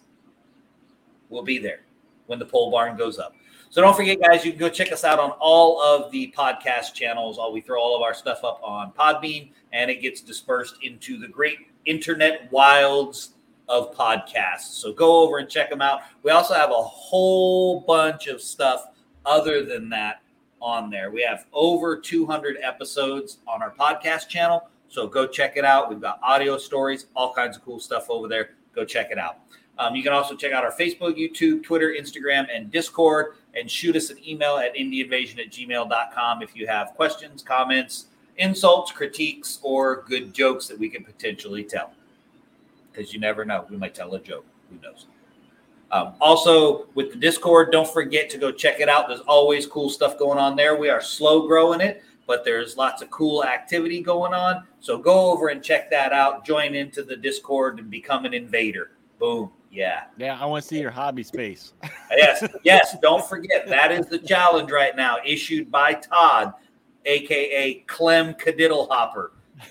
we'll 1.29 1.45
be 1.45 1.59
there 1.59 1.83
when 2.27 2.41
the 2.41 2.45
pole 2.45 2.73
barn 2.73 2.97
goes 2.97 3.21
up. 3.21 3.37
So 3.71 3.81
don't 3.83 3.95
forget, 3.95 4.19
guys, 4.21 4.45
you 4.45 4.51
can 4.51 4.59
go 4.59 4.69
check 4.69 4.91
us 4.91 5.05
out 5.05 5.21
on 5.21 5.31
all 5.39 5.81
of 5.81 6.11
the 6.11 6.35
podcast 6.37 6.93
channels. 6.95 7.39
All 7.39 7.53
we 7.53 7.61
throw 7.61 7.81
all 7.81 7.95
of 7.95 8.03
our 8.03 8.15
stuff 8.15 8.43
up 8.43 8.61
on 8.65 8.91
Podbean, 8.99 9.51
and 9.73 9.89
it 9.89 10.03
gets 10.03 10.21
dispersed 10.21 10.75
into 10.83 11.19
the 11.19 11.29
great 11.29 11.59
internet 11.85 12.51
wilds 12.51 13.35
of 13.69 13.95
podcasts. 13.95 14.81
So 14.81 14.93
go 14.93 15.21
over 15.23 15.39
and 15.39 15.49
check 15.49 15.71
them 15.71 15.83
out. 15.83 16.01
We 16.23 16.31
also 16.31 16.55
have 16.55 16.71
a 16.71 16.83
whole 16.83 17.81
bunch 17.81 18.27
of 18.27 18.41
stuff 18.41 18.87
other 19.27 19.65
than 19.65 19.89
that 19.91 20.23
on 20.61 20.91
there. 20.91 21.11
We 21.11 21.23
have 21.23 21.47
over 21.53 21.97
200 21.97 22.57
episodes 22.63 23.39
on 23.47 23.63
our 23.63 23.73
podcast 23.73 24.29
channel. 24.29 24.69
So 24.89 25.07
go 25.07 25.27
check 25.27 25.57
it 25.57 25.65
out. 25.65 25.91
We've 25.91 26.01
got 26.01 26.19
audio 26.23 26.57
stories, 26.59 27.07
all 27.15 27.33
kinds 27.33 27.57
of 27.57 27.65
cool 27.65 27.79
stuff 27.79 28.09
over 28.09 28.27
there. 28.27 28.51
Go 28.75 28.85
check 28.85 29.09
it 29.11 29.19
out. 29.19 29.39
Um, 29.79 29.95
you 29.95 30.03
can 30.03 30.13
also 30.13 30.35
check 30.35 30.53
out 30.53 30.65
our 30.65 30.73
Facebook, 30.73 31.17
YouTube, 31.17 31.63
Twitter, 31.63 31.95
Instagram, 31.99 32.47
and 32.53 32.71
Discord, 32.71 33.35
and 33.55 33.71
shoot 33.71 33.95
us 33.95 34.11
an 34.11 34.17
email 34.27 34.57
at 34.57 34.75
indieinvasion 34.75 35.39
at 35.39 35.51
gmail.com 35.51 36.43
if 36.43 36.57
you 36.57 36.67
have 36.67 36.95
questions, 36.95 37.43
comments, 37.43 38.07
insults, 38.39 38.91
critiques, 38.91 39.61
or 39.63 40.05
good 40.09 40.35
jokes 40.35 40.67
that 40.67 40.79
we 40.79 40.89
can 40.89 41.05
potentially 41.05 41.63
tell. 41.63 41.93
Because 42.99 43.15
you 43.15 43.21
never 43.21 43.45
know. 43.45 43.65
We 43.71 43.77
might 43.77 43.95
tell 43.95 44.13
a 44.17 44.21
joke. 44.21 44.45
Who 44.71 44.79
knows? 44.83 45.07
Um, 45.93 46.15
also, 46.21 46.89
with 46.95 47.13
the 47.13 47.17
Discord, 47.17 47.71
don't 47.71 47.89
forget 47.89 48.29
to 48.31 48.39
go 48.39 48.51
check 48.51 48.81
it 48.81 48.89
out. 48.89 49.07
There's 49.07 49.21
always 49.21 49.67
cool 49.67 49.89
stuff 49.89 50.19
going 50.19 50.37
on 50.37 50.57
there. 50.57 50.75
We 50.75 50.91
are 50.91 51.01
slow 51.01 51.47
growing 51.47 51.81
it, 51.81 52.03
but 52.27 52.45
there's 52.45 52.77
lots 52.77 53.01
of 53.01 53.09
cool 53.11 53.45
activity 53.45 54.03
going 54.03 54.35
on. 54.35 54.67
So 54.81 54.99
go 54.99 55.31
over 55.31 55.49
and 55.49 55.63
check 55.63 55.89
that 55.93 56.13
out. 56.13 56.45
Join 56.45 56.75
into 56.75 57.05
the 57.05 57.15
Discord 57.17 57.79
and 57.79 57.89
become 57.89 58.25
an 58.25 58.35
invader. 58.35 58.91
Boom. 59.21 59.53
Yeah. 59.71 60.05
Yeah, 60.17 60.37
I 60.41 60.45
want 60.45 60.63
to 60.65 60.69
see 60.69 60.81
your 60.81 60.91
hobby 60.91 61.23
space. 61.23 61.75
Yes. 62.11 62.43
Yes. 62.65 62.97
Don't 63.01 63.25
forget 63.29 63.69
that 63.69 63.93
is 63.93 64.07
the 64.07 64.19
challenge 64.19 64.73
right 64.73 64.97
now, 64.97 65.19
issued 65.25 65.71
by 65.71 65.93
Todd, 65.93 66.55
aka 67.05 67.75
Clem 67.87 68.35
Kadiddlehopper. 68.35 69.29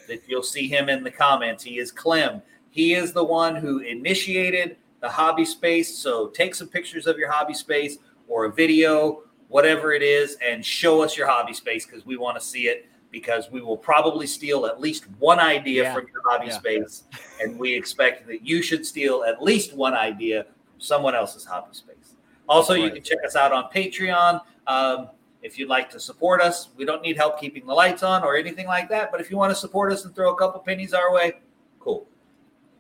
That 0.08 0.22
you'll 0.28 0.44
see 0.44 0.68
him 0.68 0.88
in 0.88 1.04
the 1.04 1.12
comments. 1.12 1.64
He 1.64 1.80
is 1.80 1.92
Clem. 1.92 2.42
He 2.78 2.94
is 2.94 3.12
the 3.12 3.24
one 3.24 3.56
who 3.56 3.80
initiated 3.80 4.78
the 5.00 5.10
hobby 5.10 5.46
space. 5.46 5.98
So 5.98 6.28
take 6.28 6.54
some 6.54 6.68
pictures 6.68 7.08
of 7.08 7.18
your 7.18 7.32
hobby 7.32 7.56
space 7.56 7.98
or 8.28 8.46
a 8.46 8.52
video, 8.52 9.24
whatever 9.48 9.94
it 9.94 10.04
is, 10.04 10.38
and 10.48 10.64
show 10.64 11.02
us 11.02 11.18
your 11.18 11.26
hobby 11.26 11.54
space 11.54 11.88
because 11.88 12.06
we 12.06 12.18
want 12.18 12.40
to 12.40 12.46
see 12.46 12.68
it. 12.68 12.88
Because 13.10 13.50
we 13.50 13.62
will 13.62 13.78
probably 13.78 14.28
steal 14.28 14.68
at 14.68 14.80
least 14.80 15.06
one 15.18 15.40
idea 15.40 15.84
Yeah. 15.84 15.94
from 15.96 16.06
your 16.14 16.22
hobby 16.30 16.48
Yeah. 16.48 16.60
space, 16.60 17.06
and 17.42 17.58
we 17.58 17.74
expect 17.74 18.28
that 18.28 18.46
you 18.46 18.62
should 18.62 18.86
steal 18.86 19.24
at 19.24 19.42
least 19.42 19.74
one 19.74 19.96
idea 19.96 20.44
from 20.44 20.80
someone 20.80 21.16
else's 21.16 21.46
hobby 21.46 21.74
space. 21.74 22.14
Also, 22.48 22.76
you 22.76 22.92
can 22.92 23.02
check 23.02 23.18
us 23.26 23.36
out 23.36 23.52
on 23.54 23.72
Patreon. 23.74 24.40
Um, 24.68 25.10
if 25.42 25.58
you'd 25.58 25.70
like 25.70 25.90
to 25.92 26.00
support 26.00 26.42
us, 26.42 26.70
we 26.78 26.86
don't 26.86 27.02
need 27.02 27.18
help 27.18 27.40
keeping 27.40 27.66
the 27.66 27.74
lights 27.74 28.04
on 28.04 28.24
or 28.24 28.36
anything 28.36 28.68
like 28.68 28.88
that. 28.90 29.10
But 29.12 29.20
if 29.20 29.32
you 29.32 29.38
want 29.38 29.50
to 29.50 29.56
support 29.56 29.92
us 29.92 30.06
and 30.06 30.14
throw 30.14 30.32
a 30.32 30.38
couple 30.38 30.60
pennies 30.60 30.94
our 30.94 31.12
way, 31.12 31.40
cool. 31.80 32.08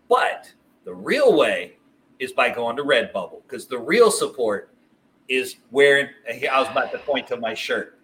But 0.10 0.51
the 0.86 0.93
real 0.93 1.36
way 1.38 1.74
is 2.20 2.32
by 2.32 2.49
going 2.49 2.76
to 2.78 2.84
Redbubble 2.84 3.41
because 3.43 3.68
the 3.68 3.78
real 3.78 4.10
support 4.12 4.74
is 5.28 5.58
wearing. 5.72 6.08
I 6.30 6.60
was 6.60 6.70
about 6.70 6.91
to 6.93 6.97
point 6.99 7.28
to 7.28 7.38
my 7.38 7.53
shirt. 7.53 7.99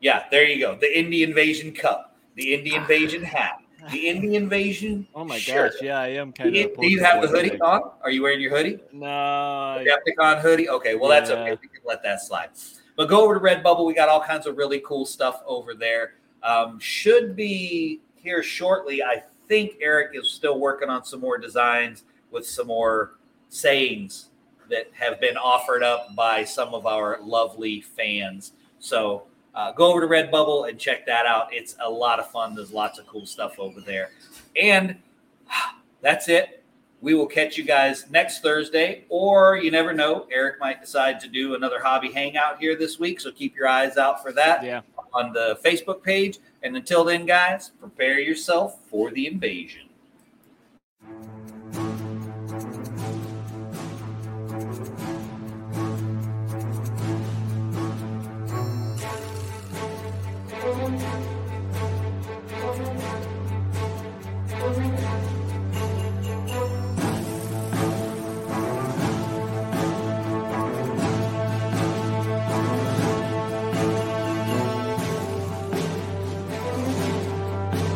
Yeah, 0.00 0.24
there 0.30 0.44
you 0.44 0.60
go. 0.60 0.76
The 0.76 0.86
Indie 0.86 1.22
Invasion 1.26 1.72
cup, 1.72 2.16
the 2.34 2.44
Indie 2.52 2.74
Invasion 2.74 3.22
hat, 3.22 3.58
the 3.90 4.04
Indie 4.06 4.34
Invasion. 4.34 5.06
Oh 5.14 5.24
my 5.24 5.38
shirt. 5.38 5.72
gosh, 5.72 5.82
yeah, 5.82 5.98
I 6.00 6.08
am 6.08 6.30
Do 6.32 6.42
kind 6.44 6.56
you, 6.56 6.68
of. 6.70 6.76
do 6.78 6.86
you 6.86 7.02
have 7.02 7.22
the 7.22 7.28
hoodie 7.28 7.58
on? 7.60 7.90
Are 8.02 8.10
you 8.10 8.22
wearing 8.22 8.40
your 8.40 8.50
hoodie? 8.56 8.78
No, 8.92 9.06
I- 9.06 9.84
Adepticon 9.86 10.40
hoodie. 10.40 10.68
Okay, 10.68 10.94
well 10.94 11.08
that's 11.10 11.30
okay. 11.30 11.50
We 11.50 11.68
can 11.68 11.80
let 11.84 12.02
that 12.02 12.22
slide. 12.22 12.50
But 12.96 13.08
go 13.08 13.22
over 13.24 13.34
to 13.34 13.40
Redbubble. 13.40 13.86
We 13.86 13.94
got 13.94 14.08
all 14.08 14.22
kinds 14.22 14.46
of 14.46 14.56
really 14.56 14.80
cool 14.80 15.04
stuff 15.06 15.42
over 15.46 15.74
there. 15.74 16.14
Um, 16.42 16.78
should 16.78 17.34
be 17.36 18.00
here 18.14 18.42
shortly. 18.42 19.02
I 19.02 19.22
think 19.48 19.76
Eric 19.80 20.12
is 20.14 20.30
still 20.30 20.58
working 20.58 20.88
on 20.88 21.04
some 21.04 21.20
more 21.20 21.38
designs 21.38 22.04
with 22.30 22.46
some 22.46 22.66
more 22.66 23.14
sayings 23.48 24.26
that 24.68 24.90
have 24.92 25.20
been 25.20 25.36
offered 25.36 25.82
up 25.82 26.14
by 26.14 26.44
some 26.44 26.74
of 26.74 26.86
our 26.86 27.20
lovely 27.22 27.80
fans. 27.80 28.52
So 28.78 29.24
uh, 29.54 29.72
go 29.72 29.86
over 29.86 30.00
to 30.00 30.06
Redbubble 30.06 30.68
and 30.68 30.78
check 30.78 31.06
that 31.06 31.26
out. 31.26 31.52
It's 31.52 31.76
a 31.80 31.88
lot 31.88 32.18
of 32.18 32.30
fun. 32.30 32.54
There's 32.54 32.72
lots 32.72 32.98
of 32.98 33.06
cool 33.06 33.26
stuff 33.26 33.58
over 33.58 33.80
there. 33.80 34.10
And 34.60 34.96
that's 36.00 36.28
it. 36.28 36.62
We 37.02 37.14
will 37.14 37.26
catch 37.26 37.58
you 37.58 37.64
guys 37.64 38.06
next 38.10 38.40
Thursday, 38.40 39.04
or 39.10 39.56
you 39.56 39.70
never 39.70 39.92
know. 39.92 40.26
Eric 40.32 40.58
might 40.58 40.80
decide 40.80 41.20
to 41.20 41.28
do 41.28 41.54
another 41.54 41.78
hobby 41.78 42.10
hangout 42.10 42.58
here 42.58 42.74
this 42.74 42.98
week. 42.98 43.20
So 43.20 43.30
keep 43.30 43.54
your 43.54 43.68
eyes 43.68 43.96
out 43.98 44.22
for 44.22 44.32
that 44.32 44.64
yeah. 44.64 44.80
On 45.16 45.32
the 45.32 45.58
Facebook 45.64 46.02
page. 46.02 46.38
And 46.62 46.76
until 46.76 47.04
then, 47.04 47.26
guys, 47.26 47.70
prepare 47.80 48.20
yourself 48.20 48.78
for 48.90 49.10
the 49.10 49.26
invasion. 49.26 49.85